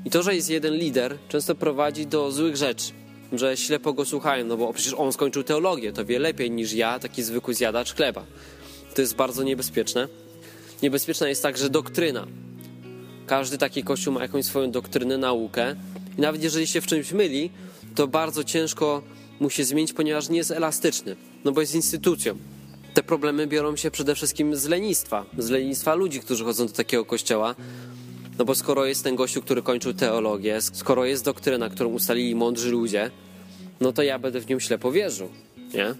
I 0.05 0.09
to, 0.09 0.23
że 0.23 0.35
jest 0.35 0.49
jeden 0.49 0.73
lider, 0.73 1.17
często 1.29 1.55
prowadzi 1.55 2.07
do 2.07 2.31
złych 2.31 2.55
rzeczy. 2.55 2.91
Że 3.33 3.57
ślepo 3.57 3.93
go 3.93 4.05
słuchają, 4.05 4.45
no 4.45 4.57
bo 4.57 4.73
przecież 4.73 4.93
on 4.93 5.13
skończył 5.13 5.43
teologię, 5.43 5.93
to 5.93 6.05
wie 6.05 6.19
lepiej 6.19 6.51
niż 6.51 6.73
ja, 6.73 6.99
taki 6.99 7.23
zwykły 7.23 7.53
zjadacz 7.53 7.95
chleba. 7.95 8.25
To 8.95 9.01
jest 9.01 9.15
bardzo 9.15 9.43
niebezpieczne. 9.43 10.07
Niebezpieczna 10.83 11.29
jest 11.29 11.43
także 11.43 11.69
doktryna. 11.69 12.27
Każdy 13.25 13.57
taki 13.57 13.83
kościół 13.83 14.13
ma 14.13 14.21
jakąś 14.21 14.45
swoją 14.45 14.71
doktrynę, 14.71 15.17
naukę. 15.17 15.75
I 16.17 16.21
nawet 16.21 16.43
jeżeli 16.43 16.67
się 16.67 16.81
w 16.81 16.87
czymś 16.87 17.11
myli, 17.11 17.51
to 17.95 18.07
bardzo 18.07 18.43
ciężko 18.43 19.01
mu 19.39 19.49
się 19.49 19.63
zmienić, 19.63 19.93
ponieważ 19.93 20.29
nie 20.29 20.37
jest 20.37 20.51
elastyczny, 20.51 21.15
no 21.45 21.51
bo 21.51 21.61
jest 21.61 21.75
instytucją. 21.75 22.37
Te 22.93 23.03
problemy 23.03 23.47
biorą 23.47 23.75
się 23.75 23.91
przede 23.91 24.15
wszystkim 24.15 24.55
z 24.55 24.65
lenistwa, 24.65 25.25
z 25.37 25.49
lenistwa 25.49 25.95
ludzi, 25.95 26.19
którzy 26.19 26.43
chodzą 26.43 26.67
do 26.67 26.73
takiego 26.73 27.05
kościoła. 27.05 27.55
No 28.37 28.45
bo 28.45 28.55
skoro 28.55 28.85
jest 28.85 29.03
ten 29.03 29.15
gościu, 29.15 29.41
który 29.41 29.61
kończył 29.61 29.93
teologię, 29.93 30.61
skoro 30.61 31.05
jest 31.05 31.25
doktryna, 31.25 31.69
którą 31.69 31.89
ustalili 31.89 32.35
mądrzy 32.35 32.71
ludzie, 32.71 33.11
no 33.81 33.93
to 33.93 34.03
ja 34.03 34.19
będę 34.19 34.39
w 34.39 34.47
nią 34.47 34.59
ślepo 34.59 34.91
wierzył, 34.91 35.29
nie? 35.73 35.95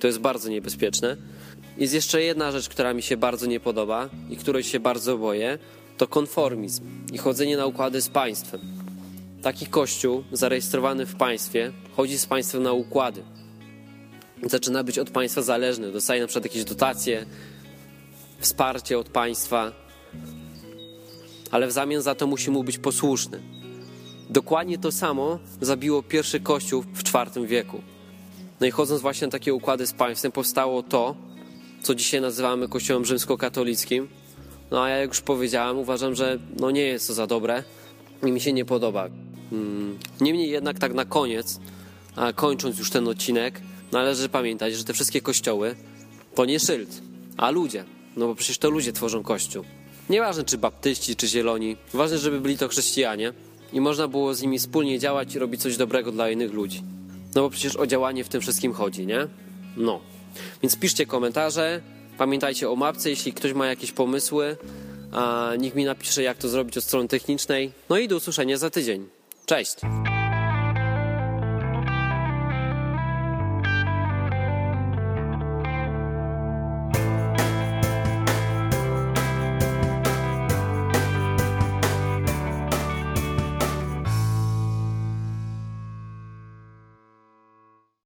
To 0.00 0.06
jest 0.06 0.18
bardzo 0.18 0.48
niebezpieczne. 0.48 1.16
Jest 1.78 1.94
jeszcze 1.94 2.22
jedna 2.22 2.52
rzecz, 2.52 2.68
która 2.68 2.94
mi 2.94 3.02
się 3.02 3.16
bardzo 3.16 3.46
nie 3.46 3.60
podoba 3.60 4.08
i 4.30 4.36
której 4.36 4.62
się 4.62 4.80
bardzo 4.80 5.18
boję, 5.18 5.58
to 5.98 6.06
konformizm 6.06 6.84
i 7.12 7.18
chodzenie 7.18 7.56
na 7.56 7.66
układy 7.66 8.00
z 8.00 8.08
państwem. 8.08 8.60
Taki 9.42 9.66
kościół 9.66 10.24
zarejestrowany 10.32 11.06
w 11.06 11.14
państwie 11.14 11.72
chodzi 11.96 12.18
z 12.18 12.26
państwem 12.26 12.62
na 12.62 12.72
układy. 12.72 13.22
Zaczyna 14.42 14.84
być 14.84 14.98
od 14.98 15.10
państwa 15.10 15.42
zależny, 15.42 15.92
dostaje 15.92 16.20
na 16.20 16.26
przykład 16.26 16.44
jakieś 16.44 16.64
dotacje, 16.64 17.26
wsparcie 18.38 18.98
od 18.98 19.08
państwa, 19.08 19.72
ale 21.50 21.66
w 21.66 21.72
zamian 21.72 22.02
za 22.02 22.14
to 22.14 22.26
musi 22.26 22.50
mu 22.50 22.64
być 22.64 22.78
posłuszny. 22.78 23.42
Dokładnie 24.30 24.78
to 24.78 24.92
samo 24.92 25.38
zabiło 25.60 26.02
pierwszy 26.02 26.40
kościół 26.40 26.82
w 26.94 27.00
IV 27.00 27.46
wieku. 27.46 27.82
No 28.60 28.66
i 28.66 28.70
chodząc 28.70 29.02
właśnie 29.02 29.26
na 29.26 29.30
takie 29.30 29.54
układy 29.54 29.86
z 29.86 29.92
państwem, 29.92 30.32
powstało 30.32 30.82
to, 30.82 31.16
co 31.82 31.94
dzisiaj 31.94 32.20
nazywamy 32.20 32.68
kościołem 32.68 33.04
rzymskokatolickim. 33.04 34.08
No 34.70 34.82
a 34.82 34.88
ja 34.88 34.96
jak 34.96 35.08
już 35.08 35.20
powiedziałem, 35.20 35.78
uważam, 35.78 36.14
że 36.14 36.38
no 36.60 36.70
nie 36.70 36.82
jest 36.82 37.06
to 37.06 37.14
za 37.14 37.26
dobre 37.26 37.62
i 38.26 38.32
mi 38.32 38.40
się 38.40 38.52
nie 38.52 38.64
podoba. 38.64 39.08
Mm, 39.52 39.98
niemniej 40.20 40.50
jednak 40.50 40.78
tak 40.78 40.94
na 40.94 41.04
koniec, 41.04 41.60
a 42.16 42.32
kończąc 42.32 42.78
już 42.78 42.90
ten 42.90 43.08
odcinek, 43.08 43.60
należy 43.92 44.28
pamiętać, 44.28 44.74
że 44.74 44.84
te 44.84 44.92
wszystkie 44.92 45.20
kościoły 45.20 45.76
to 46.34 46.44
nie 46.44 46.60
szyld, 46.60 47.02
a 47.36 47.50
ludzie. 47.50 47.84
No 48.16 48.26
bo 48.26 48.34
przecież 48.34 48.58
to 48.58 48.70
ludzie 48.70 48.92
tworzą 48.92 49.22
kościół. 49.22 49.64
Nieważne 50.10 50.44
czy 50.44 50.58
baptyści, 50.58 51.16
czy 51.16 51.28
zieloni, 51.28 51.76
ważne, 51.94 52.18
żeby 52.18 52.40
byli 52.40 52.58
to 52.58 52.68
chrześcijanie 52.68 53.32
i 53.72 53.80
można 53.80 54.08
było 54.08 54.34
z 54.34 54.42
nimi 54.42 54.58
wspólnie 54.58 54.98
działać 54.98 55.34
i 55.34 55.38
robić 55.38 55.62
coś 55.62 55.76
dobrego 55.76 56.12
dla 56.12 56.30
innych 56.30 56.52
ludzi. 56.52 56.82
No 57.34 57.42
bo 57.42 57.50
przecież 57.50 57.76
o 57.76 57.86
działanie 57.86 58.24
w 58.24 58.28
tym 58.28 58.40
wszystkim 58.40 58.72
chodzi, 58.72 59.06
nie? 59.06 59.28
No. 59.76 60.00
Więc 60.62 60.76
piszcie 60.76 61.06
komentarze, 61.06 61.80
pamiętajcie 62.18 62.70
o 62.70 62.76
mapce, 62.76 63.10
jeśli 63.10 63.32
ktoś 63.32 63.52
ma 63.52 63.66
jakieś 63.66 63.92
pomysły, 63.92 64.56
nikt 65.58 65.76
mi 65.76 65.84
napisze, 65.84 66.22
jak 66.22 66.38
to 66.38 66.48
zrobić 66.48 66.78
od 66.78 66.84
strony 66.84 67.08
technicznej. 67.08 67.72
No 67.88 67.98
i 67.98 68.08
do 68.08 68.16
usłyszenia 68.16 68.56
za 68.56 68.70
tydzień. 68.70 69.08
Cześć! 69.46 69.76